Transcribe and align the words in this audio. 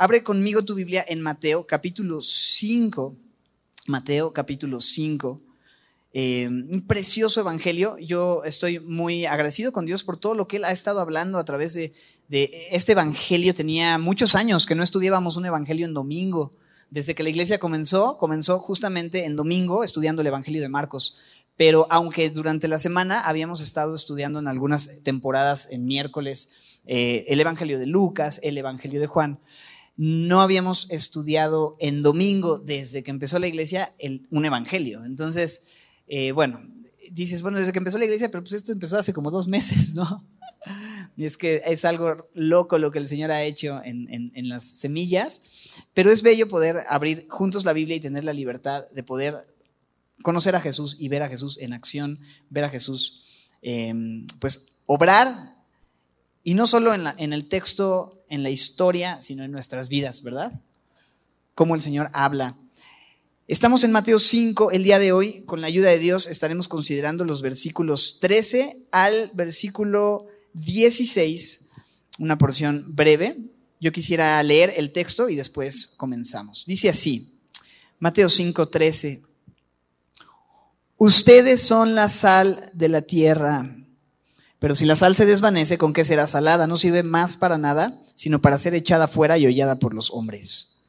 Abre 0.00 0.22
conmigo 0.22 0.64
tu 0.64 0.76
Biblia 0.76 1.04
en 1.08 1.20
Mateo 1.20 1.66
capítulo 1.66 2.22
5. 2.22 3.16
Mateo 3.88 4.32
capítulo 4.32 4.78
5. 4.78 5.40
Eh, 6.12 6.46
un 6.46 6.86
precioso 6.86 7.40
evangelio. 7.40 7.98
Yo 7.98 8.44
estoy 8.44 8.78
muy 8.78 9.26
agradecido 9.26 9.72
con 9.72 9.86
Dios 9.86 10.04
por 10.04 10.16
todo 10.16 10.36
lo 10.36 10.46
que 10.46 10.58
Él 10.58 10.64
ha 10.66 10.70
estado 10.70 11.00
hablando 11.00 11.36
a 11.40 11.44
través 11.44 11.74
de, 11.74 11.92
este 12.30 12.92
evangelio. 12.92 13.54
Tenía 13.54 13.98
muchos 13.98 14.36
años 14.36 14.66
que 14.66 14.76
no 14.76 14.84
estudiábamos 14.84 15.36
un 15.36 15.46
evangelio 15.46 15.84
en 15.84 15.94
domingo. 15.94 16.52
Desde 16.90 17.16
que 17.16 17.24
la 17.24 17.30
iglesia 17.30 17.58
comenzó, 17.58 18.18
comenzó 18.18 18.60
justamente 18.60 19.24
en 19.24 19.34
domingo 19.34 19.82
estudiando 19.82 20.22
el 20.22 20.28
evangelio 20.28 20.62
de 20.62 20.68
Marcos. 20.68 21.18
Pero 21.56 21.88
aunque 21.90 22.30
durante 22.30 22.68
la 22.68 22.78
semana 22.78 23.22
habíamos 23.22 23.60
estado 23.60 23.96
estudiando 23.96 24.38
en 24.38 24.46
algunas 24.46 25.02
temporadas 25.02 25.66
en 25.72 25.86
miércoles 25.86 26.50
eh, 26.86 27.24
el 27.26 27.40
evangelio 27.40 27.80
de 27.80 27.86
Lucas, 27.86 28.38
el 28.44 28.56
evangelio 28.58 29.00
de 29.00 29.08
Juan, 29.08 29.40
no 29.98 30.40
habíamos 30.40 30.88
estudiado 30.92 31.76
en 31.80 32.02
domingo, 32.02 32.60
desde 32.60 33.02
que 33.02 33.10
empezó 33.10 33.40
la 33.40 33.48
iglesia, 33.48 33.92
un 34.30 34.44
evangelio. 34.44 35.04
Entonces, 35.04 35.64
eh, 36.06 36.30
bueno, 36.30 36.62
dices, 37.10 37.42
bueno, 37.42 37.58
desde 37.58 37.72
que 37.72 37.78
empezó 37.78 37.98
la 37.98 38.04
iglesia, 38.04 38.30
pero 38.30 38.44
pues 38.44 38.52
esto 38.52 38.70
empezó 38.70 38.96
hace 38.96 39.12
como 39.12 39.32
dos 39.32 39.48
meses, 39.48 39.96
¿no? 39.96 40.24
Y 41.16 41.24
es 41.26 41.36
que 41.36 41.62
es 41.66 41.84
algo 41.84 42.28
loco 42.32 42.78
lo 42.78 42.92
que 42.92 43.00
el 43.00 43.08
Señor 43.08 43.32
ha 43.32 43.42
hecho 43.42 43.82
en, 43.84 44.30
en, 44.32 44.48
las 44.48 44.62
semillas, 44.62 45.42
pero 45.94 46.12
es 46.12 46.22
bello 46.22 46.48
poder 46.48 46.84
abrir 46.88 47.26
juntos 47.28 47.64
la 47.64 47.72
Biblia 47.72 47.96
y 47.96 48.00
tener 48.00 48.22
la 48.22 48.32
libertad 48.32 48.88
de 48.90 49.02
poder 49.02 49.52
conocer 50.22 50.54
a 50.54 50.60
Jesús 50.60 50.96
y 51.00 51.08
ver 51.08 51.24
a 51.24 51.28
Jesús 51.28 51.58
en 51.58 51.72
acción, 51.72 52.20
ver 52.50 52.62
a 52.62 52.70
Jesús, 52.70 53.24
em, 53.62 54.28
pues, 54.38 54.78
obrar, 54.86 55.56
y 56.44 56.54
no 56.54 56.68
solo 56.68 56.94
en, 56.94 57.04
en 57.18 57.32
el 57.32 57.48
texto 57.48 58.17
en 58.28 58.42
la 58.42 58.50
historia, 58.50 59.20
sino 59.22 59.44
en 59.44 59.52
nuestras 59.52 59.88
vidas, 59.88 60.22
¿verdad? 60.22 60.52
Cómo 61.54 61.74
el 61.74 61.82
Señor 61.82 62.08
habla. 62.12 62.56
Estamos 63.48 63.82
en 63.82 63.92
Mateo 63.92 64.18
5 64.18 64.72
el 64.72 64.84
día 64.84 64.98
de 64.98 65.12
hoy. 65.12 65.42
Con 65.46 65.60
la 65.60 65.66
ayuda 65.68 65.88
de 65.90 65.98
Dios 65.98 66.26
estaremos 66.26 66.68
considerando 66.68 67.24
los 67.24 67.40
versículos 67.40 68.18
13 68.20 68.88
al 68.90 69.30
versículo 69.34 70.26
16, 70.52 71.66
una 72.18 72.36
porción 72.36 72.94
breve. 72.94 73.38
Yo 73.80 73.92
quisiera 73.92 74.42
leer 74.42 74.74
el 74.76 74.92
texto 74.92 75.28
y 75.28 75.36
después 75.36 75.94
comenzamos. 75.96 76.64
Dice 76.66 76.88
así, 76.88 77.38
Mateo 77.98 78.28
5, 78.28 78.68
13. 78.68 79.22
Ustedes 80.96 81.62
son 81.62 81.94
la 81.94 82.08
sal 82.08 82.70
de 82.74 82.88
la 82.88 83.02
tierra. 83.02 83.74
Pero 84.58 84.74
si 84.74 84.84
la 84.84 84.96
sal 84.96 85.14
se 85.14 85.26
desvanece, 85.26 85.78
¿con 85.78 85.92
qué 85.92 86.04
será 86.04 86.26
salada? 86.26 86.66
No 86.66 86.76
sirve 86.76 87.02
más 87.02 87.36
para 87.36 87.56
nada, 87.58 87.94
sino 88.18 88.40
para 88.40 88.58
ser 88.58 88.74
echada 88.74 89.06
fuera 89.06 89.38
y 89.38 89.46
hollada 89.46 89.78
por 89.78 89.94
los 89.94 90.10
hombres. 90.10 90.80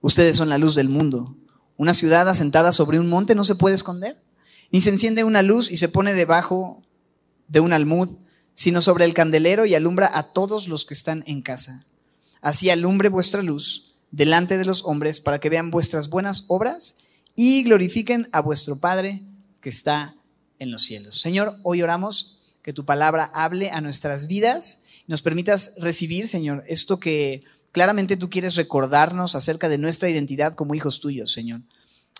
Ustedes 0.00 0.36
son 0.36 0.48
la 0.48 0.58
luz 0.58 0.76
del 0.76 0.88
mundo. 0.88 1.36
Una 1.76 1.92
ciudad 1.92 2.28
asentada 2.28 2.72
sobre 2.72 3.00
un 3.00 3.08
monte 3.08 3.34
no 3.34 3.42
se 3.42 3.56
puede 3.56 3.74
esconder. 3.74 4.22
Ni 4.70 4.80
se 4.80 4.90
enciende 4.90 5.24
una 5.24 5.42
luz 5.42 5.72
y 5.72 5.76
se 5.76 5.88
pone 5.88 6.14
debajo 6.14 6.84
de 7.48 7.58
un 7.58 7.72
almud, 7.72 8.10
sino 8.54 8.80
sobre 8.80 9.06
el 9.06 9.12
candelero 9.12 9.66
y 9.66 9.74
alumbra 9.74 10.08
a 10.16 10.32
todos 10.32 10.68
los 10.68 10.86
que 10.86 10.94
están 10.94 11.24
en 11.26 11.42
casa. 11.42 11.84
Así 12.40 12.70
alumbre 12.70 13.08
vuestra 13.08 13.42
luz 13.42 13.96
delante 14.12 14.56
de 14.56 14.64
los 14.64 14.84
hombres 14.84 15.20
para 15.20 15.40
que 15.40 15.50
vean 15.50 15.72
vuestras 15.72 16.10
buenas 16.10 16.44
obras 16.46 16.98
y 17.34 17.64
glorifiquen 17.64 18.28
a 18.30 18.40
vuestro 18.40 18.78
Padre 18.78 19.24
que 19.60 19.68
está 19.68 20.14
en 20.60 20.70
los 20.70 20.82
cielos. 20.82 21.20
Señor, 21.20 21.58
hoy 21.64 21.82
oramos 21.82 22.54
que 22.62 22.72
tu 22.72 22.84
palabra 22.84 23.32
hable 23.34 23.72
a 23.72 23.80
nuestras 23.80 24.28
vidas, 24.28 24.81
nos 25.06 25.22
permitas 25.22 25.74
recibir, 25.78 26.28
Señor, 26.28 26.64
esto 26.66 26.98
que 26.98 27.44
claramente 27.72 28.16
tú 28.16 28.30
quieres 28.30 28.56
recordarnos 28.56 29.34
acerca 29.34 29.68
de 29.68 29.78
nuestra 29.78 30.10
identidad 30.10 30.54
como 30.54 30.74
hijos 30.74 31.00
tuyos, 31.00 31.32
Señor. 31.32 31.62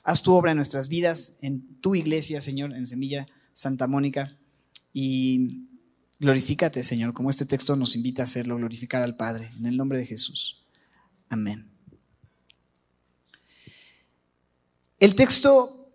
Haz 0.05 0.23
tu 0.23 0.33
obra 0.35 0.51
en 0.51 0.57
nuestras 0.57 0.89
vidas, 0.89 1.37
en 1.41 1.81
tu 1.81 1.95
iglesia, 1.95 2.41
Señor, 2.41 2.73
en 2.73 2.87
Semilla 2.87 3.27
Santa 3.55 3.87
Mónica, 3.87 4.37
y 4.93 5.69
glorifícate, 6.19 6.85
Señor, 6.85 7.15
como 7.15 7.31
este 7.31 7.47
texto 7.47 7.77
nos 7.77 7.97
invita 7.97 8.23
a 8.23 8.25
hacerlo, 8.25 8.57
glorificar 8.57 9.03
al 9.03 9.17
Padre, 9.17 9.51
en 9.59 9.67
el 9.67 9.77
nombre 9.77 9.99
de 9.99 10.07
Jesús. 10.07 10.67
Amén. 11.29 11.71
El 14.99 15.15
texto 15.15 15.91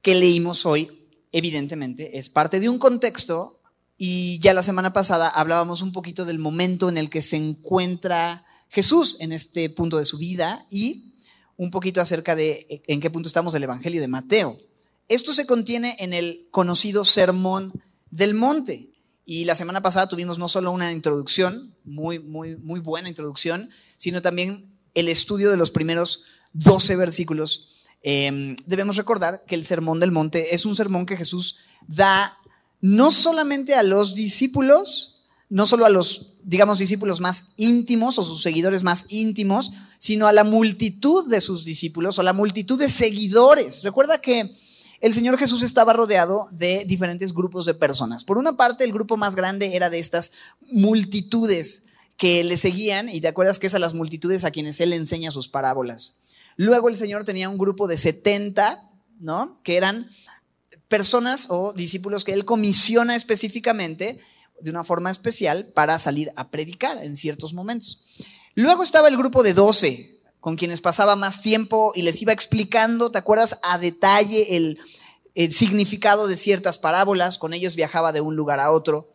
que 0.00 0.14
leímos 0.14 0.66
hoy 0.66 1.02
evidentemente, 1.32 2.18
es 2.18 2.28
parte 2.28 2.60
de 2.60 2.68
un 2.68 2.78
contexto 2.78 3.60
y 3.98 4.38
ya 4.40 4.54
la 4.54 4.62
semana 4.62 4.92
pasada 4.92 5.28
hablábamos 5.28 5.82
un 5.82 5.92
poquito 5.92 6.24
del 6.24 6.38
momento 6.38 6.88
en 6.88 6.98
el 6.98 7.10
que 7.10 7.22
se 7.22 7.36
encuentra 7.36 8.44
Jesús 8.68 9.16
en 9.20 9.32
este 9.32 9.70
punto 9.70 9.98
de 9.98 10.04
su 10.04 10.18
vida 10.18 10.66
y 10.70 11.14
un 11.56 11.70
poquito 11.70 12.00
acerca 12.00 12.34
de 12.34 12.82
en 12.86 13.00
qué 13.00 13.10
punto 13.10 13.26
estamos 13.26 13.52
del 13.52 13.64
Evangelio 13.64 14.00
de 14.00 14.08
Mateo. 14.08 14.56
Esto 15.08 15.32
se 15.32 15.46
contiene 15.46 15.96
en 15.98 16.14
el 16.14 16.48
conocido 16.50 17.04
Sermón 17.04 17.72
del 18.10 18.34
Monte. 18.34 18.88
Y 19.24 19.44
la 19.44 19.54
semana 19.54 19.82
pasada 19.82 20.08
tuvimos 20.08 20.38
no 20.38 20.48
solo 20.48 20.72
una 20.72 20.90
introducción, 20.90 21.76
muy, 21.84 22.18
muy, 22.18 22.56
muy 22.56 22.80
buena 22.80 23.08
introducción, 23.08 23.70
sino 23.96 24.22
también 24.22 24.74
el 24.94 25.08
estudio 25.08 25.50
de 25.50 25.56
los 25.56 25.70
primeros 25.70 26.24
12 26.54 26.96
versículos 26.96 27.72
Em, 28.02 28.56
debemos 28.66 28.96
recordar 28.96 29.44
que 29.46 29.54
el 29.54 29.64
Sermón 29.64 30.00
del 30.00 30.10
Monte 30.10 30.54
es 30.54 30.66
un 30.66 30.74
sermón 30.74 31.06
que 31.06 31.16
Jesús 31.16 31.58
da 31.86 32.36
no 32.82 33.12
solamente 33.12 33.74
a 33.74 33.82
los 33.82 34.14
discípulos, 34.14 35.24
no 35.48 35.66
solo 35.66 35.86
a 35.86 35.88
los, 35.88 36.34
digamos, 36.42 36.78
discípulos 36.78 37.20
más 37.20 37.52
íntimos 37.56 38.18
o 38.18 38.24
sus 38.24 38.42
seguidores 38.42 38.82
más 38.82 39.06
íntimos, 39.08 39.72
sino 39.98 40.26
a 40.26 40.32
la 40.32 40.44
multitud 40.44 41.28
de 41.28 41.40
sus 41.40 41.64
discípulos 41.64 42.18
o 42.18 42.22
la 42.24 42.32
multitud 42.32 42.78
de 42.78 42.88
seguidores. 42.88 43.84
Recuerda 43.84 44.20
que 44.20 44.50
el 45.00 45.14
Señor 45.14 45.38
Jesús 45.38 45.62
estaba 45.62 45.92
rodeado 45.92 46.48
de 46.50 46.84
diferentes 46.84 47.32
grupos 47.32 47.66
de 47.66 47.74
personas. 47.74 48.24
Por 48.24 48.36
una 48.36 48.56
parte, 48.56 48.84
el 48.84 48.92
grupo 48.92 49.16
más 49.16 49.36
grande 49.36 49.76
era 49.76 49.88
de 49.88 50.00
estas 50.00 50.32
multitudes 50.70 51.84
que 52.16 52.42
le 52.42 52.56
seguían, 52.56 53.08
y 53.08 53.20
te 53.20 53.28
acuerdas 53.28 53.58
que 53.58 53.68
es 53.68 53.74
a 53.74 53.80
las 53.80 53.94
multitudes 53.94 54.44
a 54.44 54.50
quienes 54.50 54.80
Él 54.80 54.92
enseña 54.92 55.30
sus 55.30 55.48
parábolas. 55.48 56.18
Luego 56.56 56.88
el 56.88 56.96
Señor 56.96 57.24
tenía 57.24 57.48
un 57.48 57.58
grupo 57.58 57.86
de 57.86 57.96
70, 57.96 58.90
¿no? 59.20 59.56
Que 59.62 59.76
eran 59.76 60.08
personas 60.92 61.46
o 61.48 61.72
discípulos 61.72 62.22
que 62.22 62.34
Él 62.34 62.44
comisiona 62.44 63.16
específicamente 63.16 64.20
de 64.60 64.70
una 64.70 64.84
forma 64.84 65.10
especial 65.10 65.72
para 65.74 65.98
salir 65.98 66.30
a 66.36 66.50
predicar 66.50 67.02
en 67.02 67.16
ciertos 67.16 67.54
momentos. 67.54 68.04
Luego 68.54 68.82
estaba 68.82 69.08
el 69.08 69.16
grupo 69.16 69.42
de 69.42 69.54
12, 69.54 70.20
con 70.38 70.56
quienes 70.56 70.82
pasaba 70.82 71.16
más 71.16 71.40
tiempo 71.40 71.92
y 71.94 72.02
les 72.02 72.20
iba 72.20 72.34
explicando, 72.34 73.10
¿te 73.10 73.16
acuerdas? 73.16 73.58
A 73.62 73.78
detalle 73.78 74.54
el, 74.54 74.78
significado 75.50 76.28
de 76.28 76.36
ciertas 76.36 76.76
parábolas, 76.76 77.38
con 77.38 77.54
ellos 77.54 77.74
viajaba 77.74 78.12
de 78.12 78.20
un 78.20 78.36
lugar 78.36 78.60
a 78.60 78.70
otro. 78.70 79.14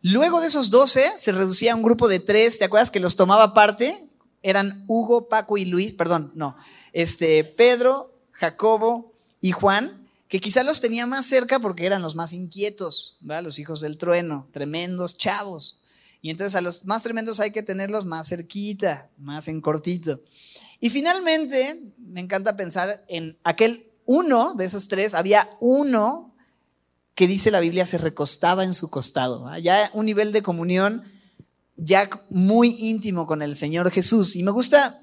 Luego 0.00 0.40
de 0.40 0.46
esos 0.46 0.70
12 0.70 1.18
se 1.18 1.32
reducía 1.32 1.74
a 1.74 1.76
un 1.76 1.82
grupo 1.82 2.08
de 2.08 2.20
tres, 2.20 2.56
¿te 2.56 2.64
acuerdas 2.64 2.90
que 2.90 3.00
los 3.00 3.14
tomaba 3.14 3.52
parte? 3.52 3.94
eran 4.40 4.84
Hugo, 4.88 5.28
Paco 5.28 5.58
y 5.58 5.64
Luis, 5.66 5.94
perdón, 5.94 6.32
no, 6.34 6.56
este, 6.92 7.44
Pedro, 7.44 8.14
Jacobo 8.32 9.12
y 9.40 9.52
Juan, 9.52 10.03
que 10.34 10.40
quizá 10.40 10.64
los 10.64 10.80
tenía 10.80 11.06
más 11.06 11.26
cerca 11.26 11.60
porque 11.60 11.86
eran 11.86 12.02
los 12.02 12.16
más 12.16 12.32
inquietos, 12.32 13.18
los 13.22 13.60
hijos 13.60 13.80
del 13.80 13.98
trueno, 13.98 14.48
tremendos 14.50 15.16
chavos. 15.16 15.84
Y 16.22 16.30
entonces 16.30 16.56
a 16.56 16.60
los 16.60 16.86
más 16.86 17.04
tremendos 17.04 17.38
hay 17.38 17.52
que 17.52 17.62
tenerlos 17.62 18.04
más 18.04 18.30
cerquita, 18.30 19.08
más 19.16 19.46
en 19.46 19.60
cortito. 19.60 20.18
Y 20.80 20.90
finalmente, 20.90 21.94
me 21.98 22.20
encanta 22.20 22.56
pensar 22.56 23.04
en 23.06 23.38
aquel 23.44 23.86
uno 24.06 24.54
de 24.54 24.64
esos 24.64 24.88
tres, 24.88 25.14
había 25.14 25.48
uno 25.60 26.34
que 27.14 27.28
dice 27.28 27.52
la 27.52 27.60
Biblia 27.60 27.86
se 27.86 27.98
recostaba 27.98 28.64
en 28.64 28.74
su 28.74 28.90
costado, 28.90 29.56
ya 29.58 29.88
un 29.94 30.04
nivel 30.04 30.32
de 30.32 30.42
comunión 30.42 31.04
ya 31.76 32.10
muy 32.28 32.74
íntimo 32.80 33.28
con 33.28 33.40
el 33.40 33.54
Señor 33.54 33.88
Jesús. 33.92 34.34
Y 34.34 34.42
me 34.42 34.50
gusta 34.50 35.00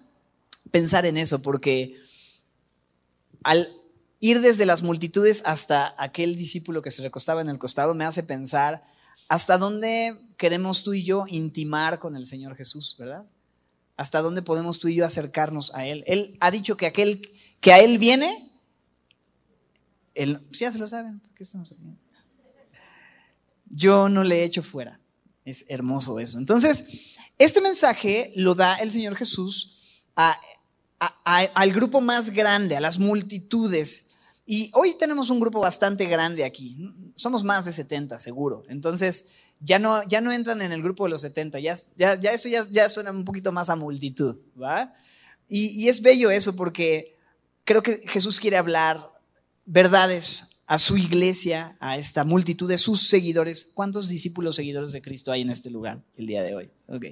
pensar 0.71 1.05
en 1.05 1.15
eso 1.15 1.41
porque 1.41 1.95
al 3.43 3.73
ir 4.21 4.39
desde 4.39 4.65
las 4.65 4.83
multitudes 4.83 5.41
hasta 5.45 5.93
aquel 5.97 6.37
discípulo 6.37 6.81
que 6.81 6.91
se 6.91 7.01
recostaba 7.01 7.41
en 7.41 7.49
el 7.49 7.59
costado 7.59 7.93
me 7.93 8.05
hace 8.05 8.23
pensar 8.23 8.81
hasta 9.27 9.57
dónde 9.57 10.17
queremos 10.37 10.83
tú 10.83 10.93
y 10.93 11.03
yo 11.03 11.25
intimar 11.27 11.99
con 11.99 12.15
el 12.15 12.25
Señor 12.25 12.55
Jesús, 12.55 12.95
¿verdad? 12.99 13.25
Hasta 13.97 14.21
dónde 14.21 14.41
podemos 14.41 14.79
tú 14.79 14.87
y 14.87 14.95
yo 14.95 15.05
acercarnos 15.05 15.73
a 15.73 15.85
Él. 15.85 16.03
Él 16.07 16.37
ha 16.39 16.51
dicho 16.51 16.77
que 16.77 16.85
aquel 16.85 17.31
que 17.59 17.73
a 17.73 17.79
Él 17.79 17.97
viene, 17.97 18.29
él, 20.13 20.45
ya 20.51 20.71
se 20.71 20.77
lo 20.77 20.87
saben, 20.87 21.19
¿por 21.19 21.33
qué 21.33 21.43
estamos 21.43 21.71
aquí? 21.71 21.97
Yo 23.65 24.09
no 24.09 24.23
le 24.23 24.39
he 24.39 24.43
hecho 24.43 24.61
fuera. 24.61 24.99
Es 25.45 25.65
hermoso 25.69 26.19
eso. 26.19 26.37
Entonces, 26.37 26.85
este 27.37 27.61
mensaje 27.61 28.33
lo 28.35 28.53
da 28.53 28.75
el 28.75 28.91
Señor 28.91 29.15
Jesús 29.15 30.03
al 30.15 31.71
grupo 31.71 32.01
más 32.01 32.29
grande, 32.31 32.75
a 32.75 32.81
las 32.81 32.99
multitudes. 32.99 34.10
Y 34.51 34.69
hoy 34.73 34.95
tenemos 34.99 35.29
un 35.29 35.39
grupo 35.39 35.61
bastante 35.61 36.03
grande 36.07 36.43
aquí. 36.43 36.75
Somos 37.15 37.41
más 37.45 37.63
de 37.63 37.71
70, 37.71 38.19
seguro. 38.19 38.65
Entonces, 38.67 39.27
ya 39.61 39.79
no, 39.79 40.05
ya 40.09 40.19
no 40.19 40.33
entran 40.33 40.61
en 40.61 40.73
el 40.73 40.83
grupo 40.83 41.05
de 41.05 41.11
los 41.11 41.21
70, 41.21 41.61
ya, 41.61 41.77
ya, 41.95 42.19
ya 42.19 42.35
ya, 42.35 42.67
ya 42.69 42.89
suena 42.89 43.11
un 43.11 43.23
poquito 43.23 43.53
más 43.53 43.69
a 43.69 43.77
multitud, 43.77 44.41
¿va? 44.61 44.93
Y, 45.47 45.81
y 45.81 45.87
es 45.87 46.01
bello 46.01 46.31
eso 46.31 46.53
porque 46.57 47.15
creo 47.63 47.81
que 47.81 48.03
Jesús 48.09 48.41
quiere 48.41 48.57
hablar 48.57 49.13
verdades 49.63 50.57
a 50.65 50.77
su 50.77 50.97
iglesia, 50.97 51.77
a 51.79 51.97
esta 51.97 52.25
multitud 52.25 52.67
de 52.67 52.77
sus 52.77 53.07
seguidores. 53.07 53.71
¿Cuántos 53.73 54.09
discípulos 54.09 54.57
seguidores 54.57 54.91
de 54.91 55.01
Cristo 55.01 55.31
hay 55.31 55.43
en 55.43 55.49
este 55.49 55.69
lugar 55.69 56.03
el 56.17 56.27
día 56.27 56.43
de 56.43 56.55
hoy? 56.55 56.69
Ok. 56.89 57.05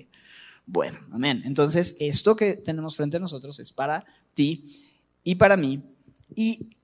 Bueno, 0.65 1.00
amén. 1.13 1.42
Entonces, 1.45 1.95
esto 2.01 2.35
que 2.35 2.57
tenemos 2.57 2.97
frente 2.97 3.15
a 3.15 3.21
nosotros 3.21 3.62
es 3.62 3.71
para 3.71 4.06
ti 4.33 4.75
y 5.24 5.35
para 5.35 5.56
mí. 5.56 5.81
Y 6.35 6.75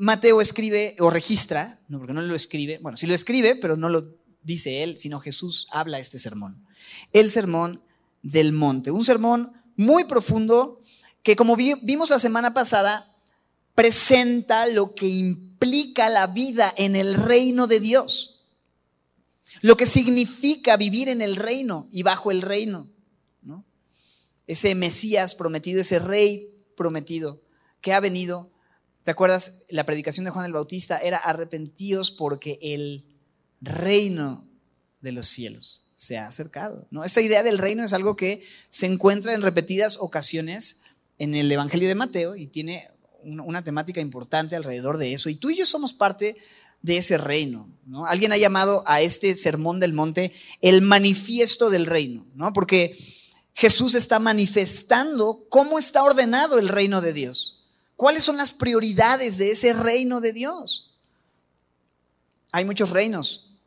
Mateo 0.00 0.40
escribe 0.40 0.96
o 0.98 1.10
registra, 1.10 1.78
no 1.88 1.98
porque 1.98 2.14
no 2.14 2.22
lo 2.22 2.34
escribe, 2.34 2.78
bueno, 2.78 2.96
sí 2.96 3.06
lo 3.06 3.14
escribe, 3.14 3.54
pero 3.54 3.76
no 3.76 3.90
lo 3.90 4.16
dice 4.42 4.82
él, 4.82 4.98
sino 4.98 5.20
Jesús 5.20 5.66
habla 5.70 5.98
este 5.98 6.18
sermón. 6.18 6.64
El 7.12 7.30
sermón 7.30 7.82
del 8.22 8.52
monte. 8.52 8.90
Un 8.90 9.04
sermón 9.04 9.52
muy 9.76 10.04
profundo 10.04 10.80
que 11.22 11.36
como 11.36 11.54
vimos 11.54 12.08
la 12.08 12.18
semana 12.18 12.54
pasada, 12.54 13.04
presenta 13.74 14.66
lo 14.66 14.94
que 14.94 15.06
implica 15.06 16.08
la 16.08 16.28
vida 16.28 16.72
en 16.78 16.96
el 16.96 17.14
reino 17.14 17.66
de 17.66 17.80
Dios. 17.80 18.46
Lo 19.60 19.76
que 19.76 19.84
significa 19.84 20.78
vivir 20.78 21.10
en 21.10 21.20
el 21.20 21.36
reino 21.36 21.88
y 21.92 22.04
bajo 22.04 22.30
el 22.30 22.40
reino. 22.40 22.88
Ese 24.46 24.74
Mesías 24.74 25.34
prometido, 25.34 25.82
ese 25.82 25.98
rey 25.98 26.64
prometido 26.74 27.42
que 27.82 27.92
ha 27.92 28.00
venido. 28.00 28.50
¿Te 29.10 29.12
acuerdas? 29.12 29.64
La 29.68 29.84
predicación 29.84 30.24
de 30.24 30.30
Juan 30.30 30.46
el 30.46 30.52
Bautista 30.52 30.98
era 30.98 31.18
arrepentidos 31.18 32.12
porque 32.12 32.60
el 32.62 33.04
reino 33.60 34.46
de 35.00 35.10
los 35.10 35.26
cielos 35.26 35.90
se 35.96 36.16
ha 36.16 36.28
acercado. 36.28 36.86
¿no? 36.92 37.02
Esta 37.02 37.20
idea 37.20 37.42
del 37.42 37.58
reino 37.58 37.82
es 37.82 37.92
algo 37.92 38.14
que 38.14 38.46
se 38.68 38.86
encuentra 38.86 39.34
en 39.34 39.42
repetidas 39.42 39.96
ocasiones 39.98 40.82
en 41.18 41.34
el 41.34 41.50
Evangelio 41.50 41.88
de 41.88 41.96
Mateo 41.96 42.36
y 42.36 42.46
tiene 42.46 42.88
una 43.24 43.64
temática 43.64 44.00
importante 44.00 44.54
alrededor 44.54 44.96
de 44.96 45.12
eso. 45.12 45.28
Y 45.28 45.34
tú 45.34 45.50
y 45.50 45.56
yo 45.56 45.66
somos 45.66 45.92
parte 45.92 46.36
de 46.80 46.98
ese 46.98 47.18
reino. 47.18 47.68
¿no? 47.86 48.06
Alguien 48.06 48.30
ha 48.30 48.36
llamado 48.36 48.84
a 48.86 49.00
este 49.00 49.34
sermón 49.34 49.80
del 49.80 49.92
monte 49.92 50.32
el 50.60 50.82
manifiesto 50.82 51.68
del 51.68 51.86
reino, 51.86 52.28
¿no? 52.36 52.52
porque 52.52 52.96
Jesús 53.54 53.96
está 53.96 54.20
manifestando 54.20 55.46
cómo 55.48 55.80
está 55.80 56.04
ordenado 56.04 56.60
el 56.60 56.68
reino 56.68 57.00
de 57.00 57.12
Dios. 57.12 57.59
¿Cuáles 58.00 58.24
son 58.24 58.38
las 58.38 58.54
prioridades 58.54 59.36
de 59.36 59.50
ese 59.50 59.74
reino 59.74 60.22
de 60.22 60.32
Dios? 60.32 60.96
Hay 62.50 62.64
muchos 62.64 62.88
reinos, 62.88 63.58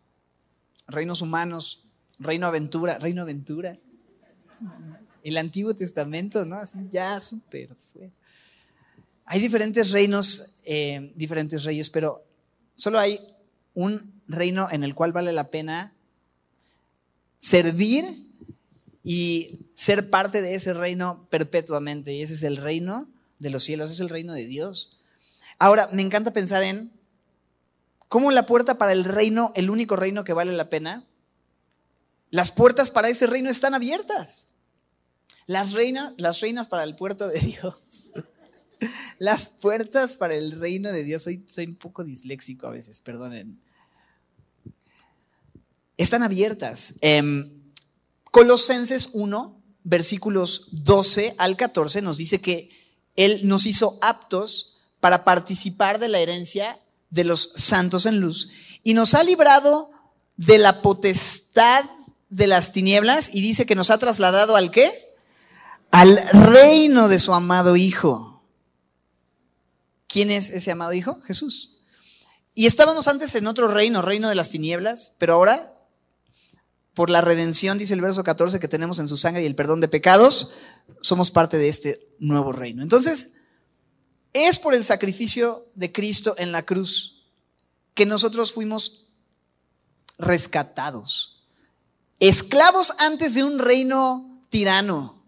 reinos 0.88 1.22
humanos, 1.22 1.86
reino 2.18 2.48
aventura, 2.48 2.98
reino 2.98 3.22
aventura. 3.22 3.78
El 5.24 5.38
Antiguo 5.38 5.76
Testamento, 5.76 6.48
¿no? 6.48 6.56
Así 6.56 6.80
ya 6.92 7.22
súper 7.22 7.76
fue. 7.94 8.12
Hay 9.26 9.40
diferentes 9.40 9.92
reinos, 9.92 10.56
eh, 10.66 11.14
diferentes 11.16 11.64
reyes, 11.64 11.92
pero 11.92 12.26
solo 12.74 12.98
hay 12.98 13.20
un 13.76 14.20
reino 14.28 14.68
en 14.72 14.84
el 14.84 14.96
cual 14.96 15.12
vale 15.12 15.32
la 15.32 15.52
pena 15.52 15.94
servir 17.38 18.04
y 19.04 19.60
ser 19.76 20.10
parte 20.10 20.42
de 20.42 20.56
ese 20.56 20.74
reino 20.74 21.28
perpetuamente. 21.30 22.12
Y 22.16 22.24
ese 22.24 22.34
es 22.34 22.42
el 22.42 22.58
reino 22.58 23.13
de 23.44 23.50
los 23.50 23.64
cielos, 23.64 23.92
es 23.92 24.00
el 24.00 24.10
reino 24.10 24.34
de 24.34 24.46
Dios. 24.48 24.98
Ahora, 25.60 25.90
me 25.92 26.02
encanta 26.02 26.34
pensar 26.34 26.64
en 26.64 26.92
cómo 28.08 28.32
la 28.32 28.46
puerta 28.46 28.78
para 28.78 28.94
el 28.94 29.04
reino, 29.04 29.52
el 29.56 29.70
único 29.70 29.96
reino 29.96 30.24
que 30.24 30.34
vale 30.34 30.54
la 30.54 30.70
pena, 30.70 31.06
las 32.32 32.52
puertas 32.52 32.90
para 32.90 33.10
ese 33.10 33.28
reino 33.28 33.50
están 33.50 33.76
abiertas. 33.76 34.48
Las 35.46 35.74
reinas, 35.74 36.14
las 36.18 36.40
reinas 36.40 36.68
para 36.68 36.84
el 36.84 36.96
puerto 36.96 37.28
de 37.28 37.40
Dios. 37.40 38.10
Las 39.20 39.48
puertas 39.48 40.18
para 40.18 40.34
el 40.34 40.52
reino 40.60 40.92
de 40.92 41.04
Dios. 41.04 41.24
Soy, 41.24 41.46
soy 41.48 41.66
un 41.66 41.76
poco 41.76 42.04
disléxico 42.04 42.66
a 42.68 42.72
veces, 42.72 43.02
perdonen. 43.02 43.62
Están 45.98 46.24
abiertas. 46.24 46.96
Em, 47.02 47.52
Colosenses 48.32 49.10
1, 49.14 49.62
versículos 49.84 50.70
12 50.72 51.36
al 51.38 51.56
14, 51.56 52.02
nos 52.02 52.18
dice 52.18 52.42
que 52.42 52.83
Él 53.16 53.42
nos 53.44 53.66
hizo 53.66 53.98
aptos 54.02 54.82
para 55.00 55.24
participar 55.24 56.00
de 56.00 56.08
la 56.08 56.20
herencia 56.20 56.80
de 57.10 57.24
los 57.24 57.52
santos 57.56 58.06
en 58.06 58.20
luz 58.20 58.50
y 58.84 58.94
nos 58.94 59.14
ha 59.14 59.24
librado 59.24 59.92
de 60.38 60.58
la 60.58 60.82
potestad 60.82 61.84
de 62.30 62.48
las 62.48 62.72
tinieblas 62.72 63.30
y 63.34 63.42
dice 63.42 63.66
que 63.66 63.76
nos 63.76 63.92
ha 63.92 63.98
trasladado 63.98 64.56
al 64.56 64.72
qué? 64.72 64.92
Al 65.92 66.18
reino 66.32 67.08
de 67.08 67.20
su 67.20 67.34
amado 67.34 67.76
Hijo. 67.76 68.44
¿Quién 70.08 70.32
es 70.32 70.50
ese 70.50 70.72
amado 70.72 70.94
Hijo? 70.94 71.22
Jesús. 71.22 71.78
Y 72.56 72.66
estábamos 72.66 73.08
antes 73.08 73.36
en 73.36 73.48
otro 73.48 73.68
reino, 73.68 74.02
reino 74.02 74.30
de 74.30 74.36
las 74.36 74.50
tinieblas, 74.50 75.14
pero 75.18 75.34
ahora 75.34 75.74
por 76.94 77.10
la 77.10 77.22
redención, 77.22 77.78
dice 77.78 77.94
el 77.94 78.02
verso 78.02 78.24
14, 78.24 78.60
que 78.60 78.68
tenemos 78.68 79.00
en 79.00 79.08
su 79.08 79.18
sangre 79.18 79.44
y 79.44 79.46
el 79.46 79.56
perdón 79.56 79.82
de 79.82 79.88
pecados, 79.88 80.54
somos 81.02 81.32
parte 81.32 81.58
de 81.58 81.70
este 81.70 82.00
nuevo 82.20 82.52
reino. 82.52 82.84
Entonces, 82.84 83.34
es 84.34 84.60
por 84.60 84.74
el 84.74 84.84
sacrificio 84.84 85.64
de 85.76 85.92
Cristo 85.92 86.36
en 86.38 86.52
la 86.52 86.64
cruz 86.64 87.26
que 87.94 88.06
nosotros 88.06 88.52
fuimos 88.52 89.08
rescatados. 90.18 91.44
Esclavos 92.20 92.94
antes 93.00 93.36
de 93.36 93.44
un 93.44 93.60
reino 93.60 94.42
tirano, 94.50 95.24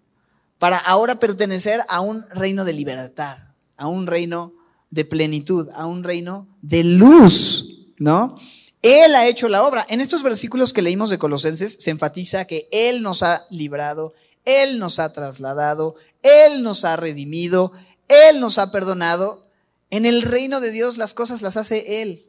para 0.58 0.78
ahora 0.78 1.20
pertenecer 1.20 1.82
a 1.90 2.00
un 2.00 2.24
reino 2.30 2.64
de 2.64 2.74
libertad, 2.74 3.38
a 3.76 3.88
un 3.88 4.08
reino 4.08 4.54
de 4.90 5.06
plenitud, 5.06 5.68
a 5.74 5.86
un 5.86 6.04
reino 6.04 6.48
de 6.62 6.84
luz, 6.84 7.90
¿no? 7.98 8.38
Él 8.86 9.16
ha 9.16 9.26
hecho 9.26 9.50
la 9.50 9.64
obra. 9.64 9.84
En 9.90 10.00
estos 10.00 10.22
versículos 10.22 10.72
que 10.72 10.84
leímos 10.84 11.10
de 11.10 11.18
Colosenses 11.18 11.76
se 11.80 11.90
enfatiza 11.90 12.46
que 12.46 12.70
Él 12.72 13.02
nos 13.02 13.24
ha 13.24 13.44
librado, 13.50 14.14
Él 14.46 14.78
nos 14.78 15.00
ha 15.00 15.12
trasladado, 15.12 15.96
Él 16.22 16.62
nos 16.62 16.86
ha 16.86 16.96
redimido, 16.96 17.72
Él 18.08 18.40
nos 18.40 18.60
ha 18.60 18.72
perdonado. 18.72 19.48
En 19.90 20.06
el 20.06 20.22
reino 20.22 20.62
de 20.62 20.70
Dios 20.70 20.98
las 20.98 21.16
cosas 21.16 21.42
las 21.42 21.58
hace 21.58 22.04
Él. 22.04 22.28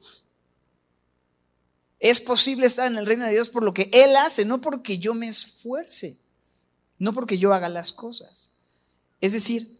Es 2.00 2.20
posible 2.20 2.66
estar 2.66 2.86
en 2.86 2.96
el 2.96 3.04
reino 3.04 3.26
de 3.26 3.32
Dios 3.32 3.50
por 3.50 3.62
lo 3.62 3.74
que 3.74 3.90
Él 3.92 4.16
hace, 4.16 4.46
no 4.46 4.62
porque 4.62 4.96
yo 4.96 5.12
me 5.12 5.28
esfuerce, 5.28 6.16
no 6.98 7.12
porque 7.12 7.36
yo 7.36 7.52
haga 7.52 7.68
las 7.68 7.92
cosas. 7.92 8.52
Es 9.20 9.34
decir, 9.34 9.78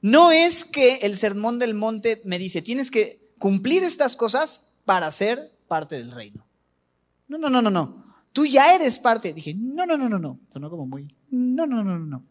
no 0.00 0.32
es 0.32 0.64
que 0.64 0.96
el 1.02 1.16
sermón 1.16 1.60
del 1.60 1.74
monte 1.74 2.20
me 2.24 2.40
dice, 2.40 2.60
tienes 2.60 2.90
que 2.90 3.30
cumplir 3.38 3.84
estas 3.84 4.16
cosas 4.16 4.70
para 4.84 5.08
ser 5.12 5.52
parte 5.72 5.96
del 5.96 6.10
reino. 6.10 6.46
No, 7.28 7.38
no, 7.38 7.48
no, 7.48 7.62
no, 7.62 7.70
no. 7.70 8.04
Tú 8.34 8.44
ya 8.44 8.74
eres 8.74 8.98
parte. 8.98 9.32
Dije, 9.32 9.54
no, 9.54 9.86
no, 9.86 9.96
no, 9.96 10.06
no, 10.06 10.18
no. 10.18 10.38
Sonó 10.50 10.68
como 10.68 10.84
muy, 10.84 11.08
no, 11.30 11.66
no, 11.66 11.82
no, 11.82 11.98
no, 11.98 12.04
no. 12.04 12.26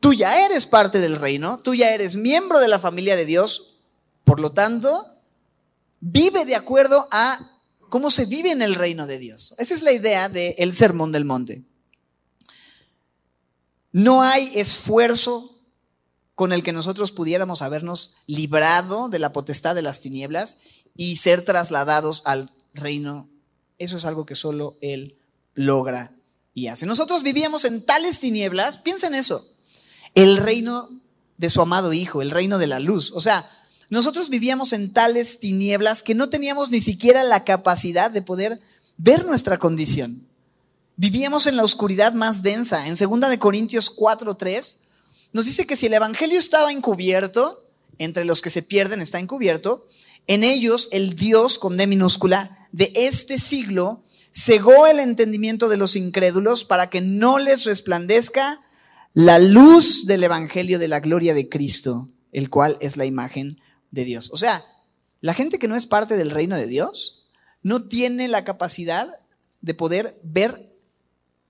Tú 0.00 0.12
ya 0.12 0.44
eres 0.44 0.66
parte 0.66 1.00
del 1.00 1.16
reino, 1.16 1.56
tú 1.56 1.74
ya 1.74 1.94
eres 1.94 2.14
miembro 2.14 2.58
de 2.58 2.68
la 2.68 2.78
familia 2.78 3.16
de 3.16 3.24
Dios, 3.24 3.86
por 4.22 4.38
lo 4.38 4.52
tanto, 4.52 5.02
vive 6.00 6.44
de 6.44 6.56
acuerdo 6.56 7.08
a 7.10 7.38
cómo 7.88 8.10
se 8.10 8.26
vive 8.26 8.50
en 8.50 8.60
el 8.60 8.74
reino 8.74 9.06
de 9.06 9.18
Dios. 9.18 9.54
Esa 9.56 9.72
es 9.72 9.80
la 9.80 9.92
idea 9.92 10.28
del 10.28 10.74
sermón 10.74 11.10
del 11.10 11.24
monte. 11.24 11.64
No 13.92 14.20
hay 14.20 14.52
esfuerzo 14.56 15.59
con 16.40 16.54
el 16.54 16.62
que 16.62 16.72
nosotros 16.72 17.12
pudiéramos 17.12 17.60
habernos 17.60 18.14
librado 18.26 19.10
de 19.10 19.18
la 19.18 19.30
potestad 19.30 19.74
de 19.74 19.82
las 19.82 20.00
tinieblas 20.00 20.56
y 20.96 21.16
ser 21.16 21.44
trasladados 21.44 22.22
al 22.24 22.50
reino. 22.72 23.28
Eso 23.76 23.98
es 23.98 24.06
algo 24.06 24.24
que 24.24 24.34
solo 24.34 24.78
Él 24.80 25.18
logra 25.52 26.16
y 26.54 26.68
hace. 26.68 26.86
Nosotros 26.86 27.22
vivíamos 27.24 27.66
en 27.66 27.84
tales 27.84 28.20
tinieblas, 28.20 28.78
piensen 28.78 29.14
eso, 29.14 29.46
el 30.14 30.38
reino 30.38 30.88
de 31.36 31.50
su 31.50 31.60
amado 31.60 31.92
Hijo, 31.92 32.22
el 32.22 32.30
reino 32.30 32.56
de 32.56 32.68
la 32.68 32.80
luz. 32.80 33.12
O 33.12 33.20
sea, 33.20 33.46
nosotros 33.90 34.30
vivíamos 34.30 34.72
en 34.72 34.94
tales 34.94 35.40
tinieblas 35.40 36.02
que 36.02 36.14
no 36.14 36.30
teníamos 36.30 36.70
ni 36.70 36.80
siquiera 36.80 37.22
la 37.22 37.44
capacidad 37.44 38.10
de 38.10 38.22
poder 38.22 38.58
ver 38.96 39.26
nuestra 39.26 39.58
condición. 39.58 40.26
Vivíamos 40.96 41.46
en 41.46 41.58
la 41.58 41.64
oscuridad 41.64 42.14
más 42.14 42.42
densa. 42.42 42.88
En 42.88 42.96
2 42.96 43.28
de 43.28 43.38
Corintios 43.38 43.94
4:3 43.94 44.88
nos 45.32 45.46
dice 45.46 45.66
que 45.66 45.76
si 45.76 45.86
el 45.86 45.94
evangelio 45.94 46.38
estaba 46.38 46.72
encubierto, 46.72 47.58
entre 47.98 48.24
los 48.24 48.40
que 48.40 48.50
se 48.50 48.62
pierden 48.62 49.00
está 49.00 49.18
encubierto, 49.18 49.86
en 50.26 50.44
ellos 50.44 50.88
el 50.92 51.16
Dios 51.16 51.58
con 51.58 51.76
D 51.76 51.86
minúscula 51.86 52.68
de 52.72 52.92
este 52.94 53.38
siglo 53.38 54.04
cegó 54.32 54.86
el 54.86 55.00
entendimiento 55.00 55.68
de 55.68 55.76
los 55.76 55.96
incrédulos 55.96 56.64
para 56.64 56.88
que 56.88 57.00
no 57.00 57.38
les 57.38 57.64
resplandezca 57.64 58.60
la 59.12 59.38
luz 59.38 60.06
del 60.06 60.22
Evangelio 60.22 60.78
de 60.78 60.88
la 60.88 61.00
gloria 61.00 61.34
de 61.34 61.48
Cristo, 61.48 62.08
el 62.32 62.48
cual 62.48 62.76
es 62.80 62.96
la 62.96 63.06
imagen 63.06 63.60
de 63.90 64.04
Dios. 64.04 64.30
O 64.32 64.36
sea, 64.36 64.62
la 65.20 65.34
gente 65.34 65.58
que 65.58 65.68
no 65.68 65.76
es 65.76 65.86
parte 65.86 66.16
del 66.16 66.30
reino 66.30 66.56
de 66.56 66.66
Dios 66.66 67.30
no 67.62 67.88
tiene 67.88 68.28
la 68.28 68.44
capacidad 68.44 69.08
de 69.60 69.74
poder 69.74 70.18
ver 70.22 70.72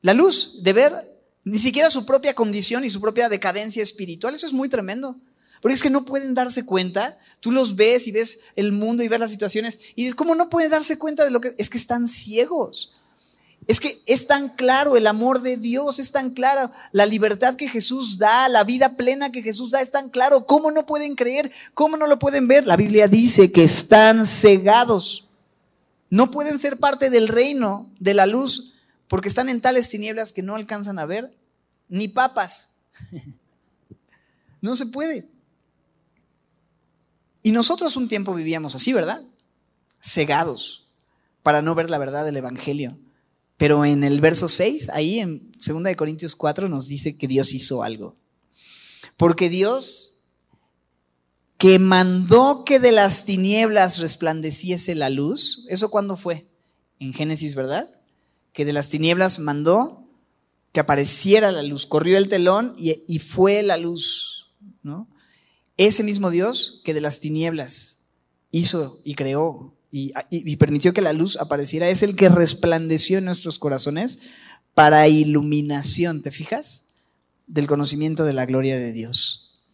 la 0.01 0.15
luz, 0.15 0.63
de 0.63 0.73
ver 0.73 1.10
ni 1.45 1.59
siquiera 1.59 1.91
su 1.91 2.05
propia 2.05 2.35
condición 2.35 2.85
y 2.85 2.91
su 2.91 3.01
propia 3.01 3.29
decadencia 3.29 3.83
espiritual. 3.83 4.35
Eso 4.35 4.47
es 4.47 4.53
muy 4.53 4.69
tremendo. 4.69 5.17
Porque 5.61 5.75
es 5.75 5.83
que 5.83 5.91
no 5.91 6.05
pueden 6.05 6.35
darse 6.35 6.65
cuenta. 6.65 7.19
Tú 7.41 7.53
los 7.53 7.77
ves 7.77 8.07
y 8.07 8.13
ves 8.13 8.41
el 8.57 8.73
mundo 8.73 9.03
y 9.03 9.09
ves 9.09 9.21
las 9.21 9.31
situaciones 9.31 9.79
y 9.95 10.03
dices, 10.03 10.15
¿cómo 10.15 10.35
no 10.35 10.49
pueden 10.49 10.71
darse 10.71 10.99
cuenta 10.99 11.25
de 11.25 11.31
lo 11.31 11.41
que 11.41 11.55
es 11.59 11.71
que 11.71 11.79
están 11.79 12.09
ciegos? 12.09 12.97
Es 13.67 13.79
que 13.79 14.03
es 14.07 14.27
tan 14.27 14.49
claro 14.57 14.97
el 14.97 15.07
amor 15.07 15.43
de 15.43 15.57
Dios, 15.57 15.99
es 15.99 16.13
tan 16.13 16.31
claro 16.31 16.73
la 16.93 17.07
libertad 17.07 17.57
que 17.57 17.69
Jesús 17.69 18.19
da, 18.19 18.49
la 18.49 18.65
vida 18.65 18.97
plena 18.97 19.31
que 19.31 19.43
Jesús 19.43 19.71
da, 19.71 19.81
es 19.81 19.91
tan 19.91 20.09
claro. 20.09 20.47
¿Cómo 20.47 20.71
no 20.71 20.87
pueden 20.87 21.15
creer? 21.15 21.53
¿Cómo 21.75 21.97
no 21.97 22.07
lo 22.07 22.19
pueden 22.19 22.49
ver? 22.49 22.67
La 22.67 22.77
Biblia 22.77 23.07
dice 23.07 23.53
que 23.53 23.63
están 23.63 24.27
cegados. 24.27 25.29
No 26.09 26.31
pueden 26.31 26.59
ser 26.59 26.79
parte 26.79 27.11
del 27.11 27.29
reino 27.29 27.91
de 28.01 28.15
la 28.15 28.27
luz 28.27 28.75
porque 29.11 29.27
están 29.27 29.49
en 29.49 29.61
tales 29.61 29.89
tinieblas 29.89 30.31
que 30.31 30.41
no 30.41 30.55
alcanzan 30.55 31.01
a 31.01 31.05
ver 31.05 31.37
ni 31.89 32.09
papas. 32.09 32.77
No 34.63 34.77
se 34.77 34.85
puede. 34.85 35.27
Y 37.43 37.53
nosotros 37.53 37.97
un 37.97 38.09
tiempo 38.09 38.35
vivíamos 38.35 38.75
así, 38.75 38.93
¿verdad? 38.93 39.23
Cegados 40.03 40.91
para 41.43 41.63
no 41.63 41.75
ver 41.75 41.89
la 41.89 41.97
verdad 41.97 42.27
del 42.27 42.37
Evangelio. 42.37 42.99
Pero 43.57 43.87
en 43.87 44.05
el 44.05 44.21
verso 44.21 44.51
6, 44.51 44.91
ahí 44.91 45.19
en 45.19 45.51
2 45.53 45.97
Corintios 45.97 46.37
4 46.37 46.69
nos 46.69 46.89
dice 46.89 47.17
que 47.17 47.27
Dios 47.27 47.55
hizo 47.55 47.83
algo. 47.83 48.17
Porque 49.17 49.49
Dios 49.49 50.27
que 51.57 51.79
mandó 51.79 52.67
que 52.67 52.81
de 52.81 52.93
las 52.93 53.25
tinieblas 53.25 53.97
resplandeciese 53.97 54.95
la 54.95 55.09
luz, 55.09 55.65
¿eso 55.71 55.91
cuándo 55.91 56.19
fue? 56.19 56.47
En 56.99 57.15
Génesis, 57.15 57.55
¿verdad? 57.55 57.89
Que 58.53 58.65
de 58.65 58.73
las 58.73 58.89
tinieblas 58.89 59.39
mandó 59.39 60.07
que 60.73 60.81
apareciera 60.81 61.51
la 61.51 61.63
luz, 61.63 61.87
corrió 61.87 62.17
el 62.17 62.29
telón 62.29 62.75
y, 62.79 63.03
y 63.09 63.19
fue 63.19 63.63
la 63.63 63.77
luz, 63.77 64.53
¿no? 64.83 65.09
Ese 65.77 66.05
mismo 66.05 66.31
Dios 66.31 66.81
que 66.85 66.95
de 66.95 67.01
las 67.01 67.21
tinieblas 67.21 68.03
hizo 68.53 69.01
y 69.05 69.15
creó 69.15 69.75
y, 69.91 70.57
permitió 70.57 70.93
que 70.93 71.01
la 71.01 71.13
luz 71.13 71.37
apareciera, 71.37 71.89
es 71.89 72.03
el 72.03 72.15
que 72.15 72.29
resplandeció 72.29 73.19
en 73.19 73.25
nuestros 73.25 73.59
corazones 73.59 74.21
para 74.75 75.09
iluminación, 75.09 76.23
¿te 76.23 76.31
fijas? 76.31 76.87
Del 77.47 77.67
conocimiento 77.67 78.25
de 78.25 78.33
la 78.33 78.47
gloria 78.47 78.79
de 78.79 78.93
Dios. 78.93 79.65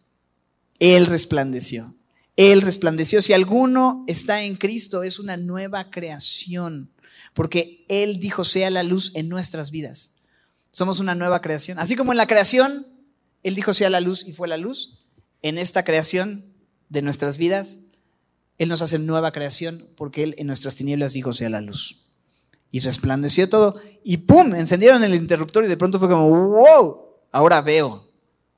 Él 0.79 1.05
resplandeció. 1.05 1.93
Él 2.35 2.61
resplandeció. 2.61 3.21
Si 3.21 3.33
alguno 3.33 4.03
está 4.07 4.41
en 4.43 4.55
Cristo, 4.55 5.03
es 5.03 5.19
una 5.19 5.37
nueva 5.37 5.89
creación, 5.91 6.91
porque 7.37 7.85
Él 7.87 8.19
dijo, 8.19 8.43
sea 8.43 8.71
la 8.71 8.81
luz 8.81 9.11
en 9.13 9.29
nuestras 9.29 9.69
vidas. 9.69 10.15
Somos 10.71 10.99
una 10.99 11.13
nueva 11.13 11.39
creación. 11.39 11.77
Así 11.77 11.95
como 11.95 12.11
en 12.11 12.17
la 12.17 12.25
creación, 12.25 12.85
Él 13.43 13.53
dijo, 13.53 13.75
sea 13.75 13.91
la 13.91 14.01
luz 14.01 14.25
y 14.25 14.33
fue 14.33 14.47
la 14.47 14.57
luz, 14.57 15.05
en 15.43 15.59
esta 15.59 15.83
creación 15.83 16.51
de 16.89 17.03
nuestras 17.03 17.37
vidas, 17.37 17.77
él 18.57 18.69
nos 18.69 18.81
hace 18.81 18.97
nueva 18.97 19.31
creación 19.31 19.87
porque 19.95 20.23
Él 20.23 20.35
en 20.37 20.47
nuestras 20.47 20.75
tinieblas 20.75 21.13
dijo 21.13 21.33
sea 21.33 21.49
la 21.49 21.61
luz. 21.61 22.07
Y 22.71 22.79
resplandeció 22.79 23.47
todo 23.47 23.79
y 24.03 24.17
¡pum! 24.17 24.55
Encendieron 24.55 25.03
el 25.03 25.15
interruptor 25.15 25.63
y 25.63 25.67
de 25.67 25.77
pronto 25.77 25.99
fue 25.99 26.09
como 26.09 26.29
¡wow! 26.29 27.05
Ahora 27.31 27.61
veo. 27.61 28.09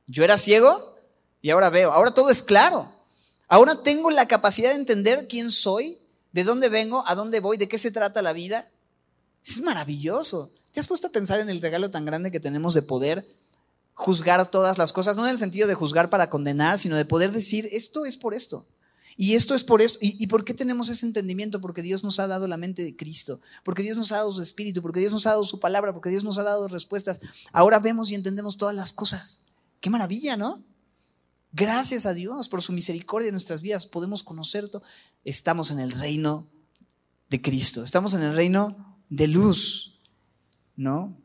Yo 0.08 0.24
era 0.24 0.38
ciego 0.38 0.98
y 1.42 1.50
ahora 1.50 1.70
veo. 1.70 1.92
Ahora 1.92 2.12
todo 2.12 2.30
es 2.30 2.42
claro. 2.42 2.90
Ahora 3.50 3.84
tengo 3.84 4.10
la 4.10 4.28
capacidad 4.28 4.70
de 4.70 4.76
entender 4.76 5.28
quién 5.28 5.52
soy, 5.52 6.00
de 6.32 6.44
dónde 6.44 6.70
vengo, 6.70 7.04
a 7.08 7.16
dónde 7.16 7.40
voy, 7.40 7.58
de 7.58 7.68
qué 7.68 7.78
se 7.78 7.92
trata 7.92 8.22
la 8.22 8.34
vida. 8.34 8.70
Es 9.46 9.62
maravilloso. 9.62 10.52
¿Te 10.72 10.80
has 10.80 10.88
puesto 10.88 11.08
a 11.08 11.12
pensar 11.12 11.40
en 11.40 11.50
el 11.50 11.62
regalo 11.62 11.90
tan 11.90 12.06
grande 12.06 12.32
que 12.32 12.40
tenemos 12.40 12.74
de 12.74 12.82
poder 12.82 13.26
juzgar 13.94 14.50
todas 14.52 14.78
las 14.78 14.94
cosas? 14.94 15.18
No 15.18 15.26
en 15.26 15.32
el 15.32 15.40
sentido 15.40 15.68
de 15.68 15.74
juzgar 15.74 16.10
para 16.10 16.30
condenar, 16.30 16.78
sino 16.78 16.96
de 16.96 17.06
poder 17.06 17.32
decir, 17.32 17.68
esto 17.72 18.06
es 18.06 18.18
por 18.18 18.34
esto. 18.34 18.66
Y 19.18 19.36
esto 19.36 19.54
es 19.54 19.66
por 19.66 19.82
esto. 19.82 20.00
¿Y, 20.02 20.28
por 20.28 20.46
qué 20.46 20.54
tenemos 20.54 20.88
ese 20.88 21.06
entendimiento? 21.06 21.60
Porque 21.60 21.82
Dios 21.82 22.06
nos 22.06 22.20
ha 22.20 22.28
dado 22.28 22.48
la 22.48 22.56
mente 22.56 22.86
de 22.86 22.96
Cristo, 22.96 23.42
porque 23.66 23.84
Dios 23.84 23.98
nos 23.98 24.14
ha 24.14 24.16
dado 24.16 24.32
su 24.32 24.42
espíritu, 24.42 24.82
porque 24.82 25.02
Dios 25.02 25.12
nos 25.12 25.26
ha 25.26 25.32
dado 25.32 25.44
su 25.44 25.60
palabra, 25.60 25.92
porque 25.92 26.10
Dios 26.10 26.24
nos 26.24 26.38
ha 26.38 26.44
dado 26.44 26.70
respuestas. 26.70 27.20
Ahora 27.52 27.80
vemos 27.80 28.12
y 28.12 28.16
entendemos 28.16 28.56
todas 28.56 28.74
las 28.74 28.94
cosas. 28.94 29.42
Qué 29.82 29.90
maravilla, 29.90 30.38
¿no? 30.38 30.64
Gracias 31.52 32.06
a 32.06 32.14
Dios 32.14 32.48
por 32.48 32.62
su 32.62 32.74
misericordia 32.74 33.30
en 33.30 33.34
nuestras 33.34 33.62
vidas. 33.62 33.86
Podemos 33.86 34.24
conocer 34.24 34.70
todo. 34.70 34.84
Estamos 35.24 35.72
en 35.72 35.80
el 35.80 35.92
reino 35.92 36.48
de 37.30 37.42
Cristo. 37.42 37.84
Estamos 37.84 38.14
en 38.14 38.22
el 38.22 38.36
reino 38.36 39.00
de 39.10 39.28
luz, 39.28 40.02
¿no? 40.76 41.18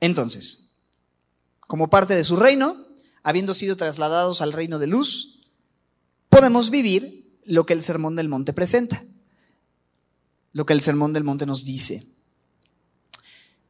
Entonces, 0.00 0.80
como 1.60 1.88
parte 1.88 2.16
de 2.16 2.24
su 2.24 2.34
reino, 2.34 2.76
habiendo 3.22 3.54
sido 3.54 3.76
trasladados 3.76 4.42
al 4.42 4.52
reino 4.52 4.80
de 4.80 4.88
luz, 4.88 5.46
podemos 6.28 6.70
vivir 6.70 7.40
lo 7.44 7.66
que 7.66 7.72
el 7.72 7.84
Sermón 7.84 8.16
del 8.16 8.28
Monte 8.28 8.52
presenta, 8.52 9.04
lo 10.52 10.66
que 10.66 10.72
el 10.72 10.80
Sermón 10.80 11.12
del 11.12 11.22
Monte 11.22 11.46
nos 11.46 11.64
dice. 11.64 12.04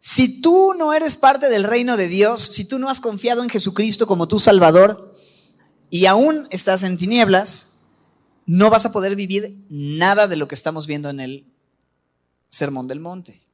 Si 0.05 0.43
tú 0.43 0.75
no 0.77 0.93
eres 0.93 1.17
parte 1.17 1.49
del 1.49 1.63
reino 1.63 1.97
de 1.97 2.09
Dios, 2.09 2.43
si 2.43 2.65
tú 2.65 2.81
no 2.81 2.89
has 2.89 3.01
confiado 3.01 3.45
en 3.45 3.49
Jesucristo 3.49 4.09
como 4.09 4.27
tu 4.27 4.41
Salvador 4.41 5.15
y 5.91 6.07
aún 6.07 6.49
estás 6.51 6.83
en 6.83 6.99
tinieblas, 6.99 7.79
no 8.45 8.69
vas 8.69 8.85
a 8.85 8.91
poder 8.91 9.15
vivir 9.15 9.65
nada 9.71 10.27
de 10.27 10.35
lo 10.35 10.49
que 10.49 10.57
estamos 10.57 10.89
viendo 10.89 11.09
en 11.09 11.21
el 11.21 11.47
Sermón 12.51 12.89
del 12.89 12.99
Monte. 12.99 13.47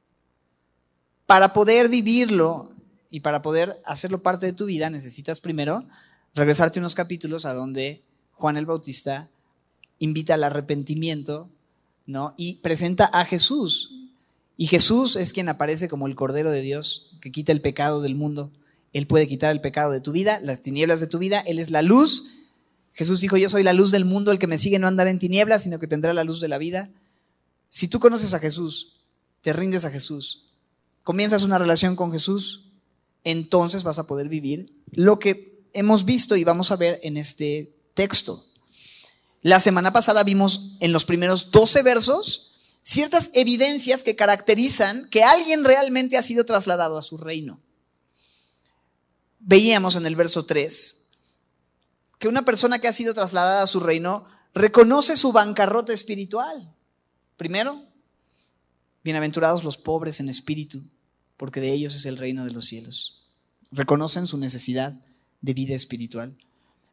Para 1.27 1.53
poder 1.53 1.87
vivirlo, 1.87 2.71
y 3.11 3.19
para 3.19 3.43
poder 3.43 3.79
hacerlo 3.85 4.23
parte 4.23 4.47
de 4.47 4.53
tu 4.53 4.65
vida 4.65 4.89
necesitas 4.89 5.41
primero 5.41 5.83
regresarte 6.33 6.79
unos 6.79 6.95
capítulos 6.95 7.45
a 7.45 7.53
donde 7.53 8.03
Juan 8.33 8.57
el 8.57 8.65
Bautista 8.65 9.29
invita 9.99 10.33
al 10.33 10.43
arrepentimiento, 10.43 11.49
¿no? 12.07 12.33
Y 12.37 12.55
presenta 12.61 13.05
a 13.05 13.23
Jesús. 13.25 13.98
Y 14.61 14.67
Jesús 14.67 15.15
es 15.15 15.31
quien 15.31 15.47
aparece 15.47 15.87
como 15.87 16.05
el 16.05 16.15
Cordero 16.15 16.51
de 16.51 16.59
Dios 16.59 17.15
que 17.21 17.31
quita 17.31 17.53
el 17.53 17.61
pecado 17.61 18.01
del 18.01 18.15
mundo. 18.15 18.51
Él 18.91 19.07
puede 19.07 19.25
quitar 19.25 19.51
el 19.51 19.61
pecado 19.61 19.93
de 19.93 20.01
tu 20.01 20.11
vida, 20.11 20.41
las 20.41 20.61
tinieblas 20.61 20.99
de 20.99 21.07
tu 21.07 21.17
vida. 21.17 21.39
Él 21.39 21.59
es 21.59 21.71
la 21.71 21.81
luz. 21.81 22.39
Jesús 22.91 23.21
dijo, 23.21 23.37
yo 23.37 23.47
soy 23.47 23.63
la 23.63 23.71
luz 23.71 23.91
del 23.91 24.03
mundo, 24.03 24.33
el 24.33 24.37
que 24.37 24.47
me 24.47 24.57
sigue 24.57 24.77
no 24.77 24.87
andará 24.87 25.11
en 25.11 25.17
tinieblas, 25.17 25.63
sino 25.63 25.79
que 25.79 25.87
tendrá 25.87 26.13
la 26.13 26.25
luz 26.25 26.41
de 26.41 26.49
la 26.49 26.57
vida. 26.57 26.89
Si 27.69 27.87
tú 27.87 28.01
conoces 28.01 28.33
a 28.33 28.39
Jesús, 28.39 29.05
te 29.39 29.53
rindes 29.53 29.85
a 29.85 29.91
Jesús, 29.91 30.49
comienzas 31.05 31.43
una 31.43 31.57
relación 31.57 31.95
con 31.95 32.11
Jesús, 32.11 32.73
entonces 33.23 33.83
vas 33.83 33.97
a 33.97 34.07
poder 34.07 34.27
vivir 34.27 34.75
lo 34.91 35.19
que 35.19 35.63
hemos 35.71 36.03
visto 36.03 36.35
y 36.35 36.43
vamos 36.43 36.71
a 36.71 36.75
ver 36.75 36.99
en 37.03 37.15
este 37.15 37.73
texto. 37.93 38.43
La 39.41 39.61
semana 39.61 39.93
pasada 39.93 40.25
vimos 40.25 40.75
en 40.81 40.91
los 40.91 41.05
primeros 41.05 41.49
12 41.51 41.81
versos 41.83 42.48
ciertas 42.89 43.29
evidencias 43.35 44.03
que 44.03 44.15
caracterizan 44.15 45.07
que 45.11 45.23
alguien 45.23 45.63
realmente 45.63 46.17
ha 46.17 46.23
sido 46.23 46.43
trasladado 46.43 46.97
a 46.97 47.03
su 47.03 47.17
reino. 47.17 47.61
Veíamos 49.37 49.95
en 49.95 50.07
el 50.07 50.15
verso 50.15 50.43
3 50.43 51.09
que 52.17 52.27
una 52.27 52.43
persona 52.43 52.79
que 52.79 52.87
ha 52.87 52.93
sido 52.93 53.13
trasladada 53.13 53.61
a 53.61 53.67
su 53.67 53.79
reino 53.79 54.25
reconoce 54.55 55.15
su 55.15 55.31
bancarrota 55.31 55.93
espiritual. 55.93 56.75
Primero, 57.37 57.85
bienaventurados 59.03 59.63
los 59.63 59.77
pobres 59.77 60.19
en 60.19 60.27
espíritu, 60.27 60.81
porque 61.37 61.61
de 61.61 61.71
ellos 61.71 61.93
es 61.93 62.07
el 62.07 62.17
reino 62.17 62.43
de 62.43 62.51
los 62.51 62.65
cielos. 62.65 63.29
Reconocen 63.71 64.25
su 64.25 64.39
necesidad 64.39 64.93
de 65.41 65.53
vida 65.53 65.75
espiritual. 65.75 66.35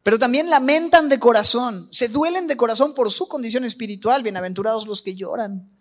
Pero 0.02 0.18
también 0.18 0.50
lamentan 0.50 1.08
de 1.08 1.18
corazón, 1.18 1.88
se 1.90 2.08
duelen 2.08 2.48
de 2.48 2.58
corazón 2.58 2.94
por 2.94 3.10
su 3.10 3.26
condición 3.28 3.64
espiritual. 3.64 4.22
Bienaventurados 4.22 4.86
los 4.86 5.00
que 5.00 5.16
lloran, 5.16 5.75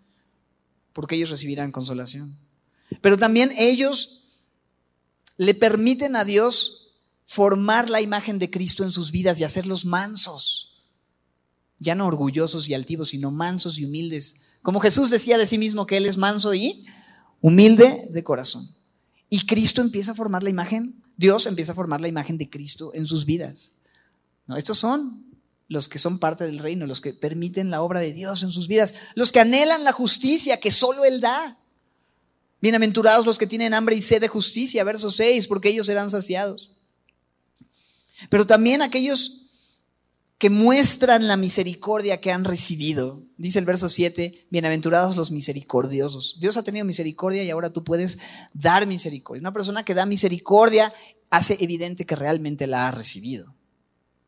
porque 0.96 1.14
ellos 1.14 1.28
recibirán 1.28 1.72
consolación. 1.72 2.38
Pero 3.02 3.18
también 3.18 3.52
ellos 3.58 4.30
le 5.36 5.52
permiten 5.52 6.16
a 6.16 6.24
Dios 6.24 7.02
formar 7.26 7.90
la 7.90 8.00
imagen 8.00 8.38
de 8.38 8.48
Cristo 8.48 8.82
en 8.82 8.90
sus 8.90 9.12
vidas 9.12 9.38
y 9.38 9.44
hacerlos 9.44 9.84
mansos. 9.84 10.86
Ya 11.78 11.94
no 11.94 12.06
orgullosos 12.06 12.70
y 12.70 12.72
altivos, 12.72 13.10
sino 13.10 13.30
mansos 13.30 13.78
y 13.78 13.84
humildes. 13.84 14.44
Como 14.62 14.80
Jesús 14.80 15.10
decía 15.10 15.36
de 15.36 15.44
sí 15.44 15.58
mismo 15.58 15.86
que 15.86 15.98
Él 15.98 16.06
es 16.06 16.16
manso 16.16 16.54
y 16.54 16.86
humilde 17.42 18.08
de 18.08 18.24
corazón. 18.24 18.66
Y 19.28 19.44
Cristo 19.44 19.82
empieza 19.82 20.12
a 20.12 20.14
formar 20.14 20.42
la 20.42 20.48
imagen, 20.48 21.02
Dios 21.18 21.44
empieza 21.44 21.72
a 21.72 21.74
formar 21.74 22.00
la 22.00 22.08
imagen 22.08 22.38
de 22.38 22.48
Cristo 22.48 22.92
en 22.94 23.04
sus 23.04 23.26
vidas. 23.26 23.72
¿No? 24.46 24.56
Estos 24.56 24.78
son 24.78 25.26
los 25.68 25.88
que 25.88 25.98
son 25.98 26.18
parte 26.18 26.44
del 26.44 26.58
reino, 26.58 26.86
los 26.86 27.00
que 27.00 27.12
permiten 27.12 27.70
la 27.70 27.82
obra 27.82 28.00
de 28.00 28.12
Dios 28.12 28.42
en 28.42 28.50
sus 28.50 28.68
vidas, 28.68 28.94
los 29.14 29.32
que 29.32 29.40
anhelan 29.40 29.84
la 29.84 29.92
justicia 29.92 30.60
que 30.60 30.70
solo 30.70 31.04
Él 31.04 31.20
da. 31.20 31.58
Bienaventurados 32.60 33.26
los 33.26 33.38
que 33.38 33.46
tienen 33.46 33.74
hambre 33.74 33.96
y 33.96 34.02
sed 34.02 34.20
de 34.20 34.28
justicia, 34.28 34.84
verso 34.84 35.10
6, 35.10 35.46
porque 35.46 35.68
ellos 35.68 35.86
serán 35.86 36.10
saciados. 36.10 36.76
Pero 38.30 38.46
también 38.46 38.80
aquellos 38.80 39.46
que 40.38 40.50
muestran 40.50 41.28
la 41.28 41.36
misericordia 41.36 42.20
que 42.20 42.30
han 42.30 42.44
recibido. 42.44 43.22
Dice 43.38 43.58
el 43.58 43.64
verso 43.64 43.88
7, 43.88 44.46
bienaventurados 44.50 45.16
los 45.16 45.30
misericordiosos. 45.30 46.38
Dios 46.40 46.56
ha 46.56 46.62
tenido 46.62 46.84
misericordia 46.84 47.42
y 47.42 47.50
ahora 47.50 47.70
tú 47.70 47.84
puedes 47.84 48.18
dar 48.52 48.86
misericordia. 48.86 49.40
Una 49.40 49.52
persona 49.52 49.84
que 49.84 49.94
da 49.94 50.04
misericordia 50.06 50.92
hace 51.30 51.56
evidente 51.60 52.04
que 52.04 52.16
realmente 52.16 52.66
la 52.66 52.86
ha 52.86 52.90
recibido. 52.90 53.55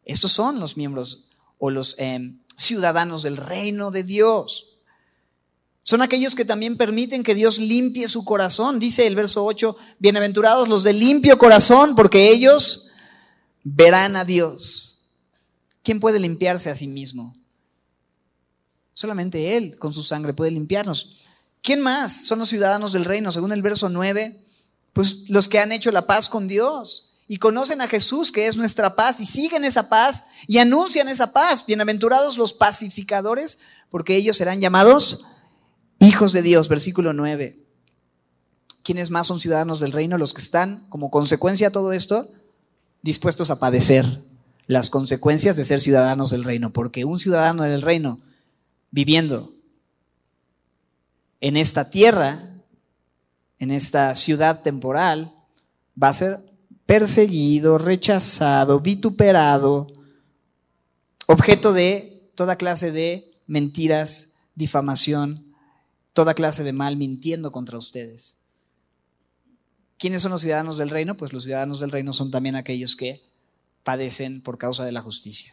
Estos 0.08 0.32
son 0.32 0.58
los 0.58 0.76
miembros 0.78 1.28
o 1.58 1.68
los 1.70 1.94
em, 1.98 2.40
ciudadanos 2.56 3.22
del 3.22 3.36
reino 3.36 3.90
de 3.90 4.02
Dios. 4.02 4.78
Son 5.82 6.00
aquellos 6.00 6.34
que 6.34 6.46
también 6.46 6.78
permiten 6.78 7.22
que 7.22 7.34
Dios 7.34 7.58
limpie 7.58 8.08
su 8.08 8.24
corazón. 8.24 8.80
Dice 8.80 9.06
el 9.06 9.14
verso 9.14 9.44
8, 9.44 9.76
bienaventurados 9.98 10.68
los 10.68 10.82
de 10.82 10.94
limpio 10.94 11.36
corazón, 11.36 11.94
porque 11.94 12.30
ellos 12.30 12.88
verán 13.62 14.16
a 14.16 14.24
Dios. 14.24 15.10
¿Quién 15.82 16.00
puede 16.00 16.18
limpiarse 16.18 16.70
a 16.70 16.74
sí 16.74 16.88
mismo? 16.88 17.36
Solamente 18.94 19.58
Él 19.58 19.78
con 19.78 19.92
su 19.92 20.02
sangre 20.02 20.32
puede 20.32 20.50
limpiarnos. 20.50 21.18
¿Quién 21.62 21.82
más 21.82 22.24
son 22.24 22.38
los 22.38 22.48
ciudadanos 22.48 22.94
del 22.94 23.04
reino? 23.04 23.30
Según 23.30 23.52
el 23.52 23.60
verso 23.60 23.90
9, 23.90 24.42
pues 24.94 25.28
los 25.28 25.48
que 25.48 25.58
han 25.58 25.70
hecho 25.70 25.92
la 25.92 26.06
paz 26.06 26.30
con 26.30 26.48
Dios 26.48 27.07
y 27.28 27.36
conocen 27.36 27.82
a 27.82 27.88
Jesús, 27.88 28.32
que 28.32 28.46
es 28.46 28.56
nuestra 28.56 28.96
paz, 28.96 29.20
y 29.20 29.26
siguen 29.26 29.64
esa 29.64 29.90
paz 29.90 30.24
y 30.46 30.58
anuncian 30.58 31.08
esa 31.08 31.30
paz. 31.32 31.64
Bienaventurados 31.66 32.38
los 32.38 32.54
pacificadores, 32.54 33.58
porque 33.90 34.16
ellos 34.16 34.38
serán 34.38 34.62
llamados 34.62 35.26
hijos 35.98 36.32
de 36.32 36.40
Dios. 36.40 36.68
Versículo 36.68 37.12
9. 37.12 37.62
¿Quiénes 38.82 39.10
más 39.10 39.26
son 39.26 39.40
ciudadanos 39.40 39.78
del 39.78 39.92
reino? 39.92 40.16
Los 40.16 40.32
que 40.32 40.40
están, 40.40 40.86
como 40.88 41.10
consecuencia 41.10 41.68
de 41.68 41.72
todo 41.74 41.92
esto, 41.92 42.26
dispuestos 43.02 43.50
a 43.50 43.60
padecer 43.60 44.24
las 44.66 44.88
consecuencias 44.88 45.56
de 45.58 45.64
ser 45.64 45.82
ciudadanos 45.82 46.30
del 46.30 46.44
reino, 46.44 46.72
porque 46.72 47.04
un 47.04 47.18
ciudadano 47.18 47.62
del 47.64 47.82
reino 47.82 48.20
viviendo 48.90 49.52
en 51.42 51.58
esta 51.58 51.90
tierra, 51.90 52.54
en 53.58 53.70
esta 53.70 54.14
ciudad 54.14 54.62
temporal, 54.62 55.34
va 56.02 56.08
a 56.08 56.14
ser 56.14 56.47
perseguido, 56.88 57.76
rechazado, 57.76 58.80
vituperado, 58.80 59.88
objeto 61.26 61.74
de 61.74 62.30
toda 62.34 62.56
clase 62.56 62.92
de 62.92 63.38
mentiras, 63.46 64.36
difamación, 64.54 65.54
toda 66.14 66.32
clase 66.32 66.64
de 66.64 66.72
mal 66.72 66.96
mintiendo 66.96 67.52
contra 67.52 67.76
ustedes. 67.76 68.38
¿Quiénes 69.98 70.22
son 70.22 70.32
los 70.32 70.40
ciudadanos 70.40 70.78
del 70.78 70.88
reino? 70.88 71.14
Pues 71.14 71.34
los 71.34 71.42
ciudadanos 71.42 71.80
del 71.80 71.90
reino 71.90 72.14
son 72.14 72.30
también 72.30 72.56
aquellos 72.56 72.96
que 72.96 73.22
padecen 73.84 74.42
por 74.42 74.56
causa 74.56 74.86
de 74.86 74.92
la 74.92 75.02
justicia. 75.02 75.52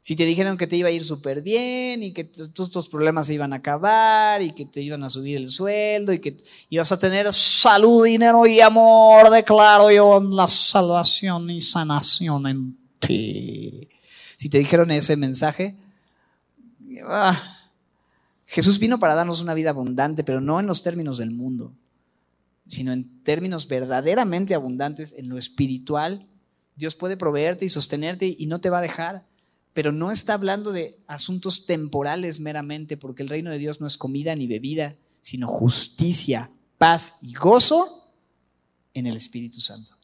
Si 0.00 0.16
te 0.16 0.24
dijeron 0.24 0.56
que 0.56 0.66
te 0.66 0.76
iba 0.76 0.88
a 0.88 0.92
ir 0.92 1.04
súper 1.04 1.42
bien 1.42 2.02
y 2.02 2.12
que 2.12 2.24
todos 2.24 2.70
tus 2.70 2.88
problemas 2.88 3.26
se 3.26 3.34
iban 3.34 3.52
a 3.52 3.56
acabar 3.56 4.40
y 4.42 4.52
que 4.52 4.64
te 4.64 4.80
iban 4.80 5.02
a 5.02 5.08
subir 5.08 5.36
el 5.36 5.48
sueldo 5.48 6.12
y 6.12 6.20
que 6.20 6.36
ibas 6.70 6.90
a 6.92 6.98
tener 6.98 7.32
salud, 7.32 8.04
dinero 8.04 8.46
y 8.46 8.60
amor, 8.60 9.30
declaro 9.30 9.90
yo 9.90 10.20
la 10.20 10.48
salvación 10.48 11.50
y 11.50 11.60
sanación 11.60 12.46
en 12.46 12.78
ti. 12.98 13.88
Si 14.36 14.48
te 14.48 14.58
dijeron 14.58 14.90
ese 14.90 15.16
mensaje, 15.16 15.76
ah, 17.06 17.58
Jesús 18.46 18.78
vino 18.78 18.98
para 18.98 19.14
darnos 19.14 19.42
una 19.42 19.54
vida 19.54 19.70
abundante, 19.70 20.24
pero 20.24 20.40
no 20.40 20.60
en 20.60 20.66
los 20.66 20.82
términos 20.82 21.18
del 21.18 21.32
mundo, 21.32 21.74
sino 22.66 22.92
en 22.92 23.22
términos 23.24 23.68
verdaderamente 23.68 24.54
abundantes 24.54 25.14
en 25.18 25.28
lo 25.28 25.36
espiritual 25.36 26.28
Dios 26.78 26.94
puede 26.94 27.16
proveerte 27.16 27.64
y 27.64 27.68
sostenerte 27.68 28.36
y 28.38 28.46
no 28.46 28.60
te 28.60 28.70
va 28.70 28.78
a 28.78 28.82
dejar. 28.82 29.26
Pero 29.78 29.92
no 29.92 30.10
está 30.10 30.34
hablando 30.34 30.72
de 30.72 30.98
asuntos 31.06 31.64
temporales 31.64 32.40
meramente, 32.40 32.96
porque 32.96 33.22
el 33.22 33.28
reino 33.28 33.52
de 33.52 33.58
Dios 33.58 33.80
no 33.80 33.86
es 33.86 33.96
comida 33.96 34.34
ni 34.34 34.48
bebida, 34.48 34.96
sino 35.20 35.46
justicia, 35.46 36.50
paz 36.78 37.14
y 37.22 37.32
gozo 37.32 38.10
en 38.92 39.06
el 39.06 39.16
Espíritu 39.16 39.60
Santo. 39.60 39.94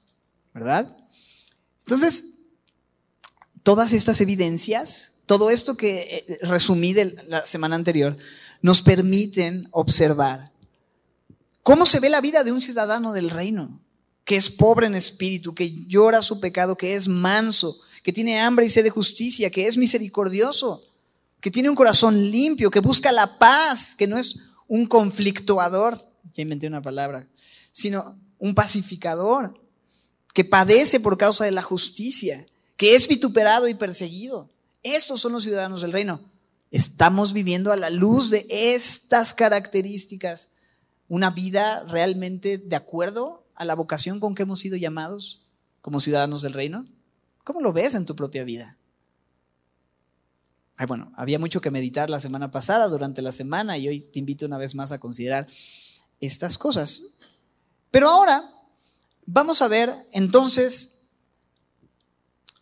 ¿Verdad? 0.55 0.97
Entonces, 1.81 2.37
todas 3.65 3.93
estas 3.93 4.21
evidencias, 4.21 5.15
todo 5.27 5.51
esto 5.51 5.77
que 5.77 6.25
eh, 6.29 6.39
resumí 6.43 6.93
de 6.93 7.07
la 7.27 7.45
semana 7.45 7.75
anterior, 7.75 8.17
nos 8.63 8.81
permiten 8.81 9.67
observar 9.73 10.53
cómo 11.65 11.85
se 11.85 11.99
ve 11.99 12.11
la 12.11 12.21
vida 12.21 12.45
de 12.45 12.53
un 12.53 12.61
ciudadano 12.61 13.13
del 13.13 13.29
reino 13.29 13.81
que 14.25 14.37
es 14.37 14.51
pobre 14.51 14.87
en 14.87 14.95
espíritu, 14.95 15.53
que 15.53 15.85
llora 15.89 16.23
su 16.23 16.39
pecado, 16.39 16.77
que 16.77 16.95
es 16.95 17.09
manso, 17.09 17.77
que 18.05 18.13
tiene 18.13 18.39
hambre 18.39 18.67
y 18.67 18.69
sed 18.69 18.85
de 18.85 18.91
justicia, 18.91 19.51
que 19.51 19.67
es 19.67 19.79
misericordioso, 19.79 20.85
que 21.41 21.51
tiene 21.51 21.71
un 21.71 21.75
corazón 21.75 22.31
limpio, 22.31 22.71
que 22.71 22.81
busca 22.81 23.11
la 23.11 23.39
paz, 23.39 23.97
que 23.97 24.07
no 24.07 24.19
es 24.19 24.41
un 24.69 24.85
conflictuador, 24.87 25.99
ya 26.35 26.43
inventé 26.43 26.67
una 26.67 26.83
palabra, 26.83 27.27
sino 27.73 28.21
un 28.39 28.55
pacificador, 28.55 29.59
que 30.35 30.45
padece 30.45 31.01
por 31.01 31.17
causa 31.17 31.47
de 31.47 31.51
la 31.51 31.63
justicia, 31.63 32.47
que 32.77 32.95
es 32.95 33.09
vituperado 33.09 33.69
y 33.69 33.75
perseguido. 33.75 34.51
Estos 34.83 35.23
son 35.23 35.33
los 35.33 35.43
ciudadanos 35.43 35.81
del 35.81 35.93
reino. 35.93 36.21
Estamos 36.71 37.33
viviendo 37.33 37.73
a 37.73 37.77
la 37.77 37.89
luz 37.89 38.29
de 38.29 38.47
estas 38.51 39.33
características 39.33 40.51
una 41.09 41.31
vida 41.31 41.85
realmente 41.85 42.59
de 42.59 42.77
acuerdo 42.77 43.47
a 43.55 43.65
la 43.65 43.75
vocación 43.75 44.21
con 44.21 44.35
que 44.35 44.43
hemos 44.43 44.59
sido 44.59 44.77
llamados 44.77 45.47
como 45.81 46.01
ciudadanos 46.01 46.43
del 46.43 46.53
reino? 46.53 46.87
¿Cómo 47.45 47.61
lo 47.61 47.73
ves 47.73 47.95
en 47.95 48.07
tu 48.07 48.17
propia 48.17 48.43
vida? 48.43 48.79
Bueno, 50.89 51.13
había 51.15 51.39
mucho 51.39 51.61
que 51.61 51.71
meditar 51.71 52.11
la 52.11 52.19
semana 52.19 52.51
pasada, 52.51 52.89
durante 52.89 53.23
la 53.23 53.31
semana, 53.31 53.79
y 53.79 53.87
hoy 53.87 54.01
te 54.01 54.19
invito 54.19 54.47
una 54.47 54.59
vez 54.59 54.75
más 54.75 54.91
a 54.91 54.99
considerar 54.99 55.47
estas 56.21 56.59
cosas. 56.59 57.19
Pero 57.91 58.09
ahora 58.09 58.43
vamos 59.27 59.63
a 59.63 59.69
ver 59.69 59.95
entonces 60.13 61.11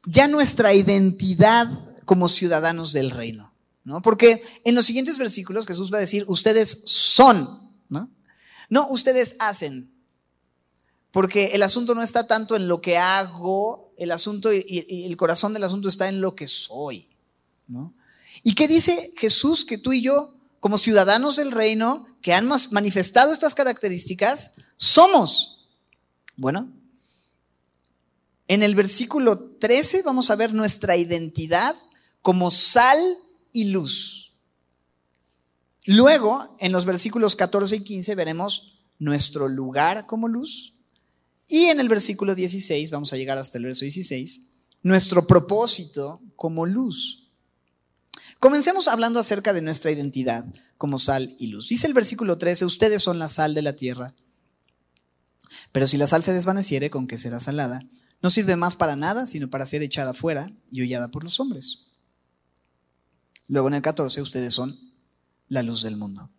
ya 0.05 0.29
nuestra 0.29 0.75
identidad 0.75 1.67
como 2.05 2.29
ciudadanos 2.29 2.93
del 2.93 3.11
reino, 3.11 3.55
¿no? 3.85 4.03
Porque 4.03 4.43
en 4.65 4.75
los 4.75 4.85
siguientes 4.85 5.17
versículos 5.17 5.67
Jesús 5.67 5.93
va 5.93 5.99
a 5.99 6.01
decir, 6.01 6.25
ustedes 6.27 6.83
son, 6.87 7.73
¿no? 7.89 8.11
No, 8.69 8.89
ustedes 8.89 9.37
hacen, 9.39 9.91
porque 11.13 11.53
el 11.55 11.63
asunto 11.63 11.95
no 11.95 12.03
está 12.03 12.27
tanto 12.27 12.57
en 12.57 12.69
lo 12.69 12.83
que 12.83 12.99
hago, 12.99 13.82
el 14.03 14.11
asunto 14.11 14.53
y, 14.53 15.05
el 15.07 15.17
corazón 15.17 15.53
del 15.53 15.65
asunto 15.65 15.89
está 15.89 16.09
en 16.09 16.21
lo 16.21 16.35
que 16.35 16.49
soy. 16.49 17.09
¿no? 17.69 17.95
¿Y 18.43 18.55
qué 18.55 18.69
dice 18.69 19.13
Jesús 19.17 19.65
que 19.65 19.79
tú 19.79 19.93
y 19.93 20.03
yo, 20.03 20.35
como 20.61 20.79
ciudadanos 20.79 21.37
del 21.37 21.53
reino, 21.53 22.07
que 22.21 22.35
han 22.35 22.49
manifestado 22.71 23.33
estas 23.33 23.55
características, 23.55 24.55
somos? 24.77 25.69
Bueno, 26.37 26.73
en 28.49 28.63
el 28.63 28.75
versículo 28.75 29.39
13 29.39 30.03
vamos 30.03 30.31
a 30.31 30.37
ver 30.37 30.53
nuestra 30.53 30.97
identidad 30.97 31.77
como 32.21 32.51
sal 32.51 32.99
y 33.53 33.65
luz. 33.65 34.35
Luego, 35.85 36.57
en 36.61 36.71
los 36.73 36.85
versículos 36.85 37.35
14 37.35 37.77
y 37.77 37.81
15 37.81 38.15
veremos 38.15 38.81
nuestro 38.99 39.49
lugar 39.49 40.07
como 40.07 40.29
luz 40.29 40.73
y 41.49 41.65
en 41.67 41.81
el 41.81 41.89
versículo 41.89 42.35
16, 42.35 42.91
vamos 42.91 43.13
a 43.13 43.17
llegar 43.17 43.39
hasta 43.39 43.59
el 43.59 43.65
verso 43.65 43.85
16, 43.85 44.51
nuestro 44.83 45.27
propósito 45.27 46.21
como 46.37 46.67
luz. 46.67 47.31
Comencemos 48.41 48.89
hablando 48.89 49.21
acerca 49.21 49.53
de 49.53 49.63
nuestra 49.63 49.93
identidad 49.93 50.45
como 50.77 50.99
sal 50.99 51.35
y 51.39 51.47
luz. 51.49 51.69
Dice 51.69 51.87
el 51.87 51.95
versículo 51.95 52.39
13, 52.39 52.65
ustedes 52.65 53.03
son 53.03 53.19
la 53.19 53.29
sal 53.29 53.55
de 53.55 53.63
la 53.63 53.77
tierra. 53.77 54.15
Pero 55.71 55.87
si 55.87 55.97
la 55.97 56.07
sal 56.07 56.23
se 56.23 56.33
desvaneciere, 56.33 56.91
¿con 56.91 57.07
qué 57.07 57.19
será 57.19 57.39
salada? 57.39 57.85
No 58.21 58.31
sirve 58.31 58.57
más 58.57 58.75
para 58.75 58.97
nada, 58.97 59.27
sino 59.27 59.49
para 59.49 59.67
ser 59.67 59.83
echada 59.83 60.15
fuera 60.15 60.53
y 60.71 60.83
hollada 60.83 61.09
por 61.09 61.25
los 61.25 61.39
hombres. 61.41 61.93
Luego 63.47 63.69
en 63.69 63.75
el 63.75 63.83
14, 63.83 64.23
ustedes 64.23 64.55
son 64.55 64.77
la 65.49 65.63
luz 65.63 65.83
del 65.83 65.97
mundo. 65.97 66.31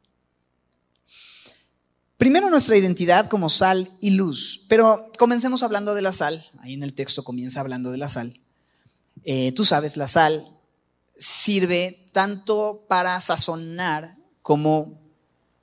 Primero 2.17 2.49
nuestra 2.49 2.77
identidad 2.77 3.27
como 3.27 3.49
sal 3.49 3.89
y 3.99 4.11
luz, 4.11 4.65
pero 4.67 5.11
comencemos 5.17 5.63
hablando 5.63 5.95
de 5.95 6.01
la 6.01 6.13
sal. 6.13 6.45
Ahí 6.59 6.73
en 6.73 6.83
el 6.83 6.93
texto 6.93 7.23
comienza 7.23 7.59
hablando 7.59 7.91
de 7.91 7.97
la 7.97 8.09
sal. 8.09 8.39
Eh, 9.23 9.51
tú 9.53 9.65
sabes, 9.65 9.97
la 9.97 10.07
sal 10.07 10.45
sirve 11.15 12.09
tanto 12.11 12.85
para 12.87 13.19
sazonar 13.19 14.15
como 14.41 15.01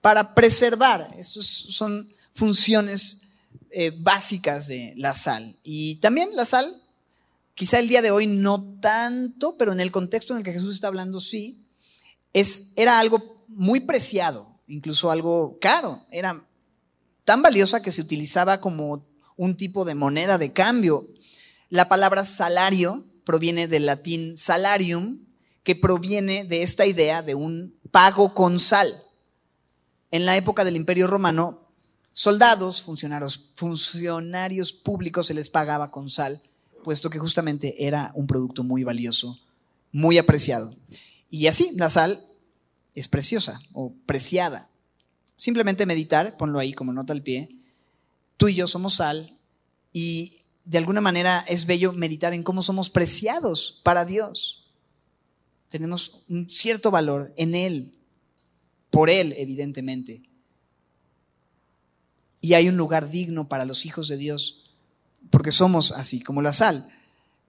para 0.00 0.34
preservar. 0.34 1.08
Estas 1.18 1.46
son 1.46 2.10
funciones 2.32 3.22
eh, 3.70 3.92
básicas 3.96 4.66
de 4.66 4.94
la 4.96 5.14
sal. 5.14 5.56
Y 5.62 5.96
también 5.96 6.30
la 6.34 6.44
sal, 6.44 6.66
quizá 7.54 7.78
el 7.78 7.88
día 7.88 8.02
de 8.02 8.10
hoy 8.10 8.26
no 8.26 8.78
tanto, 8.80 9.56
pero 9.56 9.72
en 9.72 9.80
el 9.80 9.92
contexto 9.92 10.32
en 10.32 10.38
el 10.38 10.44
que 10.44 10.52
Jesús 10.52 10.74
está 10.74 10.88
hablando 10.88 11.20
sí, 11.20 11.66
es, 12.32 12.72
era 12.76 12.98
algo 12.98 13.44
muy 13.48 13.80
preciado, 13.80 14.49
incluso 14.70 15.11
algo 15.11 15.59
caro. 15.61 16.00
Era 16.11 16.44
tan 17.24 17.42
valiosa 17.42 17.83
que 17.83 17.92
se 17.92 18.00
utilizaba 18.00 18.61
como 18.61 19.04
un 19.37 19.56
tipo 19.56 19.85
de 19.85 19.94
moneda 19.94 20.38
de 20.38 20.52
cambio. 20.52 21.06
La 21.68 21.88
palabra 21.88 22.24
salario 22.24 23.04
proviene 23.24 23.68
del 23.68 23.87
latín 23.87 24.37
salarium, 24.37 25.26
que 25.62 25.76
proviene 25.76 26.44
de 26.44 26.62
esta 26.62 26.87
idea 26.87 27.22
de 27.22 27.35
un 27.35 27.78
pago 27.90 28.33
con 28.33 28.59
sal. 28.59 28.92
En 30.11 30.24
la 30.24 30.37
época 30.37 30.64
del 30.64 30.76
Imperio 30.76 31.06
Romano, 31.06 31.68
soldados, 32.12 32.83
funcionarios, 32.83 33.52
funcionarios 33.54 34.72
públicos 34.72 35.26
se 35.26 35.35
les 35.35 35.50
pagaba 35.50 35.90
con 35.90 36.09
sal, 36.09 36.42
puesto 36.83 37.11
que 37.11 37.18
justamente 37.18 37.87
era 37.87 38.11
un 38.14 38.26
producto 38.26 38.64
muy 38.64 38.85
valioso, 38.85 39.38
muy 39.92 40.18
apreciado. 40.18 40.74
Y 41.28 41.46
así, 41.46 41.70
la 41.76 41.90
sal 41.90 42.29
es 42.94 43.09
preciosa 43.09 43.61
o 43.72 43.92
preciada. 44.07 44.68
Simplemente 45.37 45.87
meditar, 45.87 46.37
ponlo 46.37 46.59
ahí 46.59 46.72
como 46.72 46.92
nota 46.92 47.12
al 47.12 47.22
pie. 47.22 47.57
Tú 48.37 48.48
y 48.48 48.55
yo 48.55 48.66
somos 48.66 48.94
sal 48.94 49.37
y 49.92 50.40
de 50.64 50.79
alguna 50.79 51.00
manera 51.00 51.44
es 51.48 51.66
bello 51.66 51.92
meditar 51.92 52.35
en 52.35 52.42
cómo 52.42 52.62
somos 52.62 52.90
preciados 52.90 53.81
para 53.83 54.05
Dios. 54.05 54.70
Tenemos 55.68 56.24
un 56.29 56.48
cierto 56.48 56.90
valor 56.90 57.33
en 57.37 57.55
Él, 57.55 57.94
por 58.90 59.09
Él, 59.09 59.35
evidentemente. 59.37 60.22
Y 62.40 62.55
hay 62.55 62.68
un 62.68 62.76
lugar 62.76 63.11
digno 63.11 63.48
para 63.48 63.64
los 63.64 63.87
hijos 63.87 64.09
de 64.09 64.16
Dios, 64.16 64.74
porque 65.31 65.53
somos 65.53 65.92
así 65.92 66.20
como 66.20 66.42
la 66.42 66.53
sal. 66.53 66.88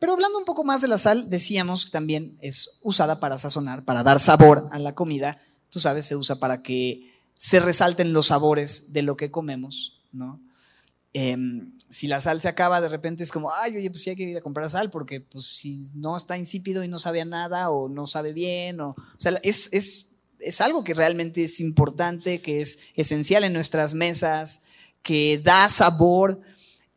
Pero 0.01 0.13
hablando 0.13 0.39
un 0.39 0.45
poco 0.45 0.63
más 0.63 0.81
de 0.81 0.87
la 0.87 0.97
sal, 0.97 1.29
decíamos 1.29 1.85
que 1.85 1.91
también 1.91 2.35
es 2.41 2.79
usada 2.81 3.19
para 3.19 3.37
sazonar, 3.37 3.85
para 3.85 4.01
dar 4.01 4.19
sabor 4.19 4.67
a 4.71 4.79
la 4.79 4.95
comida. 4.95 5.39
Tú 5.69 5.79
sabes, 5.79 6.07
se 6.07 6.15
usa 6.15 6.39
para 6.39 6.63
que 6.63 7.13
se 7.37 7.59
resalten 7.59 8.11
los 8.11 8.25
sabores 8.25 8.93
de 8.93 9.03
lo 9.03 9.15
que 9.15 9.29
comemos, 9.29 10.01
¿no? 10.11 10.41
Em, 11.13 11.77
si 11.87 12.07
la 12.07 12.19
sal 12.19 12.41
se 12.41 12.47
acaba, 12.47 12.81
de 12.81 12.89
repente 12.89 13.21
es 13.23 13.31
como, 13.31 13.53
ay, 13.53 13.77
oye, 13.77 13.91
pues 13.91 14.01
sí 14.01 14.09
hay 14.09 14.15
que 14.15 14.23
ir 14.23 14.37
a 14.37 14.41
comprar 14.41 14.71
sal, 14.71 14.89
porque 14.89 15.21
pues 15.21 15.45
si 15.45 15.83
no 15.93 16.17
está 16.17 16.35
insípido 16.35 16.83
y 16.83 16.87
no 16.87 16.97
sabe 16.97 17.21
a 17.21 17.25
nada, 17.25 17.69
o 17.69 17.87
no 17.87 18.07
sabe 18.07 18.33
bien, 18.33 18.81
o, 18.81 18.95
o 18.95 19.19
sea, 19.19 19.39
es, 19.43 19.69
es, 19.71 20.13
es 20.39 20.61
algo 20.61 20.83
que 20.83 20.95
realmente 20.95 21.43
es 21.43 21.59
importante, 21.59 22.41
que 22.41 22.61
es 22.61 22.79
esencial 22.95 23.43
en 23.43 23.53
nuestras 23.53 23.93
mesas, 23.93 24.63
que 25.03 25.37
da 25.37 25.69
sabor. 25.69 26.41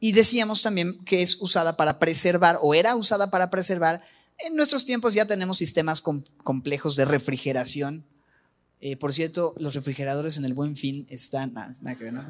Y 0.00 0.12
decíamos 0.12 0.62
también 0.62 1.02
que 1.04 1.22
es 1.22 1.40
usada 1.40 1.76
para 1.76 1.98
preservar, 1.98 2.58
o 2.60 2.74
era 2.74 2.94
usada 2.96 3.30
para 3.30 3.50
preservar. 3.50 4.02
En 4.38 4.56
nuestros 4.56 4.84
tiempos 4.84 5.14
ya 5.14 5.26
tenemos 5.26 5.58
sistemas 5.58 6.02
complejos 6.02 6.96
de 6.96 7.04
refrigeración. 7.04 8.04
Eh, 8.80 8.96
por 8.96 9.14
cierto, 9.14 9.54
los 9.58 9.74
refrigeradores 9.74 10.36
en 10.36 10.44
el 10.44 10.54
buen 10.54 10.76
fin 10.76 11.06
están. 11.08 11.54
nada 11.54 11.96
que 11.96 12.04
ver, 12.04 12.12
¿no? 12.12 12.26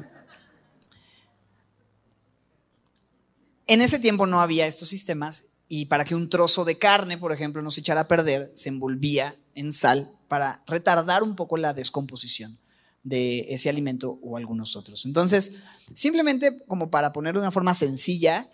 En 3.67 3.81
ese 3.81 3.99
tiempo 3.99 4.27
no 4.27 4.41
había 4.41 4.67
estos 4.67 4.89
sistemas 4.89 5.47
y 5.67 5.85
para 5.85 6.05
que 6.05 6.13
un 6.13 6.29
trozo 6.29 6.65
de 6.65 6.77
carne, 6.77 7.17
por 7.17 7.31
ejemplo, 7.31 7.63
no 7.63 7.71
se 7.71 7.81
echara 7.81 8.01
a 8.01 8.07
perder, 8.07 8.51
se 8.53 8.69
envolvía 8.69 9.35
en 9.55 9.73
sal 9.73 10.11
para 10.27 10.63
retardar 10.67 11.23
un 11.23 11.35
poco 11.35 11.57
la 11.57 11.73
descomposición 11.73 12.59
de 13.05 13.53
ese 13.53 13.69
alimento 13.69 14.19
o 14.21 14.35
algunos 14.35 14.75
otros. 14.75 15.05
Entonces, 15.05 15.53
simplemente 15.93 16.65
como 16.67 16.91
para 16.91 17.13
ponerlo 17.13 17.39
de 17.39 17.45
una 17.45 17.53
forma 17.53 17.73
sencilla, 17.73 18.49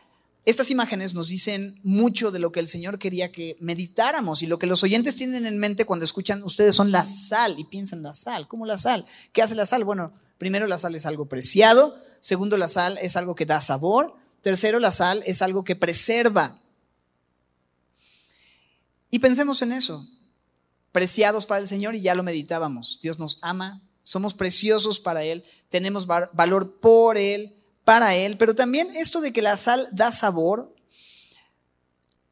estas 0.46 0.70
imágenes 0.70 1.16
nos 1.16 1.28
dicen 1.28 1.80
mucho 1.82 2.30
de 2.30 2.38
lo 2.38 2.52
que 2.52 2.60
el 2.60 2.68
Señor 2.68 3.00
quería 3.00 3.32
que 3.32 3.58
meditáramos 3.60 4.44
y 4.44 4.48
lo 4.48 4.60
que 4.60 4.68
los 4.68 4.84
oyentes 4.84 5.16
tienen 5.16 5.48
en 5.48 5.58
mente 5.58 5.86
cuando 5.86 6.06
escuchan, 6.06 6.44
ustedes 6.44 6.76
son 6.76 6.92
la 6.92 7.08
sal 7.08 7.56
y 7.58 7.64
piensan 7.64 8.04
la 8.04 8.14
sal. 8.14 8.48
¿Cómo 8.48 8.68
la 8.68 8.78
sal? 8.78 9.08
¿Qué 9.34 9.42
hace 9.42 9.56
la 9.56 9.66
sal? 9.66 9.84
Bueno, 9.84 10.14
primero 10.38 10.68
la 10.68 10.78
sal 10.78 10.94
es 10.94 11.08
algo 11.08 11.28
preciado, 11.28 11.96
segundo 12.20 12.58
la 12.58 12.68
sal 12.68 13.00
es 13.02 13.16
algo 13.16 13.34
que 13.34 13.48
da 13.48 13.62
sabor, 13.62 14.22
Tercero, 14.42 14.80
la 14.80 14.92
sal 14.92 15.22
es 15.26 15.42
algo 15.42 15.64
que 15.64 15.76
preserva. 15.76 16.60
Y 19.12 19.20
pensemos 19.20 19.62
en 19.62 19.72
eso, 19.72 20.08
preciados 20.92 21.46
para 21.46 21.62
el 21.62 21.68
Señor 21.68 21.96
y 21.96 22.02
ya 22.02 22.16
lo 22.16 22.24
meditábamos. 22.24 23.00
Dios 23.02 23.20
nos 23.20 23.38
ama, 23.42 23.82
somos 24.12 24.34
preciosos 24.34 25.00
para 25.00 25.24
Él, 25.24 25.46
tenemos 25.70 26.06
valor 26.06 26.82
por 26.82 27.18
Él, 27.18 27.56
para 27.86 28.14
Él, 28.14 28.38
pero 28.38 28.54
también 28.54 28.90
esto 28.94 29.22
de 29.22 29.32
que 29.32 29.42
la 29.42 29.56
sal 29.56 29.88
da 29.94 30.12
sabor. 30.12 30.76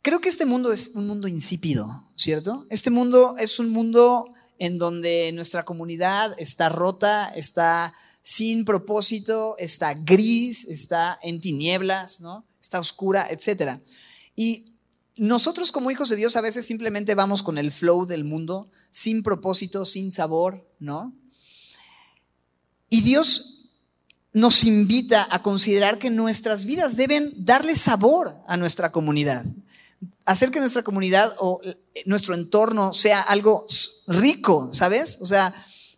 Creo 0.01 0.19
que 0.19 0.27
este 0.27 0.45
mundo 0.45 0.73
es 0.73 0.89
un 0.95 1.07
mundo 1.07 1.29
insípido, 1.29 2.03
¿cierto? 2.17 2.65
Este 2.69 2.89
mundo 2.89 3.37
es 3.39 3.59
un 3.59 3.69
mundo 3.69 4.33
en 4.57 4.77
donde 4.77 5.31
nuestra 5.31 5.63
comunidad 5.63 6.35
está 6.37 6.67
rota, 6.67 7.29
está 7.29 7.93
sin 8.21 8.65
propósito, 8.65 9.55
está 9.57 9.93
gris, 9.93 10.65
está 10.65 11.17
en 11.23 11.39
tinieblas, 11.39 12.19
¿no? 12.19 12.45
Está 12.59 12.81
oscura, 12.81 13.29
etc. 13.31 13.79
Y 14.35 14.75
nosotros 15.15 15.71
como 15.71 15.91
hijos 15.91 16.09
de 16.09 16.17
Dios 16.17 16.35
a 16.35 16.41
veces 16.41 16.65
simplemente 16.65 17.15
vamos 17.15 17.41
con 17.41 17.57
el 17.57 17.71
flow 17.71 18.05
del 18.05 18.25
mundo, 18.25 18.69
sin 18.91 19.23
propósito, 19.23 19.85
sin 19.85 20.11
sabor, 20.11 20.69
¿no? 20.77 21.15
Y 22.89 23.01
Dios 23.01 23.71
nos 24.33 24.63
invita 24.63 25.27
a 25.29 25.41
considerar 25.41 25.97
que 25.97 26.09
nuestras 26.09 26.65
vidas 26.65 26.95
deben 26.95 27.33
darle 27.45 27.75
sabor 27.75 28.35
a 28.47 28.57
nuestra 28.57 28.91
comunidad, 28.91 29.45
hacer 30.25 30.51
que 30.51 30.59
nuestra 30.59 30.83
comunidad 30.83 31.35
o 31.39 31.61
nuestro 32.05 32.35
entorno 32.35 32.93
sea 32.93 33.21
algo 33.21 33.65
rico, 34.07 34.69
¿sabes? 34.73 35.17
O 35.21 35.25
sea, 35.25 35.53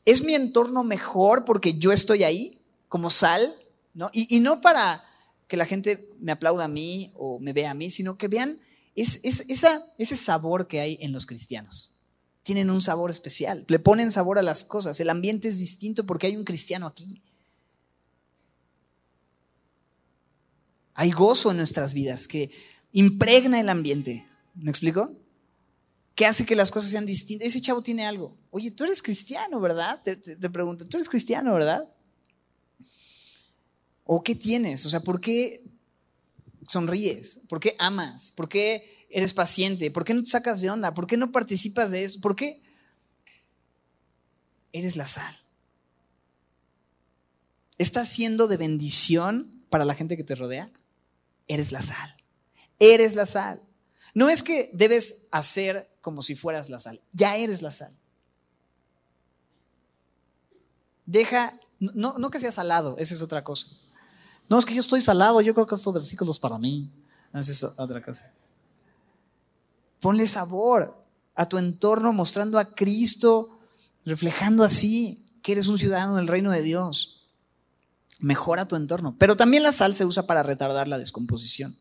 ¿Es 0.05 0.23
mi 0.23 0.33
entorno 0.33 0.83
mejor 0.83 1.45
porque 1.45 1.75
yo 1.75 1.91
estoy 1.91 2.23
ahí 2.23 2.61
como 2.89 3.09
sal? 3.09 3.53
¿no? 3.93 4.09
Y, 4.13 4.39
no 4.39 4.61
para 4.61 5.03
que 5.47 5.57
la 5.57 5.65
gente 5.65 6.09
me 6.19 6.31
aplauda 6.31 6.65
a 6.65 6.69
mí 6.69 7.11
o 7.15 7.39
me 7.39 7.53
vea 7.53 7.71
a 7.71 7.75
mí, 7.75 7.91
sino 7.91 8.17
que 8.17 8.27
vean 8.27 8.59
es, 8.95 9.21
ese 9.23 10.15
sabor 10.15 10.67
que 10.67 10.79
hay 10.79 10.97
en 11.01 11.11
los 11.11 11.25
cristianos. 11.25 11.90
Tienen 12.43 12.69
un 12.69 12.81
sabor 12.81 13.11
especial, 13.11 13.65
le 13.67 13.79
ponen 13.79 14.11
sabor 14.11 14.39
a 14.39 14.41
las 14.41 14.63
cosas. 14.63 14.99
El 14.99 15.09
ambiente 15.09 15.47
es 15.47 15.59
distinto 15.59 16.05
porque 16.05 16.27
hay 16.27 16.35
un 16.35 16.43
cristiano 16.43 16.87
aquí. 16.87 17.21
Hay 20.93 21.11
gozo 21.11 21.51
en 21.51 21.57
nuestras 21.57 21.93
vidas 21.93 22.27
que 22.27 22.51
impregna 22.91 23.59
el 23.59 23.69
ambiente. 23.69 24.25
¿Me 24.55 24.69
explico? 24.69 25.15
¿Qué 26.15 26.25
hace 26.25 26.45
que 26.45 26.55
las 26.55 26.71
cosas 26.71 26.91
sean 26.91 27.05
distintas. 27.05 27.47
Ese 27.47 27.61
chavo 27.61 27.81
tiene 27.81 28.05
algo. 28.05 28.37
Oye, 28.49 28.71
tú 28.71 28.83
eres 28.83 29.01
cristiano, 29.01 29.59
¿verdad? 29.59 30.01
Te, 30.03 30.17
te, 30.17 30.49
preguntan, 30.49 30.87
¿tú 30.87 30.97
eres 30.97 31.09
cristiano, 31.09 31.53
verdad? 31.53 31.91
¿O 34.03 34.21
qué 34.21 34.35
tienes? 34.35 34.85
O 34.85 34.89
sea, 34.89 34.99
¿por 34.99 35.21
qué 35.21 35.63
sonríes? 36.67 37.41
¿Por 37.47 37.59
qué 37.59 37.75
amas? 37.79 38.33
¿Por 38.33 38.49
qué 38.49 39.00
eres 39.11 39.33
paciente? 39.33 39.91
¿Por 39.91 40.03
qué 40.03 40.13
no 40.13 40.23
te 40.23 40.29
sacas 40.29 40.61
de 40.61 40.69
onda? 40.69 40.93
¿Por 40.93 41.07
qué 41.07 41.17
no 41.17 41.31
participas 41.31 41.91
de 41.91 42.03
esto? 42.03 42.21
¿Por 42.21 42.35
qué? 42.35 42.61
Eres 44.71 44.95
la 44.95 45.07
sal. 45.07 45.37
¿Estás 47.77 48.09
siendo 48.09 48.47
de 48.47 48.57
bendición 48.57 49.65
para 49.69 49.85
la 49.85 49.95
gente 49.95 50.17
que 50.17 50.23
te 50.23 50.35
rodea? 50.35 50.71
Eres 51.47 51.71
la 51.71 51.81
sal. 51.81 52.15
Eres 52.79 53.15
la 53.15 53.25
sal. 53.25 53.61
No 54.13 54.29
es 54.29 54.43
que 54.43 54.69
debes 54.73 55.27
hacer 55.31 55.89
como 56.01 56.21
si 56.21 56.35
fueras 56.35 56.69
la 56.69 56.79
sal, 56.79 57.01
ya 57.13 57.37
eres 57.37 57.61
la 57.61 57.71
sal. 57.71 57.95
Deja, 61.05 61.57
no, 61.79 62.17
no 62.17 62.29
que 62.29 62.39
sea 62.39 62.51
salado, 62.51 62.97
esa 62.97 63.13
es 63.13 63.21
otra 63.21 63.43
cosa. 63.43 63.67
No, 64.49 64.59
es 64.59 64.65
que 64.65 64.73
yo 64.73 64.81
estoy 64.81 64.99
salado, 64.99 65.39
yo 65.41 65.53
creo 65.53 65.65
que 65.65 65.75
estos 65.75 65.93
versículos 65.93 66.39
para 66.39 66.57
mí. 66.57 66.91
esa 67.33 67.51
es 67.51 67.63
otra 67.63 68.01
cosa. 68.01 68.33
Ponle 70.01 70.27
sabor 70.27 71.05
a 71.35 71.47
tu 71.47 71.57
entorno 71.57 72.11
mostrando 72.11 72.59
a 72.59 72.65
Cristo, 72.65 73.59
reflejando 74.03 74.63
así 74.63 75.25
que 75.41 75.53
eres 75.53 75.67
un 75.67 75.77
ciudadano 75.77 76.15
del 76.17 76.27
reino 76.27 76.51
de 76.51 76.63
Dios. 76.63 77.27
Mejora 78.19 78.67
tu 78.67 78.75
entorno. 78.75 79.15
Pero 79.17 79.37
también 79.37 79.63
la 79.63 79.71
sal 79.71 79.95
se 79.95 80.05
usa 80.05 80.27
para 80.27 80.43
retardar 80.43 80.87
la 80.87 80.97
descomposición. 80.97 81.77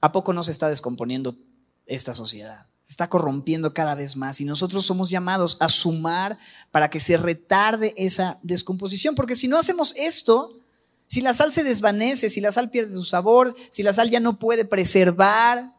¿A 0.00 0.12
poco 0.12 0.32
no 0.32 0.42
se 0.42 0.50
está 0.50 0.68
descomponiendo 0.68 1.36
esta 1.86 2.14
sociedad? 2.14 2.66
Se 2.82 2.92
está 2.92 3.08
corrompiendo 3.08 3.74
cada 3.74 3.94
vez 3.94 4.16
más 4.16 4.40
y 4.40 4.44
nosotros 4.44 4.86
somos 4.86 5.10
llamados 5.10 5.58
a 5.60 5.68
sumar 5.68 6.38
para 6.70 6.88
que 6.88 7.00
se 7.00 7.18
retarde 7.18 7.92
esa 7.98 8.38
descomposición, 8.42 9.14
porque 9.14 9.34
si 9.34 9.46
no 9.46 9.58
hacemos 9.58 9.94
esto, 9.96 10.58
si 11.06 11.20
la 11.20 11.34
sal 11.34 11.52
se 11.52 11.64
desvanece, 11.64 12.30
si 12.30 12.40
la 12.40 12.52
sal 12.52 12.70
pierde 12.70 12.92
su 12.92 13.04
sabor, 13.04 13.54
si 13.70 13.82
la 13.82 13.92
sal 13.92 14.10
ya 14.10 14.20
no 14.20 14.38
puede 14.38 14.64
preservar, 14.64 15.77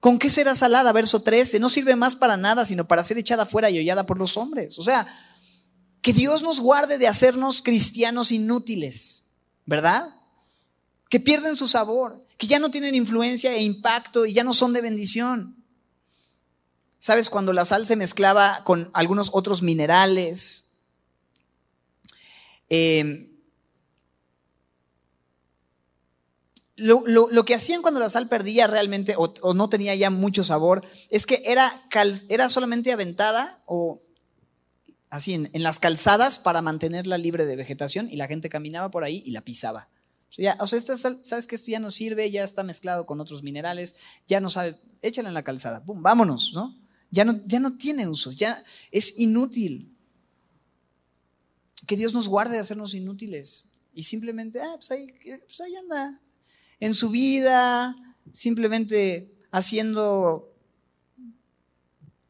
¿con 0.00 0.18
qué 0.18 0.30
será 0.30 0.54
salada? 0.54 0.92
Verso 0.92 1.22
13, 1.22 1.60
no 1.60 1.68
sirve 1.68 1.96
más 1.96 2.16
para 2.16 2.36
nada, 2.36 2.66
sino 2.66 2.86
para 2.86 3.04
ser 3.04 3.18
echada 3.18 3.46
fuera 3.46 3.70
y 3.70 3.78
hollada 3.78 4.06
por 4.06 4.18
los 4.18 4.36
hombres. 4.36 4.78
O 4.78 4.82
sea, 4.82 5.06
que 6.02 6.12
Dios 6.12 6.42
nos 6.42 6.60
guarde 6.60 6.98
de 6.98 7.08
hacernos 7.08 7.62
cristianos 7.62 8.32
inútiles, 8.32 9.24
¿verdad? 9.64 10.06
Que 11.08 11.20
pierden 11.20 11.56
su 11.56 11.66
sabor 11.66 12.26
que 12.38 12.46
ya 12.46 12.58
no 12.58 12.70
tienen 12.70 12.94
influencia 12.94 13.54
e 13.54 13.62
impacto 13.62 14.26
y 14.26 14.34
ya 14.34 14.44
no 14.44 14.52
son 14.52 14.72
de 14.72 14.82
bendición. 14.82 15.56
¿Sabes? 16.98 17.30
Cuando 17.30 17.52
la 17.52 17.64
sal 17.64 17.86
se 17.86 17.96
mezclaba 17.96 18.62
con 18.64 18.90
algunos 18.92 19.30
otros 19.32 19.62
minerales, 19.62 20.78
em, 22.68 23.35
lo, 26.76 27.44
que 27.44 27.54
hacían 27.54 27.82
cuando 27.82 28.00
la 28.00 28.10
sal 28.10 28.28
perdía 28.28 28.66
realmente 28.66 29.14
o, 29.16 29.54
no 29.54 29.68
tenía 29.68 29.94
ya 29.94 30.10
mucho 30.10 30.44
sabor 30.44 30.84
es 31.10 31.26
que 31.26 31.42
era, 31.46 31.70
solamente 32.48 32.92
aventada 32.92 33.62
o 33.66 34.00
así 35.08 35.34
en, 35.34 35.50
las 35.54 35.78
calzadas 35.78 36.38
para 36.38 36.62
mantenerla 36.62 37.16
libre 37.16 37.46
de 37.46 37.56
vegetación 37.56 38.08
y 38.10 38.16
la 38.16 38.26
gente 38.26 38.48
caminaba 38.48 38.90
por 38.90 39.04
ahí 39.04 39.22
y 39.24 39.30
la 39.30 39.42
pisaba. 39.42 39.88
O 40.28 40.32
sea, 40.32 40.56
o 40.60 40.66
sea 40.66 40.78
esta 40.78 40.98
sal, 40.98 41.20
sabes 41.22 41.46
que 41.46 41.54
esto 41.54 41.70
ya 41.70 41.80
no 41.80 41.90
sirve, 41.90 42.30
ya 42.30 42.44
está 42.44 42.62
mezclado 42.62 43.06
con 43.06 43.20
otros 43.20 43.42
minerales, 43.42 43.96
ya 44.26 44.40
no 44.40 44.50
sabe, 44.50 44.78
échala 45.00 45.28
en 45.28 45.34
la 45.34 45.44
calzada, 45.44 45.84
¡pum! 45.84 46.02
vámonos, 46.02 46.52
¿no? 46.52 46.76
Ya 47.10 47.24
no, 47.24 47.40
ya 47.46 47.60
no 47.60 47.78
tiene 47.78 48.08
uso, 48.08 48.32
ya 48.32 48.62
es 48.90 49.18
inútil. 49.18 49.96
Que 51.86 51.96
Dios 51.96 52.12
nos 52.12 52.28
guarde 52.28 52.54
de 52.54 52.60
hacernos 52.60 52.94
inútiles 52.94 53.70
y 53.94 54.02
simplemente, 54.02 54.60
ah, 54.60 54.74
pues 54.74 54.90
ahí, 54.90 55.06
pues 55.46 55.60
ahí 55.60 55.74
anda, 55.76 56.20
en 56.80 56.94
su 56.94 57.10
vida, 57.10 57.94
simplemente 58.32 59.34
haciendo 59.50 60.52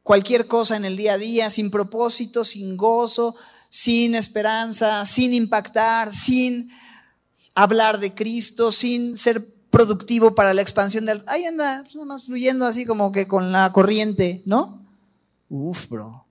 cualquier 0.03 0.47
cosa 0.47 0.77
en 0.77 0.85
el 0.85 0.97
día 0.97 1.15
a 1.15 1.19
día, 1.19 1.51
sin 1.51 1.71
propósito, 1.71 2.45
sin 2.45 2.77
gozo, 2.77 3.35
sin 3.69 4.15
esperanza, 4.15 5.05
sin 5.05 5.35
impactar, 5.35 6.13
sin 6.13 6.71
hablar 7.55 7.99
de 7.99 8.15
Cristo, 8.15 8.71
sin 8.71 9.17
ser 9.17 9.53
productivo 9.71 10.35
para 10.35 10.55
la 10.55 10.63
expansión 10.63 11.07
del... 11.07 11.23
Ahí 11.27 11.45
anda, 11.45 11.81
pues 11.83 11.97
nada 11.97 12.07
más 12.07 12.25
fluyendo 12.25 12.67
así 12.67 12.87
como 12.87 13.11
que 13.11 13.27
con 13.27 13.51
la 13.51 13.73
corriente, 13.73 14.43
¿no? 14.47 14.87
Uf, 15.49 15.89
bro. 15.89 16.27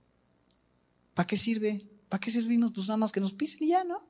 ¿Para 1.14 1.26
qué 1.26 1.36
sirve? 1.36 1.86
¿Para 2.08 2.20
qué 2.20 2.30
servimos? 2.30 2.72
Pues 2.72 2.88
nada 2.88 2.96
más 2.96 3.12
que 3.12 3.20
nos 3.20 3.32
pisen 3.32 3.64
y 3.64 3.68
ya, 3.68 3.84
¿no? 3.84 4.02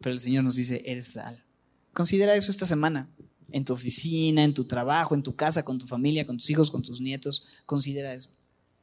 Pero 0.00 0.14
el 0.14 0.20
Señor 0.20 0.44
nos 0.44 0.56
dice, 0.56 0.82
eres 0.86 1.12
sal. 1.12 1.44
Considera 2.00 2.34
eso 2.34 2.50
esta 2.50 2.64
semana. 2.64 3.10
En 3.52 3.62
tu 3.62 3.74
oficina, 3.74 4.42
en 4.42 4.54
tu 4.54 4.64
trabajo, 4.64 5.14
en 5.14 5.22
tu 5.22 5.36
casa, 5.36 5.66
con 5.66 5.78
tu 5.78 5.86
familia, 5.86 6.26
con 6.26 6.38
tus 6.38 6.48
hijos, 6.48 6.70
con 6.70 6.82
tus 6.82 6.98
nietos. 7.02 7.48
Considera 7.66 8.14
eso. 8.14 8.30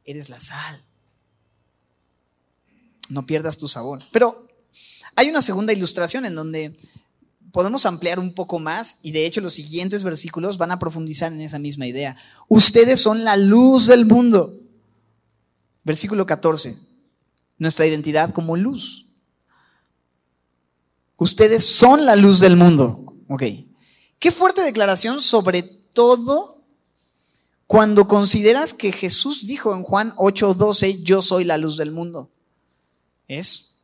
Eres 0.06 0.30
la 0.30 0.40
sal. 0.40 0.84
No 3.10 3.26
pierdas 3.26 3.58
tu 3.58 3.68
sabor. 3.68 4.04
Pero 4.12 4.48
hay 5.16 5.30
una 5.30 5.42
segunda 5.42 5.74
ilustración 5.74 6.28
en 6.28 6.36
donde 6.36 6.78
podemos 7.52 7.88
ampliar 7.88 8.20
un 8.20 8.36
poco 8.36 8.60
más 8.60 9.00
y 9.02 9.10
de 9.10 9.26
hecho 9.26 9.42
los 9.42 9.56
siguientes 9.56 10.04
versículos 10.04 10.60
van 10.60 10.70
a 10.70 10.78
profundizar 10.78 11.34
en 11.34 11.42
esa 11.42 11.58
misma 11.58 11.88
idea. 11.88 12.18
Ustedes 12.48 13.00
son 13.00 13.24
la 13.24 13.36
luz 13.36 13.88
del 13.88 14.06
mundo. 14.06 14.62
Versículo 15.84 16.28
14. 16.28 16.78
Nuestra 17.58 17.88
identidad 17.88 18.32
como 18.32 18.56
luz. 18.56 19.08
Ustedes 21.16 21.66
son 21.66 22.06
la 22.06 22.16
luz 22.16 22.40
del 22.40 22.56
mundo. 22.58 23.06
Ok. 23.28 23.44
Qué 24.20 24.32
fuerte 24.32 24.62
declaración, 24.62 25.20
sobre 25.22 25.64
todo 25.64 26.64
cuando 27.68 28.08
consideras 28.08 28.74
que 28.74 28.92
Jesús 28.92 29.46
dijo 29.46 29.76
en 29.76 29.84
Juan 29.84 30.14
8:12, 30.16 31.04
yo 31.04 31.22
soy 31.22 31.44
la 31.44 31.58
luz 31.58 31.78
del 31.78 31.92
mundo. 31.92 32.32
Es 33.28 33.84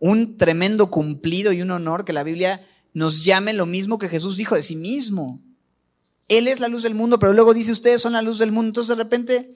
un 0.00 0.36
tremendo 0.36 0.90
cumplido 0.90 1.52
y 1.52 1.62
un 1.62 1.70
honor 1.70 2.04
que 2.04 2.12
la 2.12 2.24
Biblia 2.24 2.66
nos 2.92 3.24
llame 3.24 3.52
lo 3.52 3.66
mismo 3.66 3.98
que 3.98 4.08
Jesús 4.08 4.36
dijo 4.36 4.56
de 4.56 4.62
sí 4.62 4.74
mismo. 4.74 5.40
Él 6.28 6.48
es 6.48 6.60
la 6.60 6.68
luz 6.68 6.82
del 6.82 6.94
mundo, 6.94 7.18
pero 7.18 7.32
luego 7.32 7.54
dice, 7.54 7.72
ustedes 7.72 8.00
son 8.00 8.12
la 8.12 8.22
luz 8.22 8.38
del 8.38 8.50
mundo. 8.50 8.68
Entonces 8.68 8.96
de 8.96 9.02
repente, 9.02 9.54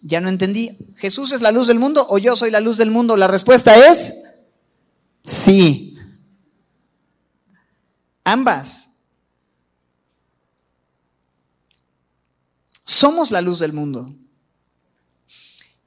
ya 0.00 0.20
no 0.20 0.28
entendí, 0.28 0.70
¿Jesús 0.96 1.32
es 1.32 1.42
la 1.42 1.52
luz 1.52 1.66
del 1.66 1.78
mundo 1.78 2.06
o 2.08 2.18
yo 2.18 2.34
soy 2.34 2.50
la 2.50 2.60
luz 2.60 2.78
del 2.78 2.90
mundo? 2.90 3.16
La 3.16 3.28
respuesta 3.28 3.90
es 3.90 4.14
Sí. 5.24 5.91
Ambas. 8.24 8.90
Somos 12.84 13.30
la 13.30 13.40
luz 13.40 13.58
del 13.58 13.72
mundo. 13.72 14.14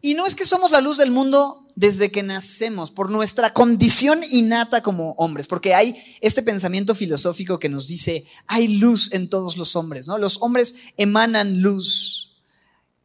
Y 0.01 0.13
no 0.13 0.25
es 0.25 0.35
que 0.35 0.45
somos 0.45 0.71
la 0.71 0.81
luz 0.81 0.97
del 0.97 1.11
mundo 1.11 1.65
desde 1.75 2.09
que 2.09 2.23
nacemos, 2.23 2.89
por 2.89 3.09
nuestra 3.09 3.53
condición 3.53 4.21
innata 4.31 4.81
como 4.81 5.11
hombres, 5.13 5.47
porque 5.47 5.73
hay 5.73 6.01
este 6.21 6.41
pensamiento 6.41 6.95
filosófico 6.95 7.59
que 7.59 7.69
nos 7.69 7.87
dice, 7.87 8.25
hay 8.47 8.77
luz 8.77 9.11
en 9.11 9.29
todos 9.29 9.57
los 9.57 9.75
hombres, 9.75 10.07
¿no? 10.07 10.17
Los 10.17 10.41
hombres 10.41 10.75
emanan 10.95 11.61
luz, 11.61 12.37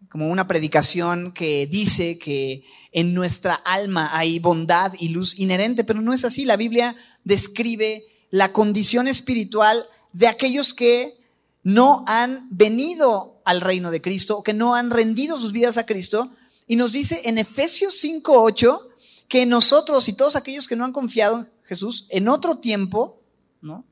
como 0.09 0.29
una 0.29 0.47
predicación 0.47 1.33
que 1.33 1.67
dice 1.67 2.19
que 2.19 2.65
en 2.93 3.13
nuestra 3.13 3.55
alma 3.55 4.17
hay 4.17 4.39
bondad 4.39 4.93
y 4.99 5.09
luz 5.09 5.39
inherente, 5.39 5.83
pero 5.83 6.01
no 6.01 6.13
es 6.13 6.25
así. 6.25 6.45
La 6.45 6.57
Biblia 6.57 6.97
describe 7.25 8.05
la 8.31 8.53
condición 8.53 9.09
espiritual 9.09 9.85
de 10.13 10.29
aquellos 10.29 10.75
que 10.75 11.19
no 11.63 12.05
han 12.07 12.49
venido 12.51 13.41
al 13.45 13.61
reino 13.61 13.91
de 13.91 14.01
Cristo 14.01 14.39
o 14.39 14.43
que 14.43 14.55
no 14.55 14.75
han 14.75 14.91
rendido 14.91 15.39
sus 15.39 15.53
vidas 15.53 15.77
a 15.77 15.87
Cristo. 15.87 16.31
Y 16.67 16.77
nos 16.77 16.93
dice 16.93 17.21
en 17.25 17.39
Efesios 17.39 17.95
5:8 18.03 18.89
que 19.29 19.47
nosotros 19.47 20.09
y 20.09 20.13
todos 20.13 20.37
aquellos 20.37 20.69
que 20.69 20.77
no 20.77 20.85
han 20.85 20.93
confiado 20.93 21.39
en 21.39 21.51
Jesús 21.65 22.07
en 22.11 22.29
otro 22.29 22.59
tiempo, 22.59 23.23
¿no? 23.61 23.85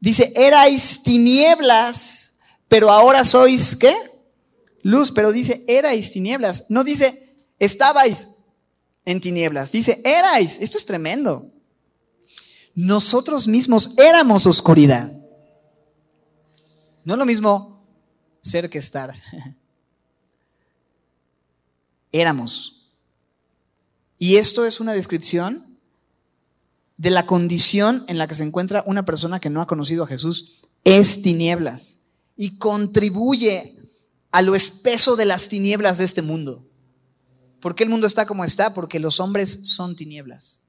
Dice, 0.00 0.32
erais 0.36 1.02
tinieblas, 1.02 2.34
pero 2.68 2.90
ahora 2.90 3.24
sois 3.24 3.76
¿qué? 3.76 3.94
Luz, 4.82 5.10
pero 5.10 5.32
dice, 5.32 5.64
erais 5.66 6.12
tinieblas. 6.12 6.66
No 6.68 6.84
dice, 6.84 7.46
estabais 7.58 8.28
en 9.04 9.20
tinieblas. 9.20 9.72
Dice, 9.72 10.00
erais. 10.04 10.58
Esto 10.60 10.78
es 10.78 10.86
tremendo. 10.86 11.50
Nosotros 12.76 13.48
mismos 13.48 13.94
éramos 13.96 14.46
oscuridad. 14.46 15.10
No 17.04 17.14
es 17.14 17.18
lo 17.18 17.24
mismo 17.24 17.82
ser 18.42 18.68
que 18.68 18.76
estar. 18.76 19.14
éramos. 22.12 22.92
Y 24.18 24.36
esto 24.36 24.66
es 24.66 24.78
una 24.78 24.92
descripción 24.92 25.78
de 26.98 27.10
la 27.10 27.24
condición 27.24 28.04
en 28.08 28.18
la 28.18 28.28
que 28.28 28.34
se 28.34 28.44
encuentra 28.44 28.84
una 28.86 29.06
persona 29.06 29.40
que 29.40 29.50
no 29.50 29.62
ha 29.62 29.66
conocido 29.66 30.04
a 30.04 30.08
Jesús. 30.08 30.60
Es 30.84 31.22
tinieblas. 31.22 32.00
Y 32.36 32.58
contribuye 32.58 33.74
a 34.32 34.42
lo 34.42 34.54
espeso 34.54 35.16
de 35.16 35.24
las 35.24 35.48
tinieblas 35.48 35.96
de 35.96 36.04
este 36.04 36.20
mundo. 36.20 36.68
¿Por 37.60 37.74
qué 37.74 37.84
el 37.84 37.90
mundo 37.90 38.06
está 38.06 38.26
como 38.26 38.44
está? 38.44 38.74
Porque 38.74 39.00
los 39.00 39.18
hombres 39.18 39.60
son 39.70 39.96
tinieblas 39.96 40.60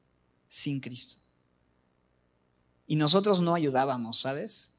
sin 0.47 0.79
Cristo. 0.79 1.26
Y 2.87 2.95
nosotros 2.95 3.41
no 3.41 3.53
ayudábamos, 3.53 4.19
¿sabes? 4.19 4.77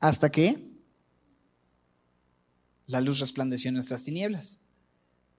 Hasta 0.00 0.30
que 0.30 0.78
la 2.86 3.00
luz 3.00 3.18
resplandeció 3.18 3.68
en 3.68 3.74
nuestras 3.74 4.04
tinieblas 4.04 4.60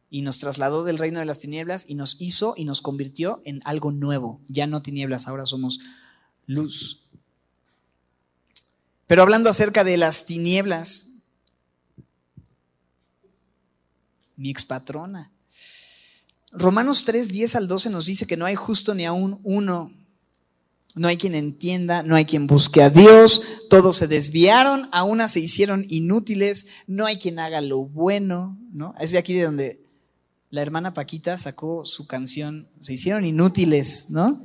y 0.09 0.21
nos 0.21 0.39
trasladó 0.39 0.83
del 0.83 0.97
reino 0.97 1.19
de 1.19 1.25
las 1.25 1.39
tinieblas 1.39 1.85
y 1.87 1.95
nos 1.95 2.19
hizo 2.19 2.53
y 2.57 2.65
nos 2.65 2.81
convirtió 2.81 3.41
en 3.45 3.61
algo 3.63 3.91
nuevo. 3.91 4.41
Ya 4.47 4.67
no 4.67 4.81
tinieblas, 4.81 5.27
ahora 5.27 5.45
somos 5.45 5.79
luz. 6.45 7.05
Pero 9.07 9.21
hablando 9.21 9.49
acerca 9.49 9.83
de 9.83 9.97
las 9.97 10.25
tinieblas, 10.25 11.07
mi 14.35 14.49
expatrona. 14.49 15.31
Romanos 16.51 17.03
3, 17.05 17.29
10 17.29 17.55
al 17.55 17.67
12 17.67 17.89
nos 17.89 18.05
dice 18.05 18.25
que 18.25 18.37
no 18.37 18.45
hay 18.45 18.55
justo 18.55 18.95
ni 18.95 19.05
aún 19.05 19.39
uno. 19.43 19.93
No 20.99 21.07
hay 21.07 21.15
quien 21.15 21.33
entienda, 21.33 22.03
no 22.03 22.17
hay 22.17 22.25
quien 22.25 22.45
busque 22.45 22.83
a 22.83 22.89
Dios, 22.89 23.41
todos 23.69 23.95
se 23.95 24.09
desviaron, 24.09 24.89
a 24.91 25.05
una 25.05 25.29
se 25.29 25.39
hicieron 25.39 25.85
inútiles, 25.87 26.67
no 26.87 27.05
hay 27.05 27.15
quien 27.15 27.39
haga 27.39 27.61
lo 27.61 27.85
bueno, 27.85 28.59
¿no? 28.73 28.93
Es 28.99 29.13
de 29.13 29.17
aquí 29.17 29.33
de 29.33 29.45
donde 29.45 29.81
la 30.49 30.61
hermana 30.61 30.93
Paquita 30.93 31.37
sacó 31.37 31.85
su 31.85 32.05
canción, 32.05 32.67
se 32.81 32.91
hicieron 32.91 33.23
inútiles, 33.23 34.09
¿no? 34.09 34.43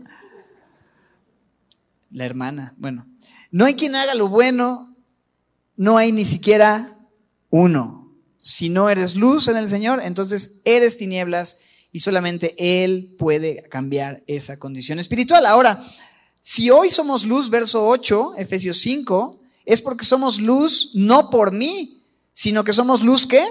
La 2.12 2.24
hermana, 2.24 2.72
bueno, 2.76 3.04
no 3.50 3.64
hay 3.64 3.74
quien 3.74 3.96
haga 3.96 4.14
lo 4.14 4.28
bueno, 4.28 4.94
no 5.76 5.98
hay 5.98 6.12
ni 6.12 6.24
siquiera 6.24 6.96
uno. 7.50 8.12
Si 8.42 8.68
no 8.68 8.88
eres 8.88 9.16
luz 9.16 9.48
en 9.48 9.56
el 9.56 9.68
Señor, 9.68 10.00
entonces 10.04 10.60
eres 10.64 10.98
tinieblas 10.98 11.58
y 11.90 11.98
solamente 11.98 12.54
Él 12.58 13.16
puede 13.18 13.64
cambiar 13.64 14.22
esa 14.28 14.56
condición 14.56 15.00
espiritual. 15.00 15.46
Ahora, 15.46 15.84
si 16.46 16.68
hoy 16.68 16.90
somos 16.90 17.24
luz, 17.24 17.48
verso 17.48 17.88
8, 17.88 18.34
Efesios 18.36 18.76
5, 18.76 19.40
es 19.64 19.80
porque 19.80 20.04
somos 20.04 20.38
luz 20.38 20.90
no 20.94 21.30
por 21.30 21.52
mí, 21.52 22.02
sino 22.34 22.64
que 22.64 22.74
somos 22.74 23.02
luz 23.02 23.26
¿qué? 23.26 23.42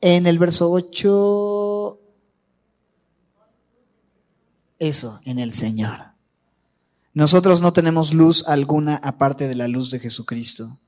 En 0.00 0.26
el 0.26 0.38
verso 0.38 0.70
8, 0.70 2.00
eso, 4.78 5.20
en 5.26 5.38
el 5.38 5.52
Señor. 5.52 5.98
Nosotros 7.12 7.60
no 7.60 7.74
tenemos 7.74 8.14
luz 8.14 8.48
alguna 8.48 8.96
aparte 8.96 9.48
de 9.48 9.54
la 9.54 9.68
luz 9.68 9.90
de 9.90 10.00
Jesucristo. 10.00 10.80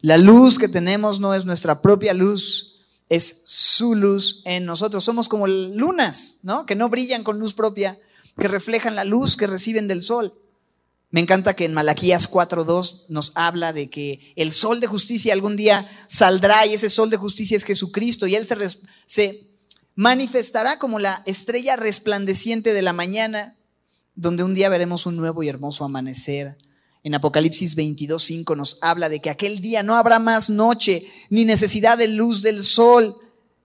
La 0.00 0.18
luz 0.18 0.58
que 0.58 0.68
tenemos 0.68 1.18
no 1.18 1.32
es 1.32 1.46
nuestra 1.46 1.80
propia 1.80 2.12
luz, 2.12 2.71
es 3.12 3.42
su 3.44 3.94
luz 3.94 4.40
en 4.46 4.64
nosotros. 4.64 5.04
Somos 5.04 5.28
como 5.28 5.46
lunas, 5.46 6.38
¿no? 6.42 6.64
Que 6.64 6.74
no 6.74 6.88
brillan 6.88 7.24
con 7.24 7.38
luz 7.38 7.52
propia, 7.52 7.98
que 8.38 8.48
reflejan 8.48 8.96
la 8.96 9.04
luz 9.04 9.36
que 9.36 9.46
reciben 9.46 9.86
del 9.86 10.02
sol. 10.02 10.32
Me 11.10 11.20
encanta 11.20 11.54
que 11.54 11.66
en 11.66 11.74
Malaquías 11.74 12.30
4.2 12.30 13.10
nos 13.10 13.32
habla 13.34 13.74
de 13.74 13.90
que 13.90 14.32
el 14.34 14.50
sol 14.54 14.80
de 14.80 14.86
justicia 14.86 15.34
algún 15.34 15.56
día 15.56 15.86
saldrá 16.08 16.64
y 16.64 16.72
ese 16.72 16.88
sol 16.88 17.10
de 17.10 17.18
justicia 17.18 17.54
es 17.54 17.64
Jesucristo 17.64 18.26
y 18.26 18.34
Él 18.34 18.46
se, 18.46 18.56
se 19.04 19.46
manifestará 19.94 20.78
como 20.78 20.98
la 20.98 21.22
estrella 21.26 21.76
resplandeciente 21.76 22.72
de 22.72 22.80
la 22.80 22.94
mañana, 22.94 23.58
donde 24.14 24.42
un 24.42 24.54
día 24.54 24.70
veremos 24.70 25.04
un 25.04 25.18
nuevo 25.18 25.42
y 25.42 25.48
hermoso 25.48 25.84
amanecer. 25.84 26.56
En 27.04 27.14
Apocalipsis 27.14 27.76
22.5 27.76 28.56
nos 28.56 28.78
habla 28.80 29.08
de 29.08 29.20
que 29.20 29.30
aquel 29.30 29.60
día 29.60 29.82
no 29.82 29.96
habrá 29.96 30.18
más 30.18 30.50
noche 30.50 31.06
ni 31.30 31.44
necesidad 31.44 31.98
de 31.98 32.08
luz 32.08 32.42
del 32.42 32.62
sol, 32.62 33.16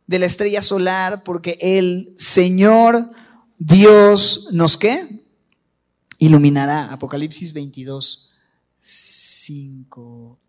de 0.08 0.19
la 0.19 0.26
estrella 0.26 0.62
solar, 0.62 1.23
porque 1.23 1.58
el 1.62 2.13
Señor 2.17 3.12
Dios 3.60 4.50
nos 4.52 4.78
qué? 4.78 5.28
iluminará. 6.17 6.91
Apocalipsis 6.91 7.54
22, 7.54 8.32
5. 8.80 10.39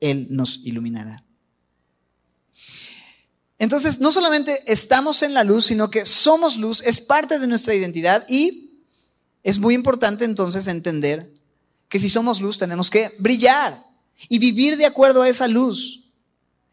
Él 0.00 0.28
nos 0.30 0.64
iluminará. 0.64 1.24
Entonces, 3.58 4.00
no 4.00 4.12
solamente 4.12 4.62
estamos 4.66 5.22
en 5.22 5.34
la 5.34 5.42
luz, 5.42 5.66
sino 5.66 5.90
que 5.90 6.04
somos 6.04 6.58
luz, 6.58 6.80
es 6.82 7.00
parte 7.00 7.40
de 7.40 7.48
nuestra 7.48 7.74
identidad 7.74 8.24
y 8.28 8.67
es 9.42 9.58
muy 9.58 9.74
importante 9.74 10.24
entonces 10.24 10.66
entender 10.66 11.32
que 11.88 11.98
si 11.98 12.08
somos 12.08 12.40
luz 12.40 12.58
tenemos 12.58 12.90
que 12.90 13.12
brillar 13.18 13.82
y 14.28 14.38
vivir 14.38 14.76
de 14.76 14.86
acuerdo 14.86 15.22
a 15.22 15.28
esa 15.28 15.48
luz. 15.48 16.10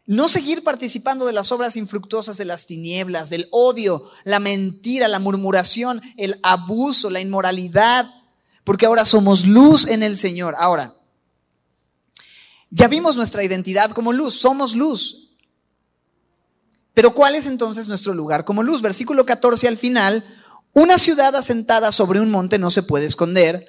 No 0.04 0.28
seguir 0.28 0.62
participando 0.62 1.26
de 1.26 1.32
las 1.32 1.50
obras 1.50 1.76
infructuosas 1.76 2.36
de 2.36 2.44
las 2.44 2.66
tinieblas, 2.66 3.28
del 3.28 3.48
odio, 3.50 4.08
la 4.24 4.38
mentira, 4.38 5.08
la 5.08 5.18
murmuración, 5.18 6.00
el 6.16 6.38
abuso, 6.42 7.10
la 7.10 7.20
inmoralidad, 7.20 8.06
porque 8.62 8.86
ahora 8.86 9.04
somos 9.04 9.46
luz 9.46 9.86
en 9.86 10.04
el 10.04 10.16
Señor. 10.16 10.54
Ahora, 10.58 10.94
ya 12.70 12.88
vimos 12.88 13.16
nuestra 13.16 13.42
identidad 13.42 13.90
como 13.92 14.12
luz, 14.12 14.34
somos 14.34 14.76
luz. 14.76 15.26
Pero 16.94 17.12
¿cuál 17.12 17.34
es 17.34 17.46
entonces 17.46 17.88
nuestro 17.88 18.14
lugar 18.14 18.44
como 18.44 18.62
luz? 18.62 18.82
Versículo 18.82 19.26
14 19.26 19.68
al 19.68 19.76
final, 19.76 20.24
una 20.76 20.98
ciudad 20.98 21.34
asentada 21.34 21.90
sobre 21.90 22.20
un 22.20 22.30
monte 22.30 22.58
no 22.58 22.70
se 22.70 22.82
puede 22.82 23.06
esconder, 23.06 23.66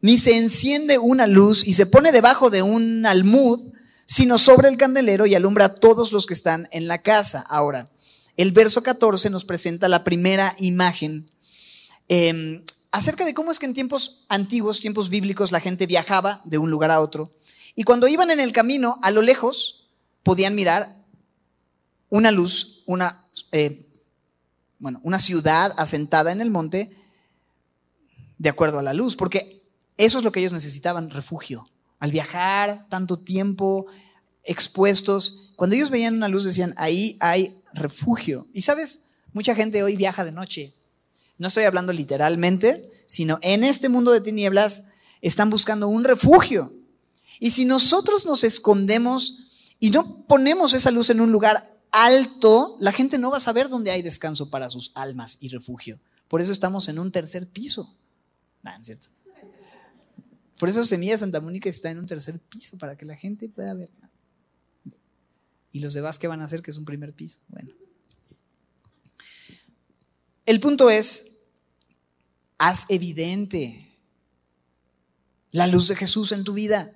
ni 0.00 0.16
se 0.16 0.38
enciende 0.38 0.96
una 0.96 1.26
luz 1.26 1.66
y 1.66 1.74
se 1.74 1.84
pone 1.84 2.12
debajo 2.12 2.48
de 2.48 2.62
un 2.62 3.04
almud, 3.04 3.60
sino 4.06 4.38
sobre 4.38 4.70
el 4.70 4.78
candelero 4.78 5.26
y 5.26 5.34
alumbra 5.34 5.66
a 5.66 5.74
todos 5.74 6.12
los 6.12 6.24
que 6.24 6.32
están 6.32 6.66
en 6.72 6.88
la 6.88 7.02
casa. 7.02 7.44
Ahora, 7.50 7.90
el 8.38 8.52
verso 8.52 8.82
14 8.82 9.28
nos 9.28 9.44
presenta 9.44 9.86
la 9.90 10.02
primera 10.02 10.56
imagen 10.58 11.30
em, 12.08 12.64
acerca 12.90 13.26
de 13.26 13.34
cómo 13.34 13.50
es 13.50 13.58
que 13.58 13.66
en 13.66 13.74
tiempos 13.74 14.24
antiguos, 14.30 14.80
tiempos 14.80 15.10
bíblicos, 15.10 15.52
la 15.52 15.60
gente 15.60 15.84
viajaba 15.84 16.40
de 16.44 16.56
un 16.56 16.70
lugar 16.70 16.90
a 16.90 17.02
otro. 17.02 17.36
Y 17.74 17.82
cuando 17.82 18.08
iban 18.08 18.30
en 18.30 18.40
el 18.40 18.52
camino, 18.52 18.98
a 19.02 19.10
lo 19.10 19.20
lejos, 19.20 19.90
podían 20.22 20.54
mirar 20.54 21.04
una 22.08 22.30
luz, 22.30 22.82
una, 22.86 23.26
eh, 23.52 23.85
bueno, 24.78 25.00
una 25.02 25.18
ciudad 25.18 25.72
asentada 25.76 26.32
en 26.32 26.40
el 26.40 26.50
monte 26.50 26.96
de 28.38 28.48
acuerdo 28.48 28.78
a 28.78 28.82
la 28.82 28.94
luz, 28.94 29.16
porque 29.16 29.62
eso 29.96 30.18
es 30.18 30.24
lo 30.24 30.32
que 30.32 30.40
ellos 30.40 30.52
necesitaban, 30.52 31.10
refugio 31.10 31.66
al 31.98 32.12
viajar 32.12 32.86
tanto 32.88 33.18
tiempo 33.18 33.86
expuestos, 34.44 35.52
cuando 35.56 35.74
ellos 35.74 35.90
veían 35.90 36.14
una 36.14 36.28
luz 36.28 36.44
decían, 36.44 36.74
ahí 36.76 37.16
hay 37.20 37.62
refugio. 37.72 38.46
Y 38.52 38.62
sabes, 38.62 39.06
mucha 39.32 39.54
gente 39.54 39.82
hoy 39.82 39.96
viaja 39.96 40.24
de 40.24 40.32
noche. 40.32 40.74
No 41.38 41.48
estoy 41.48 41.64
hablando 41.64 41.92
literalmente, 41.92 42.88
sino 43.06 43.38
en 43.42 43.64
este 43.64 43.88
mundo 43.88 44.12
de 44.12 44.20
tinieblas 44.20 44.84
están 45.20 45.50
buscando 45.50 45.88
un 45.88 46.04
refugio. 46.04 46.72
Y 47.40 47.50
si 47.50 47.64
nosotros 47.64 48.24
nos 48.24 48.44
escondemos 48.44 49.74
y 49.80 49.90
no 49.90 50.24
ponemos 50.26 50.74
esa 50.74 50.90
luz 50.90 51.10
en 51.10 51.20
un 51.20 51.32
lugar 51.32 51.68
alto, 51.96 52.76
la 52.80 52.92
gente 52.92 53.18
no 53.18 53.30
va 53.30 53.38
a 53.38 53.40
saber 53.40 53.68
dónde 53.68 53.90
hay 53.90 54.02
descanso 54.02 54.50
para 54.50 54.68
sus 54.68 54.92
almas 54.94 55.38
y 55.40 55.48
refugio. 55.48 55.98
Por 56.28 56.42
eso 56.42 56.52
estamos 56.52 56.88
en 56.88 56.98
un 56.98 57.10
tercer 57.10 57.48
piso. 57.48 57.96
Cierto. 58.82 59.08
Por 60.58 60.68
eso 60.68 60.84
Semilla 60.84 61.16
Santa 61.16 61.40
Mónica 61.40 61.68
está 61.70 61.90
en 61.90 61.98
un 61.98 62.06
tercer 62.06 62.38
piso, 62.38 62.76
para 62.78 62.96
que 62.96 63.06
la 63.06 63.16
gente 63.16 63.48
pueda 63.48 63.72
ver. 63.74 63.90
¿Y 65.72 65.80
los 65.80 65.92
demás 65.92 66.18
qué 66.18 66.26
van 66.26 66.40
a 66.40 66.44
hacer? 66.44 66.62
Que 66.62 66.70
es 66.70 66.78
un 66.78 66.84
primer 66.84 67.12
piso. 67.12 67.40
Bueno. 67.48 67.70
El 70.46 70.60
punto 70.60 70.90
es, 70.90 71.38
haz 72.58 72.86
evidente 72.88 73.98
la 75.50 75.66
luz 75.66 75.88
de 75.88 75.96
Jesús 75.96 76.32
en 76.32 76.44
tu 76.44 76.52
vida. 76.52 76.92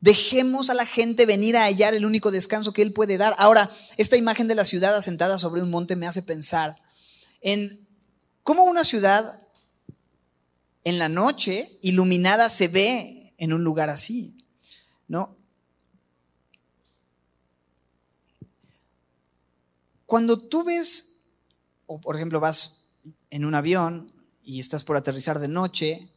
Dejemos 0.00 0.70
a 0.70 0.74
la 0.74 0.86
gente 0.86 1.26
venir 1.26 1.56
a 1.56 1.64
hallar 1.64 1.94
el 1.94 2.06
único 2.06 2.30
descanso 2.30 2.72
que 2.72 2.82
Él 2.82 2.92
puede 2.92 3.18
dar. 3.18 3.34
Ahora, 3.38 3.70
esta 3.98 4.16
imagen 4.16 4.48
de 4.48 4.54
la 4.54 4.64
ciudad 4.64 4.96
asentada 4.96 5.36
sobre 5.36 5.62
un 5.62 5.70
monte 5.70 5.96
me 5.96 6.06
hace 6.06 6.22
pensar 6.22 6.76
en 7.42 7.86
cómo 8.42 8.64
una 8.64 8.84
ciudad 8.84 9.46
en 10.84 10.98
la 10.98 11.08
noche 11.08 11.78
iluminada 11.82 12.48
se 12.48 12.68
ve 12.68 13.34
en 13.36 13.52
un 13.52 13.62
lugar 13.62 13.90
así, 13.90 14.38
¿no? 15.08 15.36
Cuando 20.06 20.38
tú 20.38 20.64
ves, 20.64 21.20
o 21.86 22.00
por 22.00 22.16
ejemplo 22.16 22.40
vas 22.40 22.94
en 23.30 23.44
un 23.44 23.54
avión 23.54 24.12
y 24.42 24.58
estás 24.58 24.82
por 24.82 24.96
aterrizar 24.96 25.38
de 25.38 25.48
noche, 25.48 26.08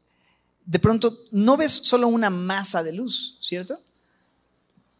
de 0.66 0.80
pronto 0.80 1.26
no 1.32 1.58
ves 1.58 1.72
solo 1.72 2.08
una 2.08 2.30
masa 2.30 2.84
de 2.84 2.94
luz, 2.94 3.38
¿cierto? 3.42 3.84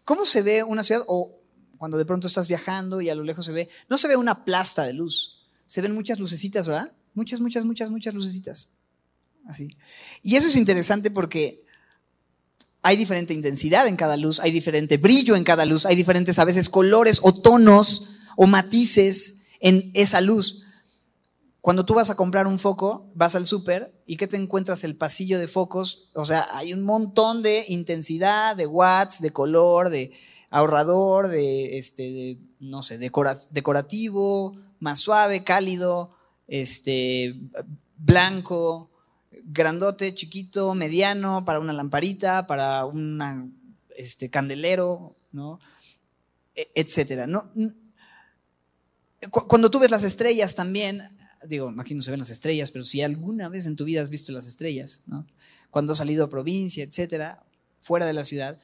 ¿Cómo 0.06 0.26
se 0.26 0.42
ve 0.42 0.64
una 0.64 0.84
ciudad? 0.84 1.04
O 1.08 1.40
cuando 1.78 1.98
de 1.98 2.06
pronto 2.06 2.28
estás 2.28 2.48
viajando 2.48 3.02
y 3.02 3.10
a 3.10 3.16
lo 3.16 3.24
lejos 3.24 3.46
se 3.46 3.52
ve, 3.52 3.70
no 3.90 3.98
se 3.98 4.08
ve 4.08 4.16
una 4.16 4.46
plasta 4.46 4.84
de 4.84 4.94
luz, 4.94 5.46
se 5.66 5.82
ven 5.82 5.94
muchas 5.94 6.20
lucecitas, 6.20 6.68
¿verdad? 6.68 6.92
Muchas, 7.14 7.40
muchas, 7.40 7.66
muchas, 7.66 7.90
muchas 7.90 8.14
lucecitas. 8.14 8.78
Así. 9.46 9.76
Y 10.22 10.36
eso 10.36 10.48
es 10.48 10.56
interesante 10.56 11.12
porque 11.12 11.64
hay 12.82 12.98
diferente 12.98 13.34
intensidad 13.34 13.88
en 13.88 13.96
cada 13.96 14.18
luz, 14.18 14.40
hay 14.40 14.52
diferente 14.52 14.98
brillo 14.98 15.36
en 15.36 15.44
cada 15.44 15.66
luz, 15.66 15.86
hay 15.86 15.96
diferentes 15.96 16.40
a 16.40 16.46
veces 16.46 16.70
colores 16.70 17.20
o 17.22 17.34
tonos 17.34 18.18
o 18.36 18.48
matices 18.48 19.44
en 19.60 19.92
esa 19.94 20.22
luz. 20.22 20.66
Cuando 21.64 21.86
tú 21.86 21.94
vas 21.94 22.10
a 22.10 22.18
comprar 22.18 22.46
un 22.46 22.60
foco, 22.60 23.10
vas 23.16 23.38
al 23.38 23.48
súper 23.48 23.94
y 24.06 24.18
¿qué 24.18 24.28
te 24.28 24.36
encuentras? 24.36 24.84
El 24.84 24.98
pasillo 24.98 25.40
de 25.40 25.48
focos. 25.48 26.12
O 26.14 26.26
sea, 26.26 26.46
hay 26.52 26.74
un 26.74 26.84
montón 26.84 27.42
de 27.42 27.64
intensidad, 27.70 28.58
de 28.58 28.68
watts, 28.68 29.22
de 29.22 29.32
color, 29.32 29.90
de 29.90 30.12
ahorrador, 30.50 31.30
de, 31.30 31.78
este, 31.78 32.38
no 32.60 32.84
sé, 32.84 32.98
decorativo, 32.98 34.58
más 34.82 35.00
suave, 35.00 35.46
cálido, 35.46 36.14
este, 36.50 37.40
blanco, 37.96 38.90
grandote, 39.46 40.14
chiquito, 40.14 40.74
mediano, 40.74 41.46
para 41.46 41.62
una 41.62 41.72
lamparita, 41.72 42.46
para 42.46 42.84
un 42.84 43.58
este, 43.96 44.30
candelero, 44.30 45.16
¿no? 45.32 45.62
E, 46.56 46.70
etcétera. 46.76 47.26
¿no? 47.26 47.50
Cuando 49.30 49.72
tú 49.72 49.80
ves 49.80 49.92
las 49.92 50.04
estrellas 50.04 50.56
también, 50.56 51.08
digo, 51.48 51.74
aquí 51.80 51.96
no 51.96 52.02
se 52.02 52.12
ven 52.12 52.20
las 52.20 52.30
estrellas, 52.30 52.72
pero 52.72 52.86
si 52.86 53.02
alguna 53.02 53.50
vez 53.50 53.66
en 53.66 53.76
tu 53.76 53.86
vida 53.86 54.02
has 54.02 54.10
visto 54.10 54.32
las 54.32 54.48
estrellas, 54.48 55.02
¿no? 55.06 55.26
cuando 55.70 55.94
has 55.94 55.98
salido 55.98 56.26
a 56.26 56.30
provincia, 56.30 56.84
etcétera, 56.84 57.44
fuera 57.80 58.06
de 58.06 58.14
la 58.14 58.24
ciudad, 58.24 58.60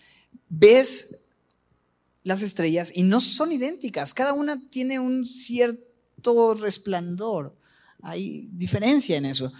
ves 0.48 1.22
las 2.24 2.42
estrellas 2.42 2.92
y 2.94 3.04
no 3.04 3.22
son 3.22 3.52
idénticas, 3.52 4.13
cada 4.13 4.34
una 4.34 4.70
tiene 4.70 5.00
un 5.00 5.26
cierto 5.26 6.56
resplandor, 6.56 7.56
hay 8.02 8.48
diferencia 8.52 9.18
en 9.18 9.26
eso. 9.26 9.52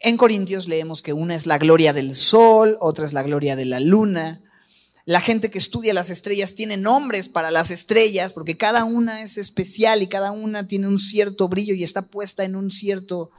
En 0.00 0.16
Corintios 0.16 0.68
leemos 0.68 1.00
que 1.00 1.12
una 1.12 1.34
es 1.34 1.46
la 1.46 1.58
gloria 1.58 1.92
del 1.92 2.14
sol, 2.14 2.76
otra 2.80 3.06
es 3.06 3.12
la 3.12 3.22
gloria 3.22 3.56
de 3.56 3.64
la 3.64 3.80
luna. 3.80 4.42
La 5.06 5.20
gente 5.20 5.50
que 5.50 5.58
estudia 5.58 5.92
las 5.92 6.08
estrellas 6.08 6.54
tiene 6.54 6.78
nombres 6.78 7.28
para 7.28 7.50
las 7.50 7.70
estrellas 7.70 8.32
porque 8.32 8.56
cada 8.56 8.84
una 8.84 9.20
es 9.20 9.36
especial 9.36 10.02
y 10.02 10.06
cada 10.06 10.30
una 10.30 10.66
tiene 10.66 10.88
un 10.88 10.98
cierto 10.98 11.46
brillo 11.48 11.74
y 11.74 11.84
está 11.84 12.08
puesta 12.08 12.44
en 12.44 12.56
un 12.56 12.70
cierto 12.70 13.30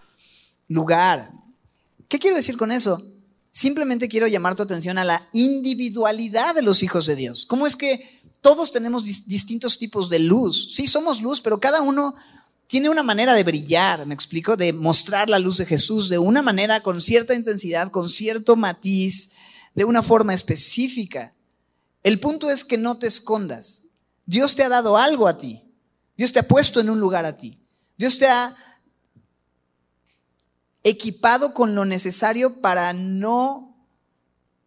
lugar. 0.68 1.32
¿Qué 2.08 2.20
quiero 2.20 2.36
decir 2.36 2.58
con 2.58 2.72
eso? 2.72 3.04
Simplemente 3.50 4.10
quiero 4.10 4.28
llamar 4.28 4.56
tu 4.56 4.62
atención 4.62 4.98
a 4.98 5.06
la 5.06 5.28
individualidad 5.34 6.54
de 6.54 6.62
los 6.62 6.84
hijos 6.84 7.08
de 7.08 7.16
Dios. 7.16 7.46
¿Cómo 7.46 7.66
es 7.66 7.76
que 7.76 8.22
todos 8.42 8.72
tenemos 8.72 9.06
distintos 9.26 9.80
tipos 9.80 10.10
de 10.10 10.20
luz? 10.20 10.70
Sí, 10.72 10.86
somos 10.86 11.22
luz, 11.22 11.42
pero 11.42 11.60
cada 11.60 11.82
uno 11.82 12.14
tiene 12.68 12.90
una 12.90 13.04
manera 13.04 13.34
de 13.34 13.44
brillar, 13.44 14.06
me 14.06 14.14
explico, 14.14 14.56
de 14.56 14.74
mostrar 14.74 15.30
la 15.30 15.40
luz 15.40 15.58
de 15.58 15.66
Jesús 15.66 16.10
de 16.10 16.18
una 16.20 16.42
manera 16.42 16.82
con 16.82 17.02
cierta 17.02 17.34
intensidad, 17.34 17.90
con 17.90 18.10
cierto 18.10 18.56
matiz, 18.56 19.32
de 19.74 19.86
una 19.86 20.04
forma 20.04 20.34
específica. 20.34 21.35
El 22.06 22.20
punto 22.20 22.52
es 22.52 22.64
que 22.64 22.78
no 22.78 23.00
te 23.00 23.08
escondas. 23.08 23.88
Dios 24.28 24.56
te 24.56 24.62
ha 24.62 24.70
dado 24.70 24.96
algo 24.96 25.28
a 25.28 25.40
ti. 25.40 25.64
Dios 26.16 26.32
te 26.32 26.38
ha 26.38 26.48
puesto 26.48 26.80
en 26.80 26.92
un 26.92 27.00
lugar 27.00 27.26
a 27.26 27.36
ti. 27.36 27.60
Dios 27.98 28.20
te 28.20 28.28
ha 28.28 28.56
equipado 30.84 31.56
con 31.56 31.74
lo 31.74 31.84
necesario 31.84 32.62
para 32.62 32.94
no 32.94 33.76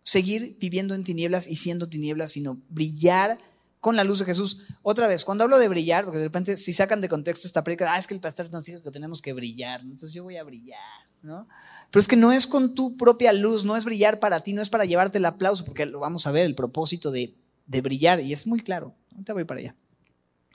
seguir 0.03 0.57
viviendo 0.59 0.97
en 0.97 1.05
tinieblas 1.05 1.47
y 1.47 1.55
siendo 1.55 1.89
tinieblas, 1.89 2.33
sino 2.33 2.61
brillar 2.71 3.39
con 3.79 3.95
la 3.95 4.03
luz 4.03 4.19
de 4.19 4.25
Jesús. 4.25 4.67
Otra 4.83 5.07
vez, 5.07 5.25
cuando 5.25 5.45
hablo 5.45 5.61
de 5.61 5.69
brillar, 5.69 6.05
porque 6.05 6.19
de 6.19 6.25
repente 6.25 6.57
si 6.57 6.73
sacan 6.73 7.01
de 7.01 7.09
contexto 7.09 7.47
esta 7.47 7.63
predica, 7.63 7.93
ah, 7.93 8.01
es 8.01 8.09
que 8.09 8.15
el 8.15 8.21
pastor 8.21 8.51
nos 8.51 8.65
dijo 8.65 8.83
que 8.83 8.91
tenemos 8.91 9.23
que 9.23 9.33
brillar, 9.33 9.83
entonces 9.83 10.13
yo 10.13 10.25
voy 10.25 10.39
a 10.39 10.43
brillar, 10.43 11.09
¿no? 11.23 11.47
Pero 11.91 12.01
es 12.01 12.09
que 12.09 12.17
no 12.17 12.33
es 12.33 12.47
con 12.47 12.75
tu 12.75 12.97
propia 12.97 13.33
luz, 13.33 13.65
no 13.65 13.77
es 13.77 13.85
brillar 13.85 14.21
para 14.21 14.43
ti, 14.43 14.53
no 14.53 14.61
es 14.61 14.71
para 14.71 14.85
llevarte 14.85 15.19
el 15.19 15.25
aplauso, 15.25 15.65
porque 15.65 15.87
lo 15.87 16.01
vamos 16.01 16.27
a 16.27 16.31
ver, 16.31 16.45
el 16.45 16.55
propósito 16.55 17.11
de, 17.11 17.35
de 17.67 17.81
brillar, 17.81 18.21
y 18.21 18.33
es 18.33 18.47
muy 18.47 18.61
claro. 18.61 18.95
Ahorita 19.13 19.33
voy 19.33 19.45
para 19.45 19.61
allá, 19.61 19.77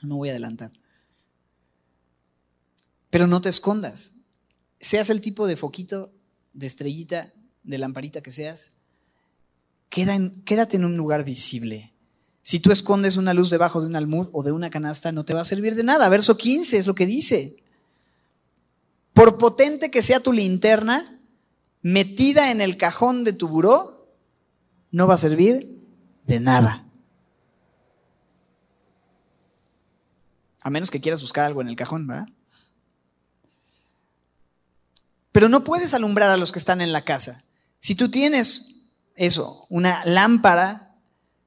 no 0.02 0.18
voy 0.18 0.30
a 0.30 0.32
adelantar. 0.32 0.72
Pero 3.10 3.28
no 3.28 3.42
te 3.42 3.50
escondas, 3.50 4.22
seas 4.80 5.10
el 5.10 5.22
tipo 5.22 5.48
de 5.48 5.58
foquito, 5.58 6.12
de 6.54 6.68
estrellita, 6.68 7.32
de 7.64 7.78
lamparita 7.78 8.22
que 8.22 8.32
seas, 8.32 8.72
quédate 9.90 10.78
en 10.78 10.86
un 10.86 10.98
lugar 10.98 11.24
visible 11.24 11.94
si 12.44 12.60
tú 12.60 12.72
escondes 12.72 13.16
una 13.16 13.34
luz 13.34 13.50
debajo 13.50 13.80
de 13.80 13.88
un 13.88 13.96
almud 13.96 14.28
o 14.34 14.44
de 14.44 14.52
una 14.52 14.70
canasta, 14.70 15.14
no 15.14 15.24
te 15.24 15.34
va 15.34 15.42
a 15.42 15.46
servir 15.46 15.76
de 15.76 15.84
nada. 15.84 16.10
Verso 16.10 16.38
15 16.38 16.78
es 16.78 16.86
lo 16.86 16.94
que 16.94 17.06
dice. 17.06 17.56
Por 19.14 19.38
potente 19.38 19.90
que 19.90 20.02
sea 20.02 20.20
tu 20.20 20.34
linterna, 20.34 21.06
metida 21.84 22.50
en 22.50 22.62
el 22.62 22.78
cajón 22.78 23.24
de 23.24 23.34
tu 23.34 23.48
buró, 23.48 24.08
no 24.90 25.06
va 25.06 25.16
a 25.16 25.18
servir 25.18 25.80
de 26.26 26.40
nada. 26.40 26.86
A 30.62 30.70
menos 30.70 30.90
que 30.90 31.02
quieras 31.02 31.22
buscar 31.22 31.46
algo 31.46 31.62
en 31.62 31.68
el 31.68 31.76
cajón, 31.76 32.08
¿verdad? 32.08 32.28
Pero 35.34 35.50
no 35.50 35.64
puedes 35.64 35.94
alumbrar 35.94 36.30
a 36.30 36.38
los 36.38 36.52
que 36.52 36.60
están 36.60 36.80
en 36.80 36.94
la 36.94 37.04
casa. 37.04 37.44
Si 37.80 37.96
tú 37.96 38.10
tienes 38.10 38.88
eso, 39.16 39.66
una 39.70 40.06
lámpara 40.06 40.96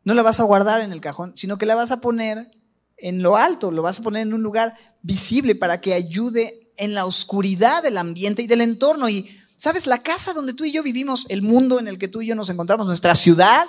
no 0.04 0.12
la 0.12 0.22
vas 0.22 0.38
a 0.38 0.44
guardar 0.44 0.82
en 0.82 0.92
el 0.92 1.00
cajón, 1.00 1.32
sino 1.34 1.56
que 1.56 1.66
la 1.66 1.74
vas 1.74 1.92
a 1.92 2.00
poner 2.00 2.50
en 2.98 3.22
lo 3.22 3.36
alto, 3.36 3.70
lo 3.70 3.82
vas 3.82 4.00
a 4.00 4.02
poner 4.02 4.22
en 4.22 4.34
un 4.34 4.42
lugar 4.42 4.74
visible 5.02 5.54
para 5.54 5.80
que 5.80 5.94
ayude 5.94 6.72
en 6.76 6.94
la 6.94 7.06
oscuridad 7.06 7.82
del 7.82 7.96
ambiente 7.96 8.42
y 8.42 8.46
del 8.46 8.60
entorno. 8.60 9.08
Y, 9.08 9.40
¿sabes? 9.56 9.86
La 9.86 10.02
casa 10.02 10.32
donde 10.32 10.54
tú 10.54 10.64
y 10.64 10.72
yo 10.72 10.82
vivimos, 10.82 11.26
el 11.28 11.42
mundo 11.42 11.78
en 11.78 11.88
el 11.88 11.98
que 11.98 12.08
tú 12.08 12.22
y 12.22 12.26
yo 12.26 12.34
nos 12.34 12.50
encontramos, 12.50 12.86
nuestra 12.86 13.14
ciudad, 13.14 13.64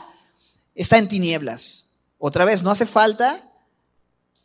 está 0.75 0.97
en 0.97 1.07
tinieblas. 1.07 1.95
Otra 2.17 2.45
vez, 2.45 2.63
no 2.63 2.71
hace 2.71 2.85
falta 2.85 3.43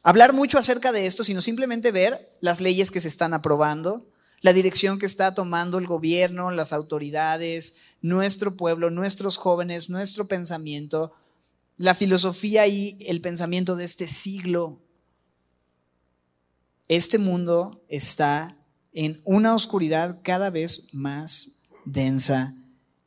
hablar 0.03 0.33
mucho 0.33 0.59
acerca 0.59 0.93
de 0.93 1.07
esto, 1.07 1.25
sino 1.25 1.41
simplemente 1.41 1.93
ver 1.93 2.35
las 2.41 2.61
leyes 2.61 2.91
que 2.91 3.01
se 3.01 3.09
están 3.09 3.35
aprobando, 3.35 4.07
la 4.41 4.53
dirección 4.53 4.99
que 4.99 5.07
está 5.07 5.35
tomando 5.35 5.79
el 5.79 5.87
gobierno, 5.87 6.51
las 6.51 6.73
autoridades, 6.73 7.77
nuestro 8.01 8.57
pueblo, 8.57 8.91
nuestros 8.91 9.37
jóvenes, 9.37 9.89
nuestro 9.89 10.27
pensamiento, 10.27 11.13
la 11.77 11.95
filosofía 11.95 12.67
y 12.67 12.99
el 13.07 13.21
pensamiento 13.21 13.77
de 13.77 13.85
este 13.85 14.09
siglo. 14.09 14.81
Este 16.89 17.19
mundo 17.19 17.85
está 17.89 18.57
en 18.93 19.21
una 19.25 19.55
oscuridad 19.55 20.21
cada 20.23 20.51
vez 20.51 20.93
más 20.93 21.69
densa 21.85 22.55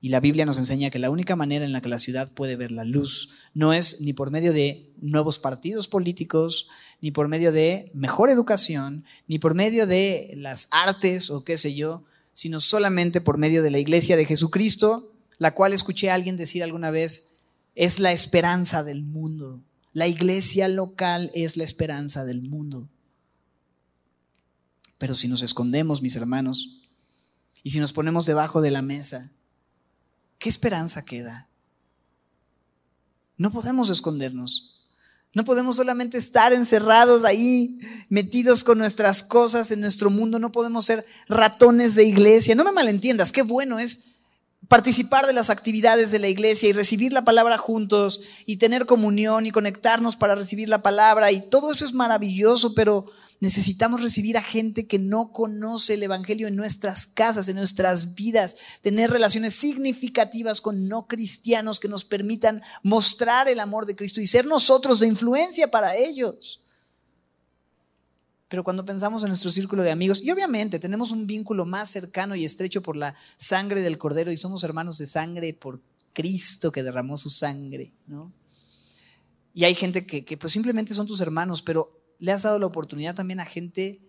y 0.05 0.09
la 0.09 0.19
Biblia 0.19 0.45
nos 0.45 0.59
enseña 0.59 0.91
que 0.91 0.99
la 0.99 1.09
única 1.09 1.36
manera 1.36 1.65
en 1.65 1.71
la 1.71 1.81
que 1.81 1.89
la 1.89 1.97
ciudad 1.97 2.31
puede 2.31 2.55
ver 2.55 2.71
la 2.71 2.83
luz 2.83 3.31
no 3.55 3.73
es 3.73 4.01
ni 4.01 4.13
por 4.13 4.29
medio 4.29 4.53
de 4.53 4.93
nuevos 5.01 5.39
partidos 5.39 5.88
políticos, 5.88 6.69
ni 7.01 7.09
por 7.09 7.27
medio 7.27 7.51
de 7.51 7.89
mejor 7.95 8.29
educación, 8.29 9.03
ni 9.27 9.39
por 9.39 9.55
medio 9.55 9.88
de 9.88 10.36
las 10.38 10.67
artes 10.69 11.31
o 11.31 11.43
qué 11.43 11.57
sé 11.57 11.73
yo, 11.73 12.03
sino 12.33 12.59
solamente 12.59 13.19
por 13.19 13.39
medio 13.39 13.63
de 13.63 13.71
la 13.71 13.79
iglesia 13.79 14.15
de 14.15 14.25
Jesucristo, 14.25 15.11
la 15.39 15.55
cual 15.55 15.73
escuché 15.73 16.11
a 16.11 16.13
alguien 16.13 16.38
decir 16.38 16.63
alguna 16.63 16.91
vez, 16.91 17.38
es 17.73 17.99
la 17.99 18.11
esperanza 18.11 18.83
del 18.83 19.01
mundo. 19.01 19.63
La 19.91 20.07
iglesia 20.07 20.67
local 20.67 21.31
es 21.33 21.57
la 21.57 21.63
esperanza 21.63 22.25
del 22.25 22.43
mundo. 22.43 22.89
Pero 24.98 25.16
si 25.16 25.28
nos 25.28 25.41
escondemos, 25.41 26.02
mis 26.02 26.16
hermanos, 26.16 26.82
y 27.64 27.72
si 27.72 27.80
nos 27.80 27.93
ponemos 27.93 28.26
debajo 28.26 28.62
de 28.62 28.72
la 28.72 28.82
mesa, 28.82 29.32
¿qué 30.38 30.50
esperanza 30.50 31.04
queda? 31.04 31.50
No 33.38 33.52
podemos 33.52 33.89
escondernos. 33.89 34.88
No 35.34 35.43
podemos 35.43 35.76
solamente 35.76 36.18
estar 36.18 36.54
encerrados 36.54 37.26
ahí, 37.26 37.82
metidos 38.08 38.64
con 38.64 38.78
nuestras 38.78 39.22
cosas 39.22 39.70
en 39.72 39.82
nuestro 39.82 40.10
mundo. 40.10 40.39
No 40.39 40.54
podemos 40.54 40.86
ser 40.86 41.06
ratones 41.28 41.93
de 41.96 42.06
iglesia. 42.06 42.56
No 42.56 42.64
me 42.64 42.72
malentiendas, 42.72 43.34
qué 43.34 43.41
bueno 43.41 43.78
es 43.78 44.16
participar 44.68 45.28
de 45.28 45.34
las 45.34 45.50
actividades 45.50 46.12
de 46.12 46.20
la 46.20 46.28
iglesia 46.28 46.70
y 46.70 46.74
recibir 46.74 47.14
la 47.14 47.26
palabra 47.26 47.58
juntos 47.58 48.22
y 48.46 48.58
tener 48.58 48.86
comunión 48.86 49.46
y 49.46 49.52
conectarnos 49.52 50.16
para 50.16 50.36
recibir 50.36 50.70
la 50.70 50.82
palabra 50.82 51.32
y 51.32 51.50
todo 51.50 51.72
eso 51.72 51.86
es 51.86 51.93
maravilloso, 51.93 52.74
pero 52.74 53.08
necesitamos 53.39 54.01
recibir 54.01 54.38
a 54.38 54.43
gente 54.43 54.88
que 54.88 54.99
no 54.99 55.31
conoce 55.31 55.95
el 55.95 56.03
Evangelio 56.03 56.47
en 56.47 56.55
nuestras 56.55 57.05
casas, 57.05 57.47
en 57.47 57.57
nuestras 57.57 58.15
vidas, 58.15 58.57
tener 58.81 59.11
relaciones 59.11 59.55
significativas 59.55 60.61
con 60.61 60.88
no 60.88 61.07
cristianos 61.07 61.79
que 61.79 61.88
nos 61.88 62.05
permitan 62.05 62.61
mostrar 62.83 63.47
el 63.47 63.59
amor 63.59 63.86
de 63.86 63.95
Cristo 63.95 64.21
y 64.21 64.27
ser 64.27 64.45
nosotros 64.45 64.99
de 64.99 65.07
influencia 65.07 65.69
para 65.69 65.95
ellos. 65.95 66.61
Pero 68.47 68.63
cuando 68.63 68.86
pensamos 68.86 69.23
en 69.23 69.29
nuestro 69.29 69.51
círculo 69.51 69.83
de 69.83 69.91
amigos, 69.91 70.21
y 70.21 70.31
obviamente 70.31 70.79
tenemos 70.79 71.11
un 71.11 71.27
vínculo 71.27 71.65
más 71.65 71.89
cercano 71.89 72.36
y 72.36 72.45
estrecho 72.45 72.81
por 72.81 72.95
la 72.95 73.15
sangre 73.38 73.81
del 73.81 73.97
Cordero 73.97 74.31
y 74.31 74.38
somos 74.38 74.63
hermanos 74.63 74.97
de 74.97 75.07
sangre 75.07 75.53
por 75.53 75.81
Cristo 76.13 76.71
que 76.71 76.83
derramó 76.83 77.17
su 77.17 77.29
sangre, 77.29 77.91
¿no? 78.07 78.31
Y 79.53 79.63
hay 79.63 79.73
gente 79.73 80.05
que, 80.05 80.23
que 80.25 80.38
pues 80.38 80.53
simplemente 80.53 80.93
son 80.93 81.07
tus 81.07 81.21
hermanos, 81.21 81.61
pero 81.61 82.05
le 82.26 82.32
has 82.32 82.41
dado 82.41 82.57
la 82.57 82.65
oportunidad 82.65 83.13
también 83.13 83.39
a 83.39 83.45
gente 83.45 84.01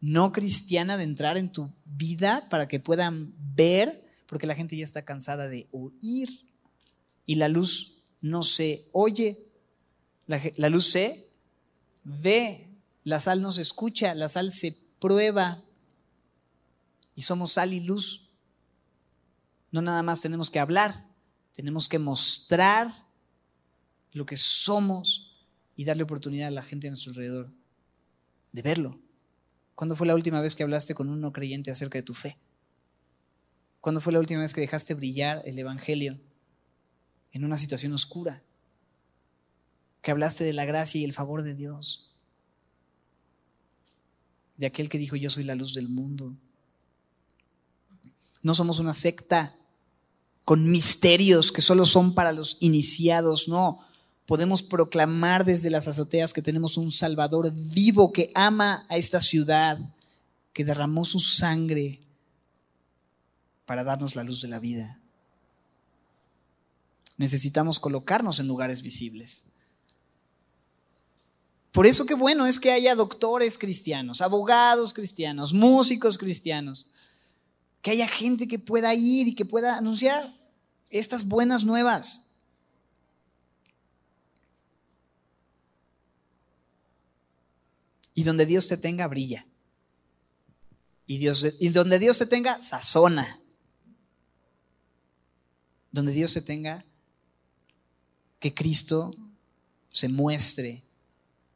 no 0.00 0.32
cristiana 0.32 0.96
de 0.96 1.04
entrar 1.04 1.36
en 1.36 1.52
tu 1.52 1.70
vida 1.84 2.48
para 2.48 2.68
que 2.68 2.80
puedan 2.80 3.34
ver, 3.54 4.02
porque 4.26 4.46
la 4.46 4.54
gente 4.54 4.74
ya 4.74 4.82
está 4.82 5.04
cansada 5.04 5.48
de 5.48 5.68
oír 5.72 6.48
y 7.26 7.34
la 7.34 7.48
luz 7.48 8.02
no 8.22 8.42
se 8.44 8.88
oye, 8.92 9.36
la, 10.26 10.40
la 10.56 10.70
luz 10.70 10.86
se 10.86 11.28
ve, 12.02 12.66
la 13.04 13.20
sal 13.20 13.42
no 13.42 13.52
se 13.52 13.60
escucha, 13.60 14.14
la 14.14 14.30
sal 14.30 14.52
se 14.52 14.74
prueba. 15.00 15.62
Y 17.14 17.22
somos 17.22 17.52
sal 17.52 17.74
y 17.74 17.80
luz. 17.80 18.30
No 19.70 19.82
nada 19.82 20.02
más 20.02 20.22
tenemos 20.22 20.50
que 20.50 20.60
hablar, 20.60 20.94
tenemos 21.52 21.90
que 21.90 21.98
mostrar 21.98 22.90
lo 24.12 24.24
que 24.24 24.38
somos 24.38 25.31
y 25.82 25.84
darle 25.84 26.04
oportunidad 26.04 26.48
a 26.48 26.52
la 26.52 26.62
gente 26.62 26.86
a 26.86 26.90
nuestro 26.90 27.10
alrededor 27.10 27.52
de 28.52 28.62
verlo. 28.62 28.98
¿Cuándo 29.74 29.96
fue 29.96 30.06
la 30.06 30.14
última 30.14 30.40
vez 30.40 30.54
que 30.54 30.62
hablaste 30.62 30.94
con 30.94 31.08
un 31.08 31.20
no 31.20 31.32
creyente 31.32 31.70
acerca 31.70 31.98
de 31.98 32.02
tu 32.02 32.14
fe? 32.14 32.38
¿Cuándo 33.80 34.00
fue 34.00 34.12
la 34.12 34.20
última 34.20 34.40
vez 34.40 34.54
que 34.54 34.60
dejaste 34.60 34.94
brillar 34.94 35.42
el 35.44 35.58
Evangelio 35.58 36.18
en 37.32 37.44
una 37.44 37.56
situación 37.56 37.92
oscura? 37.92 38.42
que 40.02 40.10
hablaste 40.10 40.44
de 40.44 40.52
la 40.52 40.64
gracia 40.64 41.00
y 41.00 41.04
el 41.04 41.12
favor 41.12 41.42
de 41.42 41.54
Dios, 41.54 42.10
de 44.56 44.66
aquel 44.66 44.88
que 44.88 44.98
dijo 44.98 45.16
yo 45.16 45.30
soy 45.30 45.44
la 45.44 45.54
luz 45.54 45.74
del 45.74 45.88
mundo. 45.88 46.34
No 48.42 48.54
somos 48.54 48.80
una 48.80 48.94
secta 48.94 49.54
con 50.44 50.68
misterios 50.70 51.52
que 51.52 51.62
solo 51.62 51.84
son 51.86 52.14
para 52.14 52.32
los 52.32 52.56
iniciados, 52.60 53.48
no. 53.48 53.86
Podemos 54.26 54.62
proclamar 54.62 55.44
desde 55.44 55.70
las 55.70 55.88
azoteas 55.88 56.32
que 56.32 56.42
tenemos 56.42 56.76
un 56.76 56.92
Salvador 56.92 57.52
vivo 57.52 58.12
que 58.12 58.30
ama 58.34 58.86
a 58.88 58.96
esta 58.96 59.20
ciudad, 59.20 59.78
que 60.52 60.64
derramó 60.64 61.04
su 61.04 61.18
sangre 61.18 62.00
para 63.66 63.84
darnos 63.84 64.14
la 64.14 64.22
luz 64.22 64.42
de 64.42 64.48
la 64.48 64.58
vida. 64.58 65.00
Necesitamos 67.16 67.80
colocarnos 67.80 68.38
en 68.38 68.46
lugares 68.46 68.82
visibles. 68.82 69.44
Por 71.72 71.86
eso 71.86 72.04
qué 72.04 72.14
bueno 72.14 72.46
es 72.46 72.60
que 72.60 72.70
haya 72.70 72.94
doctores 72.94 73.56
cristianos, 73.56 74.20
abogados 74.20 74.92
cristianos, 74.92 75.54
músicos 75.54 76.18
cristianos, 76.18 76.90
que 77.80 77.90
haya 77.90 78.06
gente 78.06 78.46
que 78.46 78.58
pueda 78.58 78.94
ir 78.94 79.28
y 79.28 79.34
que 79.34 79.46
pueda 79.46 79.78
anunciar 79.78 80.32
estas 80.90 81.26
buenas 81.26 81.64
nuevas. 81.64 82.31
Y 88.14 88.24
donde 88.24 88.46
Dios 88.46 88.68
te 88.68 88.76
tenga, 88.76 89.06
brilla. 89.08 89.46
Y, 91.06 91.18
Dios, 91.18 91.56
y 91.60 91.68
donde 91.70 91.98
Dios 91.98 92.18
te 92.18 92.26
tenga, 92.26 92.62
sazona. 92.62 93.40
Donde 95.90 96.12
Dios 96.12 96.32
te 96.34 96.42
tenga, 96.42 96.84
que 98.38 98.54
Cristo 98.54 99.14
se 99.90 100.08
muestre 100.08 100.82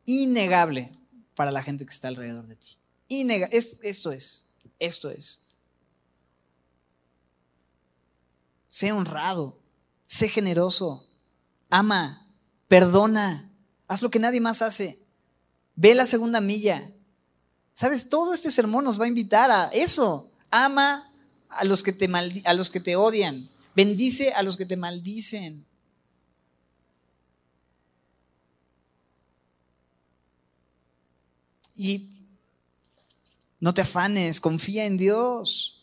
innegable 0.04 0.92
para 1.34 1.50
la 1.50 1.62
gente 1.62 1.84
que 1.84 1.92
está 1.92 2.08
alrededor 2.08 2.46
de 2.46 2.56
ti. 2.56 2.78
es, 3.08 3.80
esto 3.82 4.12
es. 4.12 4.52
esto 4.78 5.10
es. 5.10 5.54
Sé 8.68 8.92
honrado, 8.92 9.58
sé 10.06 10.28
generoso, 10.28 11.08
ama, 11.70 12.30
perdona, 12.68 13.50
haz 13.88 14.02
lo 14.02 14.10
que 14.10 14.18
nadie 14.18 14.40
más 14.40 14.62
hace. 14.62 15.05
Ve 15.76 15.94
la 15.94 16.06
segunda 16.06 16.40
milla. 16.40 16.90
¿Sabes? 17.74 18.08
Todo 18.08 18.32
este 18.32 18.50
sermón 18.50 18.84
nos 18.84 18.98
va 18.98 19.04
a 19.04 19.08
invitar 19.08 19.50
a 19.50 19.68
eso. 19.68 20.32
Ama 20.50 21.04
a 21.50 21.64
los 21.64 21.82
que 21.82 21.92
te, 21.92 22.10
a 22.44 22.54
los 22.54 22.70
que 22.70 22.80
te 22.80 22.96
odian. 22.96 23.48
Bendice 23.74 24.32
a 24.32 24.42
los 24.42 24.56
que 24.56 24.64
te 24.64 24.76
maldicen. 24.76 25.66
Y 31.76 32.08
no 33.60 33.74
te 33.74 33.82
afanes, 33.82 34.40
confía 34.40 34.86
en 34.86 34.96
Dios. 34.96 35.75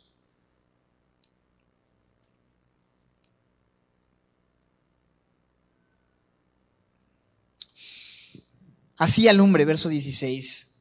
Así 9.04 9.28
alumbre, 9.28 9.66
verso 9.66 9.90
16. 9.90 10.76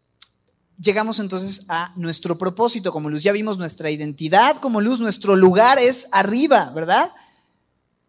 Llegamos 0.80 1.18
entonces 1.18 1.64
a 1.66 1.92
nuestro 1.96 2.38
propósito 2.38 2.92
como 2.92 3.10
luz. 3.10 3.24
Ya 3.24 3.32
vimos 3.32 3.58
nuestra 3.58 3.90
identidad 3.90 4.60
como 4.60 4.80
luz, 4.80 5.00
nuestro 5.00 5.34
lugar 5.34 5.80
es 5.80 6.06
arriba, 6.12 6.70
¿verdad? 6.72 7.10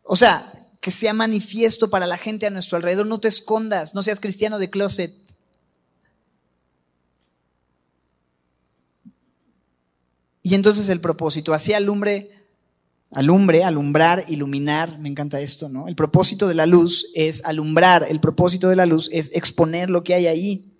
O 0.03 0.15
sea, 0.15 0.53
que 0.81 0.91
sea 0.91 1.13
manifiesto 1.13 1.89
para 1.89 2.05
la 2.05 2.19
gente 2.19 2.45
a 2.45 2.51
nuestro 2.51 2.77
alrededor. 2.77 3.07
No 3.07 3.19
te 3.19 3.27
escondas, 3.27 3.95
no 3.95 4.03
seas 4.03 4.19
cristiano 4.19 4.59
de 4.59 4.69
closet. 4.69 5.11
Y 10.43 10.53
entonces 10.53 10.89
el 10.89 11.01
propósito, 11.01 11.55
así 11.55 11.73
alumbre, 11.73 12.42
alumbre, 13.13 13.63
alumbrar, 13.63 14.25
iluminar, 14.27 14.99
me 14.99 15.09
encanta 15.09 15.39
esto, 15.39 15.69
¿no? 15.69 15.87
El 15.87 15.95
propósito 15.95 16.47
de 16.47 16.55
la 16.55 16.65
luz 16.65 17.07
es 17.13 17.43
alumbrar, 17.45 18.05
el 18.09 18.19
propósito 18.19 18.69
de 18.69 18.75
la 18.75 18.85
luz 18.85 19.09
es 19.11 19.31
exponer 19.33 19.89
lo 19.89 20.03
que 20.03 20.15
hay 20.15 20.27
ahí. 20.27 20.73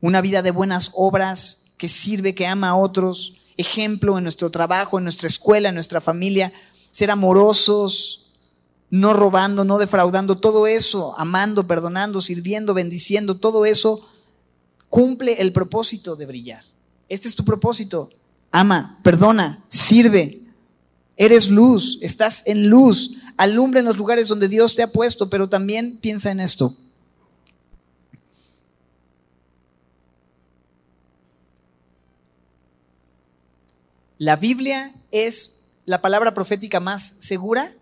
Una 0.00 0.20
vida 0.20 0.42
de 0.42 0.50
buenas 0.50 0.92
obras 0.94 1.72
que 1.76 1.88
sirve, 1.88 2.34
que 2.34 2.46
ama 2.46 2.70
a 2.70 2.76
otros, 2.76 3.42
ejemplo 3.56 4.16
en 4.16 4.24
nuestro 4.24 4.50
trabajo, 4.50 4.98
en 4.98 5.04
nuestra 5.04 5.28
escuela, 5.28 5.68
en 5.68 5.74
nuestra 5.74 6.00
familia, 6.00 6.52
ser 6.90 7.10
amorosos, 7.10 8.34
no 8.90 9.14
robando, 9.14 9.64
no 9.64 9.78
defraudando, 9.78 10.38
todo 10.38 10.66
eso, 10.66 11.18
amando, 11.18 11.66
perdonando, 11.66 12.20
sirviendo, 12.20 12.74
bendiciendo, 12.74 13.36
todo 13.36 13.64
eso 13.64 14.06
cumple 14.88 15.40
el 15.40 15.52
propósito 15.52 16.16
de 16.16 16.26
brillar. 16.26 16.64
Este 17.08 17.28
es 17.28 17.34
tu 17.34 17.44
propósito. 17.44 18.10
Ama, 18.52 19.00
perdona, 19.02 19.64
sirve. 19.68 20.42
Eres 21.16 21.50
luz, 21.50 21.98
estás 22.02 22.42
en 22.46 22.68
luz. 22.68 23.16
Alumbra 23.38 23.80
en 23.80 23.86
los 23.86 23.96
lugares 23.96 24.28
donde 24.28 24.46
Dios 24.46 24.74
te 24.74 24.82
ha 24.82 24.92
puesto, 24.92 25.30
pero 25.30 25.48
también 25.48 25.98
piensa 26.00 26.30
en 26.30 26.38
esto. 26.38 26.76
La 34.18 34.36
Biblia 34.36 34.94
es 35.10 35.72
la 35.86 36.00
palabra 36.00 36.34
profética 36.34 36.78
más 36.78 37.16
segura, 37.20 37.72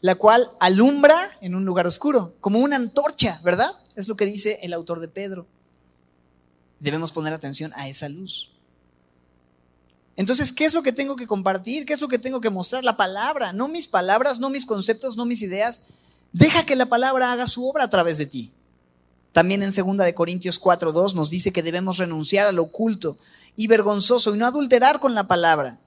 la 0.00 0.14
cual 0.14 0.50
alumbra 0.60 1.14
en 1.42 1.54
un 1.54 1.64
lugar 1.64 1.86
oscuro, 1.86 2.34
como 2.40 2.60
una 2.60 2.76
antorcha, 2.76 3.40
¿verdad? 3.44 3.70
Es 3.96 4.08
lo 4.08 4.16
que 4.16 4.24
dice 4.24 4.60
el 4.62 4.72
autor 4.72 5.00
de 5.00 5.08
Pedro. 5.08 5.46
Debemos 6.78 7.12
poner 7.12 7.34
atención 7.34 7.72
a 7.74 7.88
esa 7.88 8.08
luz. 8.08 8.49
Entonces, 10.16 10.52
¿qué 10.52 10.64
es 10.64 10.74
lo 10.74 10.82
que 10.82 10.92
tengo 10.92 11.16
que 11.16 11.26
compartir? 11.26 11.86
¿Qué 11.86 11.94
es 11.94 12.00
lo 12.00 12.08
que 12.08 12.18
tengo 12.18 12.40
que 12.40 12.50
mostrar? 12.50 12.84
La 12.84 12.96
palabra, 12.96 13.52
no 13.52 13.68
mis 13.68 13.88
palabras, 13.88 14.38
no 14.38 14.50
mis 14.50 14.66
conceptos, 14.66 15.16
no 15.16 15.24
mis 15.24 15.42
ideas. 15.42 15.84
Deja 16.32 16.64
que 16.64 16.76
la 16.76 16.86
palabra 16.86 17.32
haga 17.32 17.46
su 17.46 17.68
obra 17.68 17.84
a 17.84 17.90
través 17.90 18.18
de 18.18 18.26
ti. 18.26 18.52
También 19.32 19.62
en 19.62 19.72
2 19.72 19.96
de 19.98 20.14
Corintios 20.14 20.60
4:2 20.60 21.14
nos 21.14 21.30
dice 21.30 21.52
que 21.52 21.62
debemos 21.62 21.98
renunciar 21.98 22.46
al 22.46 22.58
oculto 22.58 23.18
y 23.56 23.66
vergonzoso 23.66 24.34
y 24.34 24.38
no 24.38 24.46
adulterar 24.46 25.00
con 25.00 25.14
la 25.14 25.28
palabra, 25.28 25.80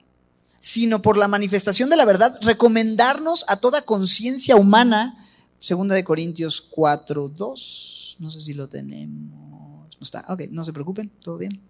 sino 0.60 1.02
por 1.02 1.16
la 1.16 1.28
manifestación 1.28 1.90
de 1.90 1.96
la 1.96 2.04
verdad 2.04 2.36
recomendarnos 2.42 3.44
a 3.48 3.56
toda 3.56 3.82
conciencia 3.82 4.56
humana. 4.56 5.26
2 5.60 5.88
de 5.88 6.04
Corintios 6.04 6.70
4:2. 6.70 8.16
No 8.18 8.30
sé 8.30 8.40
si 8.40 8.54
lo 8.54 8.68
tenemos. 8.68 9.96
No 9.96 10.02
está. 10.02 10.24
Ok, 10.28 10.42
no 10.50 10.64
se 10.64 10.72
preocupen, 10.72 11.10
todo 11.22 11.38
bien. 11.38 11.60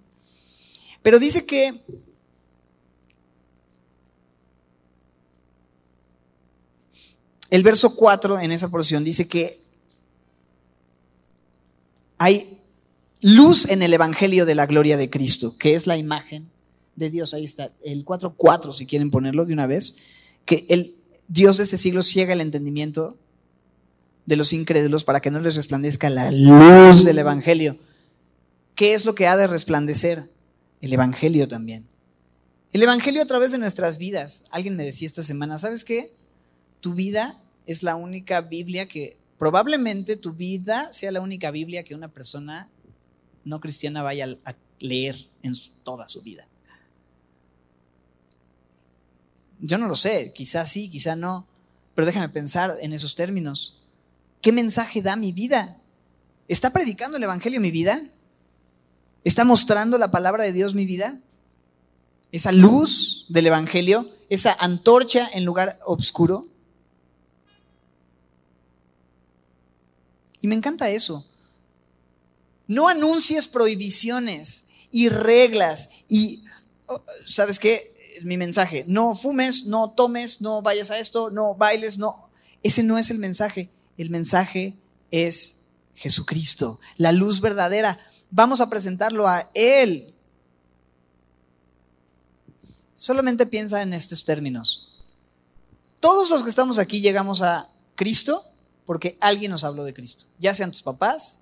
Pero 1.02 1.18
dice 1.18 1.44
que 1.44 1.84
El 7.55 7.62
verso 7.62 7.94
4 7.94 8.40
en 8.40 8.50
esa 8.50 8.68
porción 8.68 9.05
dice 9.05 9.28
que 9.28 9.61
hay 12.18 12.59
luz 13.20 13.70
en 13.70 13.84
el 13.84 13.94
Evangelio 13.94 14.44
de 14.44 14.57
la 14.57 14.66
gloria 14.66 14.96
de 14.96 15.09
Cristo, 15.09 15.57
que 15.57 15.76
es 15.76 15.86
la 15.86 15.96
imagen 15.96 16.50
de 16.96 17.11
Dios. 17.11 17.32
Ahí 17.32 17.44
está, 17.44 17.70
el 17.84 18.05
4.4, 18.05 18.72
si 18.72 18.86
quieren 18.86 19.12
ponerlo 19.12 19.44
de 19.44 19.52
una 19.52 19.68
vez, 19.68 19.98
que 20.44 20.66
el 20.68 20.96
Dios 21.28 21.59
de 21.59 21.62
este 21.62 21.76
siglo 21.76 22.02
ciega 22.02 22.32
el 22.32 22.40
entendimiento 22.40 23.16
de 24.26 24.34
los 24.34 24.52
incrédulos 24.52 25.05
para 25.05 25.20
que 25.20 25.30
no 25.30 25.38
les 25.38 25.55
resplandezca 25.55 26.11
la 26.11 26.32
luz 26.32 27.05
del 27.05 27.18
Evangelio. 27.18 27.78
¿Qué 28.74 28.94
es 28.94 29.05
lo 29.05 29.14
que 29.14 29.28
ha 29.28 29.36
de 29.36 29.46
resplandecer? 29.46 30.28
El 30.80 30.92
Evangelio 30.92 31.46
también. 31.46 31.86
El 32.72 32.82
Evangelio 32.82 33.22
a 33.22 33.26
través 33.26 33.52
de 33.52 33.59
nuestras 33.59 33.96
vidas. 33.96 34.42
Alguien 34.50 34.74
me 34.74 34.84
decía 34.84 35.07
esta 35.07 35.22
semana, 35.22 35.57
¿sabes 35.57 35.84
qué? 35.84 36.11
Tu 36.80 36.94
vida 36.94 37.40
es 37.67 37.83
la 37.83 37.97
única 37.97 38.41
Biblia 38.41 38.87
que, 38.89 39.19
probablemente 39.39 40.17
tu 40.17 40.33
vida 40.33 40.93
sea 40.93 41.12
la 41.12 41.21
única 41.21 41.51
Biblia 41.51 41.85
que 41.85 41.95
una 41.95 42.09
persona 42.09 42.71
no 43.45 43.61
cristiana 43.61 44.03
vaya 44.03 44.39
a 44.45 44.55
leer 44.79 45.17
en 45.43 45.53
toda 45.83 46.09
su 46.09 46.23
vida. 46.23 46.49
Yo 49.61 49.79
no 49.79 49.89
lo 49.89 49.97
sé, 49.97 50.33
quizás 50.35 50.71
sí, 50.71 50.91
quizá 50.91 51.17
no, 51.17 51.47
pero 51.95 52.07
déjame 52.07 52.29
pensar 52.29 52.75
en 52.81 52.93
esos 52.93 53.15
términos. 53.15 53.83
¿Qué 54.41 54.53
mensaje 54.53 55.01
da 55.03 55.17
mi 55.17 55.33
vida? 55.33 55.79
¿Está 56.49 56.71
predicando 56.71 57.17
el 57.17 57.23
Evangelio 57.23 57.61
mi 57.61 57.71
vida? 57.71 58.01
¿Está 59.25 59.45
mostrando 59.45 59.97
la 59.97 60.11
palabra 60.11 60.45
de 60.45 60.53
Dios 60.53 60.75
mi 60.75 60.85
vida? 60.85 61.19
Esa 62.31 62.53
luz 62.53 63.27
del 63.29 63.47
Evangelio, 63.47 64.11
esa 64.29 64.55
antorcha 64.59 65.29
en 65.33 65.45
lugar 65.45 65.79
oscuro. 65.87 66.49
Y 70.45 70.47
me 70.47 70.57
encanta 70.57 70.90
eso. 70.90 71.26
No 72.66 72.86
anuncies 72.86 73.49
prohibiciones 73.49 74.66
y 74.90 75.09
reglas 75.09 75.88
y, 76.07 76.45
oh, 76.86 77.01
¿sabes 77.26 77.59
qué? 77.59 77.80
Mi 78.24 78.36
mensaje, 78.36 78.84
no 78.86 79.14
fumes, 79.14 79.64
no 79.64 79.92
tomes, 79.92 80.42
no 80.42 80.61
vayas 80.61 80.90
a 80.90 80.99
esto, 80.99 81.30
no 81.30 81.55
bailes, 81.55 81.97
no. 81.97 82.28
Ese 82.62 82.82
no 82.82 82.99
es 82.99 83.09
el 83.09 83.16
mensaje. 83.16 83.70
El 83.97 84.11
mensaje 84.11 84.76
es 85.11 85.62
Jesucristo, 85.95 86.78
la 86.99 87.12
luz 87.12 87.40
verdadera. 87.40 87.99
Vamos 88.30 88.61
a 88.61 88.68
presentarlo 88.68 89.26
a 89.26 89.49
Él. 89.55 90.14
Solamente 92.95 93.47
piensa 93.47 93.80
en 93.80 93.95
estos 93.95 94.26
términos. 94.26 95.03
Todos 96.01 96.28
los 96.28 96.42
que 96.42 96.51
estamos 96.51 96.78
aquí 96.78 97.01
llegamos 97.01 97.40
a 97.40 97.70
Cristo 97.95 98.45
porque 98.85 99.16
alguien 99.20 99.51
nos 99.51 99.64
habló 99.64 99.85
de 99.85 99.95
Cristo, 99.95 100.26
ya 100.39 100.55
sean 100.55 100.70
tus 100.70 100.82
papás 100.82 101.41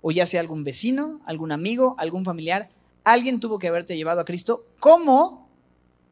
o 0.00 0.10
ya 0.10 0.26
sea 0.26 0.40
algún 0.40 0.64
vecino, 0.64 1.20
algún 1.24 1.52
amigo, 1.52 1.94
algún 1.98 2.24
familiar, 2.24 2.70
alguien 3.04 3.40
tuvo 3.40 3.58
que 3.58 3.68
haberte 3.68 3.96
llevado 3.96 4.20
a 4.20 4.24
Cristo 4.24 4.64
como 4.78 5.48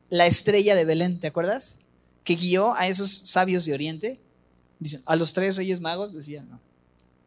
la 0.08 0.26
estrella 0.26 0.74
de 0.74 0.84
Belén, 0.84 1.20
¿te 1.20 1.26
acuerdas? 1.26 1.80
Que 2.24 2.36
guió 2.36 2.74
a 2.74 2.88
esos 2.88 3.10
sabios 3.10 3.64
de 3.64 3.74
Oriente, 3.74 4.20
dicen, 4.78 5.02
a 5.06 5.16
los 5.16 5.32
tres 5.32 5.56
reyes 5.56 5.80
magos, 5.80 6.12
decían, 6.12 6.48
no, 6.48 6.60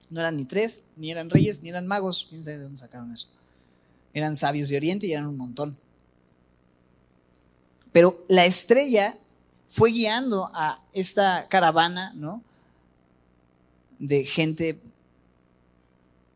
no 0.10 0.20
eran 0.20 0.38
ni 0.38 0.46
tres, 0.46 0.82
ni 0.96 1.12
eran 1.12 1.30
reyes, 1.30 1.62
ni 1.62 1.70
eran 1.70 1.88
magos, 1.88 2.28
quién 2.30 2.44
sabe 2.44 2.58
de 2.58 2.64
dónde 2.64 2.80
sacaron 2.80 3.14
eso. 3.14 3.28
Eran 4.14 4.36
sabios 4.36 4.70
de 4.70 4.78
Oriente 4.78 5.08
y 5.08 5.14
eran 5.14 5.28
un 5.28 5.38
montón. 5.38 5.78
Pero 7.92 8.24
la 8.28 8.46
estrella 8.46 9.16
fue 9.68 9.92
guiando 9.92 10.50
a 10.54 10.84
esta 10.94 11.48
caravana, 11.48 12.14
¿no? 12.16 12.44
de 14.00 14.24
gente 14.24 14.82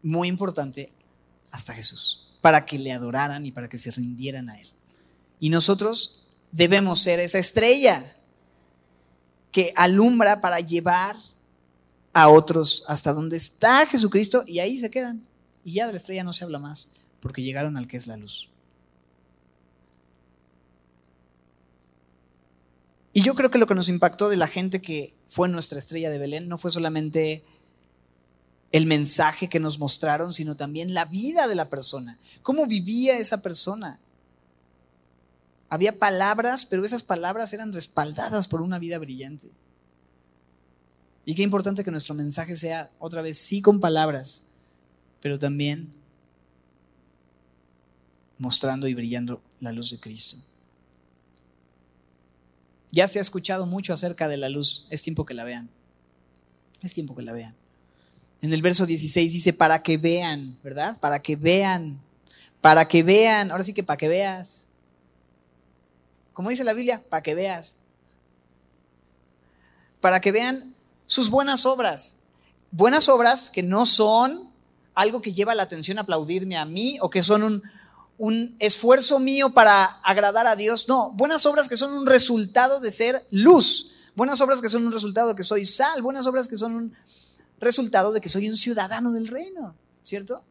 muy 0.01 0.27
importante 0.27 0.91
hasta 1.49 1.73
Jesús, 1.73 2.37
para 2.41 2.65
que 2.65 2.77
le 2.77 2.91
adoraran 2.91 3.45
y 3.45 3.51
para 3.51 3.69
que 3.69 3.77
se 3.77 3.91
rindieran 3.91 4.49
a 4.49 4.59
Él. 4.59 4.67
Y 5.39 5.49
nosotros 5.49 6.27
debemos 6.51 6.99
ser 6.99 7.19
esa 7.19 7.39
estrella 7.39 8.15
que 9.51 9.71
alumbra 9.75 10.41
para 10.41 10.59
llevar 10.59 11.15
a 12.11 12.29
otros 12.29 12.83
hasta 12.87 13.13
donde 13.13 13.37
está 13.37 13.85
Jesucristo 13.87 14.43
y 14.45 14.59
ahí 14.59 14.79
se 14.79 14.89
quedan. 14.89 15.25
Y 15.63 15.73
ya 15.73 15.87
de 15.87 15.93
la 15.93 15.97
estrella 15.97 16.23
no 16.23 16.33
se 16.33 16.43
habla 16.43 16.59
más, 16.59 16.91
porque 17.19 17.41
llegaron 17.41 17.77
al 17.77 17.87
que 17.87 17.97
es 17.97 18.07
la 18.07 18.17
luz. 18.17 18.49
Y 23.13 23.21
yo 23.21 23.35
creo 23.35 23.51
que 23.51 23.59
lo 23.59 23.67
que 23.67 23.75
nos 23.75 23.89
impactó 23.89 24.27
de 24.27 24.37
la 24.37 24.47
gente 24.47 24.81
que 24.81 25.13
fue 25.27 25.47
nuestra 25.47 25.77
estrella 25.77 26.09
de 26.09 26.17
Belén 26.17 26.49
no 26.49 26.57
fue 26.57 26.71
solamente 26.71 27.45
el 28.73 28.87
mensaje 28.87 29.49
que 29.49 29.59
nos 29.59 29.77
mostraron, 29.77 30.33
sino 30.33 30.55
también 30.55 30.95
la 30.95 31.05
vida 31.05 31.47
de 31.47 31.53
la 31.53 31.69
persona. 31.69 32.17
¿Cómo 32.41 32.65
vivía 32.65 33.19
esa 33.19 33.41
persona? 33.43 33.99
Había 35.69 35.99
palabras, 35.99 36.65
pero 36.65 36.83
esas 36.83 37.03
palabras 37.03 37.53
eran 37.53 37.71
respaldadas 37.71 38.47
por 38.47 38.61
una 38.61 38.79
vida 38.79 38.97
brillante. 38.97 39.51
Y 41.23 41.35
qué 41.35 41.43
importante 41.43 41.83
que 41.83 41.91
nuestro 41.91 42.15
mensaje 42.15 42.57
sea, 42.57 42.89
otra 42.97 43.21
vez, 43.21 43.37
sí 43.37 43.61
con 43.61 43.79
palabras, 43.79 44.47
pero 45.21 45.37
también 45.37 45.93
mostrando 48.39 48.87
y 48.87 48.95
brillando 48.95 49.39
la 49.59 49.71
luz 49.71 49.91
de 49.91 49.99
Cristo. 49.99 50.37
Ya 52.91 53.07
se 53.07 53.19
ha 53.19 53.21
escuchado 53.21 53.67
mucho 53.67 53.93
acerca 53.93 54.27
de 54.27 54.37
la 54.37 54.49
luz, 54.49 54.87
es 54.89 55.03
tiempo 55.03 55.25
que 55.25 55.35
la 55.35 55.43
vean. 55.43 55.69
Es 56.81 56.93
tiempo 56.93 57.15
que 57.15 57.21
la 57.21 57.33
vean. 57.33 57.62
En 58.43 58.51
el 58.51 58.61
verso 58.61 58.85
16 58.85 59.31
dice, 59.31 59.53
para 59.53 59.81
que 59.81 59.97
vean, 59.97 60.59
¿verdad? 60.61 60.97
Para 60.99 61.21
que 61.21 61.37
vean, 61.37 62.01
para 62.59 62.89
que 62.89 63.01
vean, 63.01 63.49
ahora 63.49 63.63
sí 63.63 63.73
que 63.73 63.83
para 63.83 63.95
que 63.95 64.09
veas. 64.09 64.67
Como 66.33 66.49
dice 66.49 66.65
la 66.65 66.73
Biblia, 66.73 67.01
para 67.09 67.23
que 67.23 67.35
veas. 67.35 67.77
Para 70.01 70.19
que 70.19 70.33
vean 70.33 70.75
sus 71.05 71.29
buenas 71.29 71.65
obras. 71.65 72.17
Buenas 72.69 73.07
obras 73.07 73.49
que 73.49 73.63
no 73.63 73.85
son 73.85 74.51
algo 74.93 75.21
que 75.21 75.31
lleva 75.31 75.55
la 75.55 75.63
atención 75.63 75.97
a 75.97 76.01
aplaudirme 76.01 76.57
a 76.57 76.65
mí 76.65 76.97
o 76.99 77.09
que 77.09 77.23
son 77.23 77.43
un, 77.43 77.63
un 78.17 78.57
esfuerzo 78.59 79.21
mío 79.21 79.53
para 79.53 79.85
agradar 80.03 80.47
a 80.47 80.57
Dios. 80.57 80.89
No, 80.89 81.11
buenas 81.13 81.45
obras 81.45 81.69
que 81.69 81.77
son 81.77 81.93
un 81.93 82.05
resultado 82.05 82.81
de 82.81 82.91
ser 82.91 83.25
luz. 83.31 84.01
Buenas 84.17 84.41
obras 84.41 84.61
que 84.61 84.69
son 84.69 84.85
un 84.85 84.91
resultado 84.91 85.29
de 85.29 85.35
que 85.35 85.43
soy 85.43 85.63
sal. 85.63 86.01
Buenas 86.01 86.27
obras 86.27 86.49
que 86.49 86.57
son 86.57 86.75
un 86.75 86.93
resultado 87.63 88.11
de 88.11 88.21
que 88.21 88.29
soy 88.29 88.49
un 88.49 88.55
ciudadano 88.55 89.11
del 89.11 89.27
reino, 89.27 89.75
¿cierto? 90.03 90.43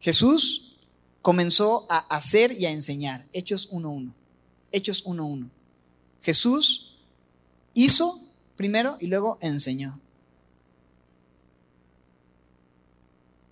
Jesús 0.00 0.78
comenzó 1.22 1.86
a 1.90 1.98
hacer 1.98 2.52
y 2.58 2.66
a 2.66 2.70
enseñar. 2.70 3.26
Hechos 3.32 3.70
1.1. 3.70 4.12
Hechos 4.72 5.04
1.1. 5.04 5.50
Jesús 6.22 6.98
hizo 7.74 8.18
primero 8.56 8.96
y 9.00 9.06
luego 9.06 9.38
enseñó. 9.40 10.00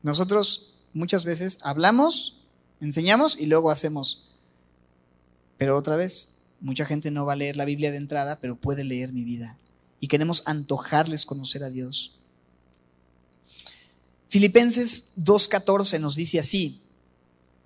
Nosotros 0.02 0.80
muchas 0.94 1.24
veces 1.24 1.58
hablamos, 1.62 2.46
enseñamos 2.80 3.38
y 3.38 3.46
luego 3.46 3.70
hacemos. 3.70 4.34
Pero 5.58 5.76
otra 5.76 5.96
vez, 5.96 6.42
mucha 6.60 6.86
gente 6.86 7.10
no 7.10 7.26
va 7.26 7.34
a 7.34 7.36
leer 7.36 7.56
la 7.56 7.64
Biblia 7.64 7.90
de 7.90 7.98
entrada, 7.98 8.38
pero 8.40 8.56
puede 8.56 8.84
leer 8.84 9.12
mi 9.12 9.24
vida 9.24 9.58
y 10.00 10.08
queremos 10.08 10.42
antojarles 10.46 11.26
conocer 11.26 11.64
a 11.64 11.70
Dios. 11.70 12.18
Filipenses 14.28 15.14
2.14 15.16 16.00
nos 16.00 16.14
dice 16.14 16.38
así. 16.38 16.82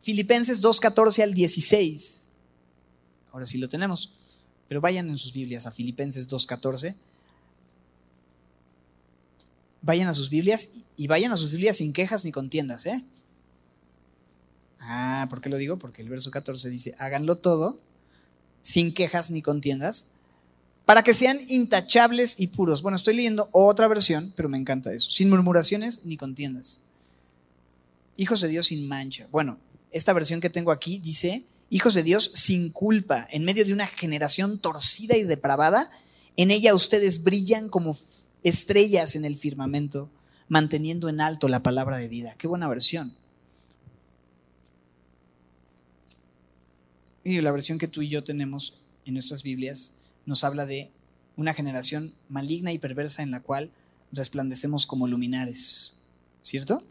Filipenses 0.02 0.62
2.14 0.62 1.22
al 1.22 1.34
16. 1.34 2.28
Ahora 3.32 3.46
sí 3.46 3.58
lo 3.58 3.68
tenemos. 3.68 4.12
Pero 4.68 4.80
vayan 4.80 5.08
en 5.08 5.18
sus 5.18 5.32
Biblias 5.32 5.66
a 5.66 5.72
Filipenses 5.72 6.28
2.14. 6.28 6.96
Vayan 9.82 10.08
a 10.08 10.14
sus 10.14 10.30
Biblias 10.30 10.68
y 10.96 11.08
vayan 11.08 11.32
a 11.32 11.36
sus 11.36 11.50
Biblias 11.50 11.78
sin 11.78 11.92
quejas 11.92 12.24
ni 12.24 12.30
contiendas, 12.30 12.86
¿eh? 12.86 13.04
Ah, 14.78 15.26
¿por 15.28 15.40
qué 15.40 15.48
lo 15.48 15.56
digo? 15.56 15.78
Porque 15.78 16.02
el 16.02 16.08
verso 16.08 16.30
14 16.30 16.68
dice, 16.70 16.94
háganlo 16.98 17.36
todo 17.36 17.80
sin 18.62 18.94
quejas 18.94 19.30
ni 19.30 19.42
contiendas 19.42 20.11
para 20.84 21.02
que 21.02 21.14
sean 21.14 21.38
intachables 21.48 22.40
y 22.40 22.48
puros. 22.48 22.82
Bueno, 22.82 22.96
estoy 22.96 23.14
leyendo 23.14 23.48
otra 23.52 23.88
versión, 23.88 24.32
pero 24.36 24.48
me 24.48 24.58
encanta 24.58 24.92
eso. 24.92 25.10
Sin 25.10 25.30
murmuraciones 25.30 26.04
ni 26.04 26.16
contiendas. 26.16 26.82
Hijos 28.16 28.40
de 28.40 28.48
Dios 28.48 28.66
sin 28.66 28.88
mancha. 28.88 29.28
Bueno, 29.30 29.58
esta 29.90 30.12
versión 30.12 30.40
que 30.40 30.50
tengo 30.50 30.72
aquí 30.72 30.98
dice, 30.98 31.44
hijos 31.70 31.94
de 31.94 32.02
Dios 32.02 32.30
sin 32.34 32.70
culpa, 32.70 33.26
en 33.30 33.44
medio 33.44 33.64
de 33.64 33.72
una 33.72 33.86
generación 33.86 34.58
torcida 34.58 35.16
y 35.16 35.22
depravada, 35.22 35.90
en 36.36 36.50
ella 36.50 36.74
ustedes 36.74 37.22
brillan 37.22 37.68
como 37.68 37.96
estrellas 38.42 39.16
en 39.16 39.24
el 39.24 39.36
firmamento, 39.36 40.10
manteniendo 40.48 41.08
en 41.08 41.20
alto 41.20 41.48
la 41.48 41.62
palabra 41.62 41.96
de 41.96 42.08
vida. 42.08 42.34
Qué 42.36 42.48
buena 42.48 42.68
versión. 42.68 43.14
Y 47.24 47.40
la 47.40 47.52
versión 47.52 47.78
que 47.78 47.86
tú 47.86 48.02
y 48.02 48.08
yo 48.08 48.24
tenemos 48.24 48.82
en 49.04 49.14
nuestras 49.14 49.42
Biblias 49.42 50.01
nos 50.26 50.44
habla 50.44 50.66
de 50.66 50.90
una 51.36 51.54
generación 51.54 52.12
maligna 52.28 52.72
y 52.72 52.78
perversa 52.78 53.22
en 53.22 53.30
la 53.30 53.40
cual 53.40 53.70
resplandecemos 54.12 54.86
como 54.86 55.08
luminares. 55.08 56.04
¿Cierto? 56.42 56.82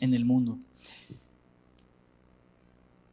En 0.00 0.14
el 0.14 0.24
mundo. 0.24 0.58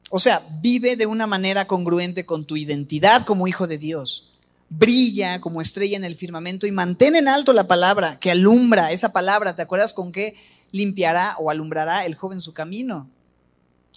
O 0.09 0.19
sea, 0.19 0.41
vive 0.61 0.95
de 0.95 1.05
una 1.05 1.27
manera 1.27 1.67
congruente 1.67 2.25
con 2.25 2.45
tu 2.45 2.55
identidad 2.55 3.25
como 3.25 3.47
hijo 3.47 3.67
de 3.67 3.77
Dios. 3.77 4.33
Brilla 4.69 5.41
como 5.41 5.61
estrella 5.61 5.97
en 5.97 6.05
el 6.05 6.15
firmamento 6.15 6.65
y 6.65 6.71
mantén 6.71 7.15
en 7.15 7.27
alto 7.27 7.51
la 7.51 7.67
palabra 7.67 8.19
que 8.19 8.31
alumbra 8.31 8.91
esa 8.91 9.11
palabra. 9.11 9.55
¿Te 9.55 9.61
acuerdas 9.61 9.93
con 9.93 10.13
qué 10.13 10.35
limpiará 10.71 11.35
o 11.39 11.49
alumbrará 11.49 12.05
el 12.05 12.15
joven 12.15 12.39
su 12.39 12.53
camino? 12.53 13.09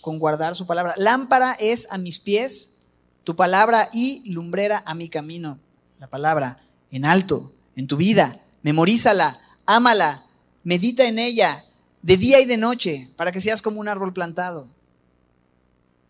Con 0.01 0.19
guardar 0.19 0.55
su 0.55 0.67
palabra. 0.67 0.95
Lámpara 0.97 1.53
es 1.61 1.87
a 1.91 1.99
mis 1.99 2.19
pies 2.19 2.79
tu 3.25 3.37
palabra 3.37 3.89
y 3.93 4.31
lumbrera 4.31 4.83
a 4.87 4.95
mi 4.95 5.09
camino. 5.09 5.59
La 5.99 6.09
palabra 6.09 6.63
en 6.91 7.05
alto, 7.05 7.53
en 7.77 7.87
tu 7.87 7.97
vida. 7.97 8.41
Memorízala, 8.63 9.39
ámala, 9.67 10.25
medita 10.65 11.07
en 11.07 11.19
ella 11.19 11.65
de 12.03 12.17
día 12.17 12.41
y 12.41 12.47
de 12.47 12.57
noche 12.57 13.11
para 13.17 13.33
que 13.33 13.41
seas 13.41 13.63
como 13.63 13.81
un 13.81 13.89
árbol 13.89 14.13
plantado. 14.13 14.69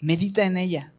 Medita 0.00 0.44
en 0.44 0.56
ella. 0.56 0.92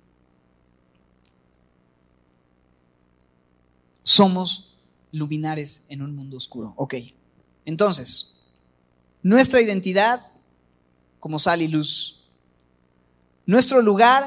Somos 4.03 4.79
luminares 5.11 5.83
en 5.89 6.01
un 6.01 6.15
mundo 6.15 6.37
oscuro. 6.37 6.73
Ok. 6.75 6.95
Entonces, 7.65 8.43
nuestra 9.23 9.61
identidad 9.61 10.21
como 11.19 11.39
sal 11.39 11.61
y 11.61 11.67
luz 11.67 12.20
nuestro 13.45 13.81
lugar, 13.81 14.23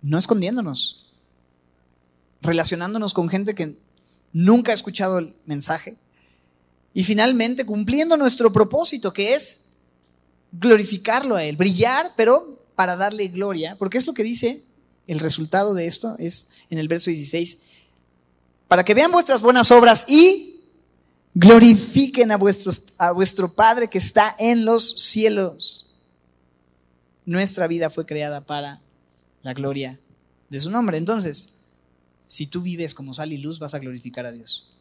no 0.00 0.18
escondiéndonos, 0.18 1.12
relacionándonos 2.40 3.14
con 3.14 3.28
gente 3.28 3.54
que 3.54 3.76
nunca 4.32 4.72
ha 4.72 4.74
escuchado 4.74 5.18
el 5.18 5.36
mensaje 5.46 5.96
y 6.94 7.04
finalmente 7.04 7.64
cumpliendo 7.64 8.16
nuestro 8.16 8.52
propósito, 8.52 9.12
que 9.12 9.34
es 9.34 9.66
glorificarlo 10.52 11.36
a 11.36 11.44
Él, 11.44 11.56
brillar, 11.56 12.12
pero 12.16 12.58
para 12.74 12.96
darle 12.96 13.28
gloria, 13.28 13.76
porque 13.78 13.98
es 13.98 14.06
lo 14.06 14.14
que 14.14 14.22
dice 14.22 14.64
el 15.06 15.20
resultado 15.20 15.74
de 15.74 15.86
esto, 15.86 16.16
es 16.18 16.48
en 16.68 16.78
el 16.78 16.88
verso 16.88 17.10
16, 17.10 17.58
para 18.68 18.84
que 18.84 18.94
vean 18.94 19.12
vuestras 19.12 19.40
buenas 19.40 19.70
obras 19.70 20.06
y 20.08 20.51
Glorifiquen 21.34 22.30
a, 22.30 22.36
vuestro 22.36 23.52
Padre 23.54 23.88
que 23.88 23.98
está 23.98 24.34
en 24.38 24.64
los 24.64 24.90
cielos. 25.02 25.94
Nuestra 27.24 27.66
vida 27.66 27.88
fue 27.88 28.04
creada 28.04 28.42
para 28.42 28.82
la 29.42 29.54
gloria 29.54 29.98
de 30.50 30.60
su 30.60 30.70
nombre. 30.70 30.98
Entonces, 30.98 31.60
si 32.28 32.46
tú 32.46 32.60
vives 32.60 32.94
como 32.94 33.14
sal 33.14 33.32
y 33.32 33.38
luz, 33.38 33.58
vas 33.58 33.74
a 33.74 33.78
glorificar 33.78 34.26
a 34.26 34.32
Dios. 34.32 34.72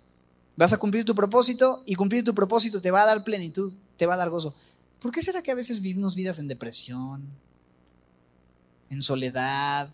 Vas 0.57 0.73
a 0.73 0.77
cumplir 0.77 1.05
tu 1.05 1.15
propósito 1.15 1.83
y 1.85 1.95
cumplir 1.95 2.23
tu 2.23 2.35
propósito 2.35 2.81
te 2.81 2.91
va 2.91 3.03
a 3.03 3.05
dar 3.05 3.23
plenitud, 3.23 3.73
te 3.95 4.05
va 4.05 4.15
a 4.15 4.17
dar 4.17 4.29
gozo. 4.29 4.53
¿Por 4.99 5.11
qué 5.11 5.23
será 5.23 5.41
que 5.41 5.51
a 5.51 5.55
veces 5.55 5.81
vivimos 5.81 6.15
vidas 6.15 6.39
en 6.39 6.47
depresión, 6.47 7.27
en 8.89 9.01
soledad, 9.01 9.89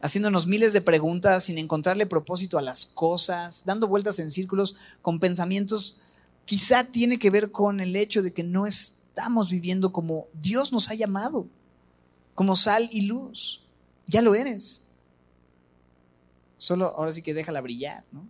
haciéndonos 0.00 0.46
miles 0.46 0.72
de 0.72 0.80
preguntas 0.80 1.44
sin 1.44 1.58
encontrarle 1.58 2.06
propósito 2.06 2.58
a 2.58 2.62
las 2.62 2.86
cosas, 2.86 3.64
dando 3.66 3.86
vueltas 3.86 4.18
en 4.18 4.30
círculos 4.30 4.76
con 5.02 5.20
pensamientos, 5.20 6.02
quizá 6.46 6.84
tiene 6.84 7.18
que 7.18 7.30
ver 7.30 7.50
con 7.50 7.80
el 7.80 7.94
hecho 7.96 8.22
de 8.22 8.32
que 8.32 8.42
no 8.42 8.66
estamos 8.66 9.50
viviendo 9.50 9.92
como 9.92 10.26
Dios 10.34 10.72
nos 10.72 10.90
ha 10.90 10.94
llamado, 10.94 11.46
como 12.34 12.56
sal 12.56 12.88
y 12.90 13.02
luz. 13.02 13.62
Ya 14.06 14.22
lo 14.22 14.34
eres. 14.34 14.86
Solo 16.56 16.86
ahora 16.96 17.12
sí 17.12 17.22
que 17.22 17.34
déjala 17.34 17.60
brillar, 17.60 18.04
¿no? 18.10 18.26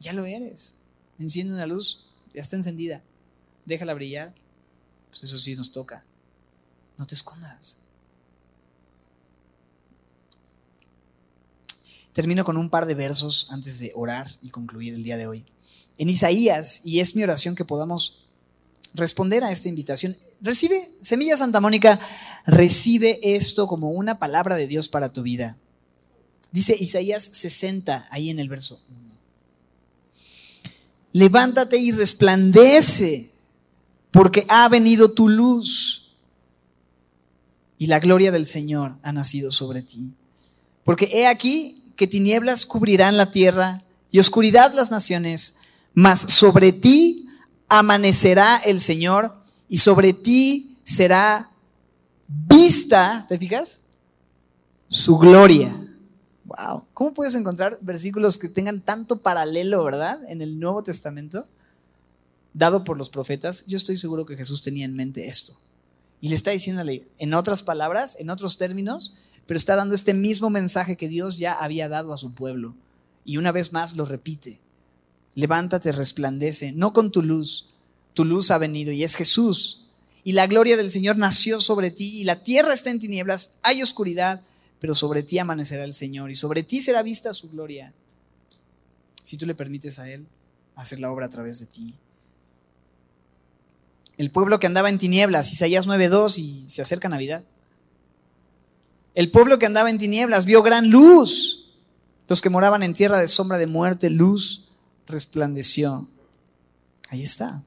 Ya 0.00 0.12
lo 0.12 0.26
eres. 0.26 0.76
Enciende 1.18 1.54
una 1.54 1.66
luz, 1.66 2.08
ya 2.32 2.40
está 2.40 2.56
encendida. 2.56 3.02
Déjala 3.64 3.94
brillar. 3.94 4.34
Pues 5.10 5.24
eso 5.24 5.38
sí 5.38 5.56
nos 5.56 5.72
toca. 5.72 6.04
No 6.96 7.06
te 7.06 7.14
escondas. 7.14 7.77
Termino 12.18 12.44
con 12.44 12.56
un 12.56 12.68
par 12.68 12.86
de 12.86 12.96
versos 12.96 13.46
antes 13.52 13.78
de 13.78 13.92
orar 13.94 14.28
y 14.42 14.50
concluir 14.50 14.92
el 14.92 15.04
día 15.04 15.16
de 15.16 15.28
hoy. 15.28 15.46
en 15.98 16.08
Isaías 16.08 16.80
y 16.84 16.98
es 16.98 17.14
mi 17.14 17.22
oración 17.22 17.54
que 17.54 17.64
podamos 17.64 18.26
responder 18.92 19.44
a 19.44 19.52
esta 19.52 19.68
invitación. 19.68 20.16
Recibe, 20.40 20.84
Semilla 21.00 21.36
Santa 21.36 21.60
Mónica, 21.60 22.00
recibe 22.44 23.20
esto 23.22 23.68
como 23.68 23.90
una 23.90 24.18
palabra 24.18 24.56
de 24.56 24.66
Dios 24.66 24.88
para 24.88 25.12
tu 25.12 25.22
vida. 25.22 25.58
Dice 26.50 26.76
Isaías 26.76 27.22
60, 27.22 28.08
ahí 28.10 28.30
en 28.30 28.40
el 28.40 28.48
verso 28.48 28.82
1. 28.88 28.98
Levántate 31.12 31.78
y 31.78 31.92
resplandece, 31.92 33.30
porque 34.10 34.44
ha 34.48 34.68
venido 34.68 35.12
tu 35.12 35.28
luz 35.28 36.16
y 37.78 37.86
la 37.86 38.00
gloria 38.00 38.32
del 38.32 38.48
Señor 38.48 38.98
ha 39.04 39.12
nacido 39.12 39.52
sobre 39.52 39.82
ti. 39.82 40.16
Porque 40.82 41.10
he 41.12 41.28
aquí 41.28 41.77
que 41.98 42.06
tinieblas 42.06 42.64
cubrirán 42.64 43.16
la 43.16 43.32
tierra 43.32 43.82
y 44.12 44.20
oscuridad 44.20 44.72
las 44.72 44.92
naciones, 44.92 45.58
mas 45.92 46.20
sobre 46.20 46.72
ti 46.72 47.26
amanecerá 47.68 48.56
el 48.56 48.80
Señor 48.80 49.34
y 49.68 49.78
sobre 49.78 50.12
ti 50.12 50.78
será 50.84 51.50
vista, 52.28 53.26
¿te 53.28 53.36
fijas? 53.36 53.80
Su 54.86 55.18
gloria. 55.18 55.74
Wow, 56.44 56.86
¿cómo 56.94 57.12
puedes 57.12 57.34
encontrar 57.34 57.78
versículos 57.82 58.38
que 58.38 58.48
tengan 58.48 58.80
tanto 58.80 59.20
paralelo, 59.20 59.82
verdad? 59.82 60.20
En 60.28 60.40
el 60.40 60.60
Nuevo 60.60 60.84
Testamento, 60.84 61.48
dado 62.54 62.84
por 62.84 62.96
los 62.96 63.10
profetas. 63.10 63.64
Yo 63.66 63.76
estoy 63.76 63.96
seguro 63.96 64.24
que 64.24 64.36
Jesús 64.36 64.62
tenía 64.62 64.84
en 64.84 64.94
mente 64.94 65.26
esto. 65.26 65.58
Y 66.20 66.28
le 66.28 66.36
está 66.36 66.52
diciéndole, 66.52 67.08
en 67.18 67.34
otras 67.34 67.64
palabras, 67.64 68.16
en 68.20 68.30
otros 68.30 68.56
términos, 68.56 69.14
pero 69.48 69.58
está 69.58 69.74
dando 69.74 69.96
este 69.96 70.14
mismo 70.14 70.48
mensaje 70.48 70.96
que 70.96 71.08
Dios 71.08 71.38
ya 71.38 71.54
había 71.54 71.88
dado 71.88 72.14
a 72.14 72.18
su 72.18 72.32
pueblo. 72.32 72.76
Y 73.24 73.38
una 73.38 73.50
vez 73.50 73.72
más 73.72 73.96
lo 73.96 74.04
repite. 74.04 74.60
Levántate, 75.34 75.90
resplandece, 75.90 76.70
no 76.70 76.92
con 76.92 77.10
tu 77.10 77.22
luz. 77.22 77.70
Tu 78.14 78.24
luz 78.24 78.52
ha 78.52 78.58
venido 78.58 78.92
y 78.92 79.02
es 79.02 79.16
Jesús. 79.16 79.90
Y 80.22 80.32
la 80.32 80.46
gloria 80.46 80.76
del 80.76 80.92
Señor 80.92 81.16
nació 81.16 81.58
sobre 81.58 81.90
ti 81.90 82.20
y 82.20 82.24
la 82.24 82.44
tierra 82.44 82.72
está 82.72 82.90
en 82.90 83.00
tinieblas, 83.00 83.56
hay 83.62 83.82
oscuridad 83.82 84.40
pero 84.80 84.94
sobre 84.94 85.22
ti 85.22 85.38
amanecerá 85.38 85.84
el 85.84 85.94
Señor 85.94 86.30
y 86.30 86.34
sobre 86.34 86.62
ti 86.62 86.80
será 86.80 87.02
vista 87.02 87.34
su 87.34 87.50
gloria, 87.50 87.92
si 89.22 89.36
tú 89.36 89.46
le 89.46 89.54
permites 89.54 89.98
a 89.98 90.08
Él 90.10 90.26
hacer 90.74 91.00
la 91.00 91.10
obra 91.10 91.26
a 91.26 91.30
través 91.30 91.58
de 91.60 91.66
ti. 91.66 91.94
El 94.16 94.30
pueblo 94.30 94.58
que 94.58 94.66
andaba 94.66 94.88
en 94.88 94.98
tinieblas, 94.98 95.52
Isaías 95.52 95.86
9.2 95.86 96.38
y 96.38 96.68
se 96.68 96.82
acerca 96.82 97.08
Navidad. 97.08 97.44
El 99.14 99.30
pueblo 99.30 99.58
que 99.58 99.66
andaba 99.66 99.90
en 99.90 99.98
tinieblas 99.98 100.44
vio 100.44 100.62
gran 100.62 100.90
luz. 100.90 101.78
Los 102.28 102.42
que 102.42 102.50
moraban 102.50 102.82
en 102.82 102.94
tierra 102.94 103.18
de 103.18 103.28
sombra 103.28 103.58
de 103.58 103.66
muerte, 103.66 104.10
luz 104.10 104.68
resplandeció. 105.06 106.08
Ahí 107.08 107.22
está. 107.22 107.64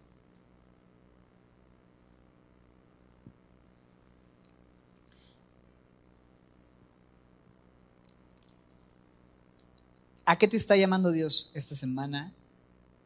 ¿A 10.26 10.38
qué 10.38 10.48
te 10.48 10.56
está 10.56 10.78
llamando 10.78 11.12
Dios 11.12 11.52
esta 11.56 11.76
semana? 11.76 12.32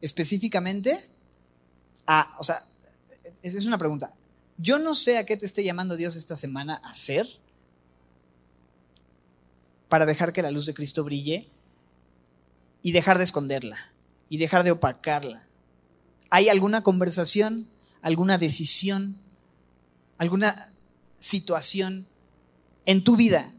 Específicamente, 0.00 0.96
a, 2.06 2.36
o 2.38 2.44
sea, 2.44 2.62
es 3.42 3.66
una 3.66 3.78
pregunta. 3.78 4.14
Yo 4.58 4.78
no 4.78 4.94
sé 4.94 5.18
a 5.18 5.26
qué 5.26 5.36
te 5.36 5.46
esté 5.46 5.64
llamando 5.64 5.96
Dios 5.96 6.14
esta 6.14 6.36
semana 6.36 6.80
a 6.84 6.90
hacer 6.90 7.26
para 9.88 10.06
dejar 10.06 10.32
que 10.32 10.42
la 10.42 10.50
luz 10.50 10.66
de 10.66 10.74
Cristo 10.74 11.04
brille 11.04 11.48
y 12.82 12.92
dejar 12.92 13.18
de 13.18 13.24
esconderla 13.24 13.78
y 14.28 14.38
dejar 14.38 14.64
de 14.64 14.72
opacarla. 14.72 15.46
¿Hay 16.30 16.48
alguna 16.48 16.82
conversación, 16.82 17.68
alguna 18.02 18.38
decisión, 18.38 19.18
alguna 20.18 20.72
situación 21.18 22.06
en 22.84 23.04
tu 23.04 23.16
vida 23.16 23.50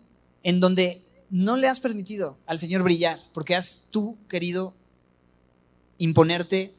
en 0.44 0.60
donde 0.60 1.02
no 1.30 1.58
le 1.58 1.68
has 1.68 1.80
permitido 1.80 2.38
al 2.46 2.60
Señor 2.60 2.84
brillar 2.84 3.20
porque 3.34 3.56
has 3.56 3.86
tú 3.92 4.18
querido 4.30 4.74
imponerte 5.98 6.74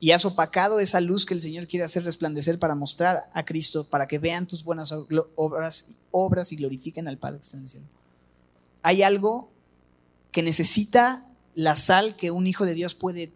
y 0.00 0.12
has 0.12 0.24
opacado 0.24 0.80
esa 0.80 1.00
luz 1.00 1.26
que 1.26 1.34
el 1.34 1.42
Señor 1.42 1.68
quiere 1.68 1.84
hacer 1.84 2.04
resplandecer 2.04 2.58
para 2.58 2.74
mostrar 2.74 3.28
a 3.34 3.44
Cristo, 3.44 3.88
para 3.88 4.08
que 4.08 4.18
vean 4.18 4.48
tus 4.48 4.64
buenas 4.64 4.94
obras, 5.36 6.52
y 6.52 6.56
glorifiquen 6.56 7.06
al 7.06 7.18
Padre 7.18 7.38
que 7.38 7.42
está 7.42 7.58
en 7.58 7.62
el 7.64 7.68
cielo. 7.68 7.86
Hay 8.82 9.02
algo 9.02 9.50
que 10.32 10.42
necesita 10.42 11.30
la 11.54 11.76
sal 11.76 12.16
que 12.16 12.30
un 12.30 12.46
hijo 12.46 12.64
de 12.64 12.72
Dios 12.72 12.94
puede 12.94 13.30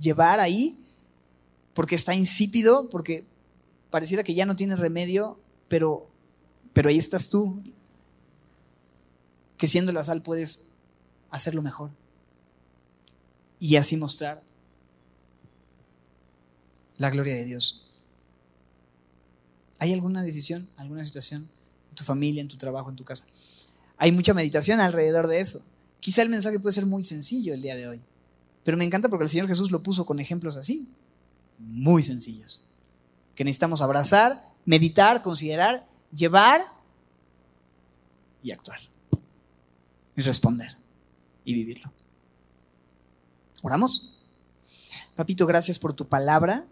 llevar 0.00 0.40
ahí, 0.40 0.84
porque 1.74 1.94
está 1.94 2.12
insípido, 2.12 2.90
porque 2.90 3.24
pareciera 3.90 4.24
que 4.24 4.34
ya 4.34 4.46
no 4.46 4.56
tiene 4.56 4.74
remedio, 4.74 5.38
pero, 5.68 6.08
pero 6.72 6.88
ahí 6.88 6.98
estás 6.98 7.28
tú, 7.28 7.62
que 9.56 9.68
siendo 9.68 9.92
la 9.92 10.02
sal 10.02 10.22
puedes 10.22 10.66
hacerlo 11.30 11.62
mejor 11.62 11.92
y 13.60 13.76
así 13.76 13.96
mostrar 13.96 14.42
la 16.96 17.10
gloria 17.10 17.34
de 17.34 17.44
Dios. 17.44 17.90
¿Hay 19.78 19.92
alguna 19.92 20.22
decisión, 20.22 20.68
alguna 20.76 21.04
situación 21.04 21.42
en 21.90 21.94
tu 21.94 22.04
familia, 22.04 22.40
en 22.40 22.48
tu 22.48 22.56
trabajo, 22.56 22.90
en 22.90 22.96
tu 22.96 23.04
casa? 23.04 23.26
Hay 23.96 24.12
mucha 24.12 24.34
meditación 24.34 24.80
alrededor 24.80 25.26
de 25.28 25.40
eso. 25.40 25.62
Quizá 26.00 26.22
el 26.22 26.28
mensaje 26.28 26.58
puede 26.58 26.74
ser 26.74 26.86
muy 26.86 27.04
sencillo 27.04 27.54
el 27.54 27.62
día 27.62 27.76
de 27.76 27.88
hoy, 27.88 28.02
pero 28.62 28.76
me 28.76 28.84
encanta 28.84 29.08
porque 29.08 29.24
el 29.24 29.30
Señor 29.30 29.48
Jesús 29.48 29.70
lo 29.70 29.82
puso 29.82 30.04
con 30.06 30.20
ejemplos 30.20 30.56
así, 30.56 30.88
muy 31.58 32.02
sencillos, 32.02 32.62
que 33.34 33.44
necesitamos 33.44 33.80
abrazar, 33.80 34.40
meditar, 34.64 35.22
considerar, 35.22 35.86
llevar 36.14 36.60
y 38.42 38.50
actuar 38.50 38.80
y 40.16 40.22
responder 40.22 40.76
y 41.44 41.54
vivirlo. 41.54 41.92
¿Oramos? 43.62 44.20
Papito, 45.14 45.46
gracias 45.46 45.78
por 45.78 45.94
tu 45.94 46.06
palabra. 46.06 46.66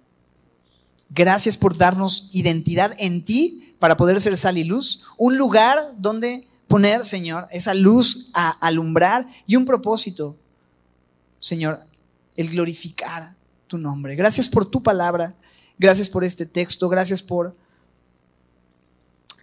Gracias 1.15 1.57
por 1.57 1.77
darnos 1.77 2.31
identidad 2.33 2.95
en 2.99 3.25
ti 3.25 3.75
para 3.79 3.97
poder 3.97 4.21
ser 4.21 4.37
sal 4.37 4.59
y 4.59 4.65
luz. 4.65 5.05
Un 5.19 5.37
lugar 5.37 5.79
donde 5.99 6.47
poner, 6.69 7.05
Señor, 7.05 7.47
esa 7.51 7.75
luz 7.75 8.31
a 8.35 8.51
alumbrar 8.51 9.27
y 9.47 9.57
un 9.57 9.65
propósito, 9.65 10.37
Señor, 11.39 11.79
el 12.37 12.51
glorificar 12.51 13.35
tu 13.67 13.79
nombre. 13.79 14.17
Gracias 14.17 14.49
por 14.49 14.71
tu 14.71 14.83
palabra. 14.83 15.37
Gracias 15.79 16.09
por 16.09 16.25
este 16.25 16.47
texto. 16.47 16.89
Gracias 16.89 17.23
por 17.23 17.57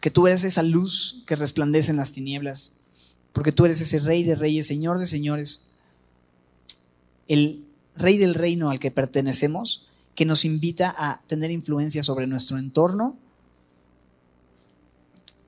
que 0.01 0.09
tú 0.09 0.27
eres 0.27 0.43
esa 0.43 0.63
luz 0.63 1.23
que 1.27 1.35
resplandece 1.35 1.91
en 1.91 1.97
las 1.97 2.13
tinieblas 2.13 2.79
porque 3.33 3.51
tú 3.51 3.65
eres 3.65 3.81
ese 3.81 3.99
rey 3.99 4.23
de 4.23 4.35
reyes, 4.35 4.67
señor 4.67 4.97
de 4.97 5.05
señores, 5.05 5.73
el 7.27 7.65
rey 7.95 8.17
del 8.17 8.33
reino 8.33 8.69
al 8.69 8.79
que 8.79 8.91
pertenecemos, 8.91 9.88
que 10.15 10.25
nos 10.25 10.45
invita 10.45 10.93
a 10.97 11.21
tener 11.27 11.51
influencia 11.51 12.03
sobre 12.03 12.27
nuestro 12.27 12.57
entorno 12.57 13.17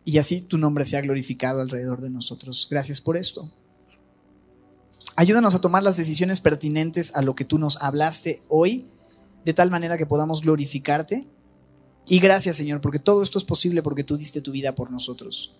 y 0.03 0.17
así 0.17 0.41
tu 0.41 0.57
nombre 0.57 0.85
sea 0.85 1.01
glorificado 1.01 1.61
alrededor 1.61 2.01
de 2.01 2.09
nosotros. 2.09 2.67
Gracias 2.69 3.01
por 3.01 3.17
esto. 3.17 3.51
Ayúdanos 5.15 5.53
a 5.53 5.61
tomar 5.61 5.83
las 5.83 5.97
decisiones 5.97 6.41
pertinentes 6.41 7.15
a 7.15 7.21
lo 7.21 7.35
que 7.35 7.45
tú 7.45 7.59
nos 7.59 7.81
hablaste 7.81 8.41
hoy, 8.47 8.87
de 9.45 9.53
tal 9.53 9.69
manera 9.69 9.97
que 9.97 10.05
podamos 10.05 10.41
glorificarte. 10.41 11.27
Y 12.07 12.19
gracias 12.19 12.55
Señor, 12.55 12.81
porque 12.81 12.99
todo 12.99 13.21
esto 13.21 13.37
es 13.37 13.43
posible 13.43 13.83
porque 13.83 14.03
tú 14.03 14.17
diste 14.17 14.41
tu 14.41 14.51
vida 14.51 14.73
por 14.73 14.91
nosotros. 14.91 15.59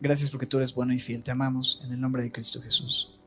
Gracias 0.00 0.30
porque 0.30 0.46
tú 0.46 0.58
eres 0.58 0.74
bueno 0.74 0.94
y 0.94 0.98
fiel. 0.98 1.24
Te 1.24 1.30
amamos 1.30 1.80
en 1.84 1.92
el 1.92 2.00
nombre 2.00 2.22
de 2.22 2.32
Cristo 2.32 2.62
Jesús. 2.62 3.17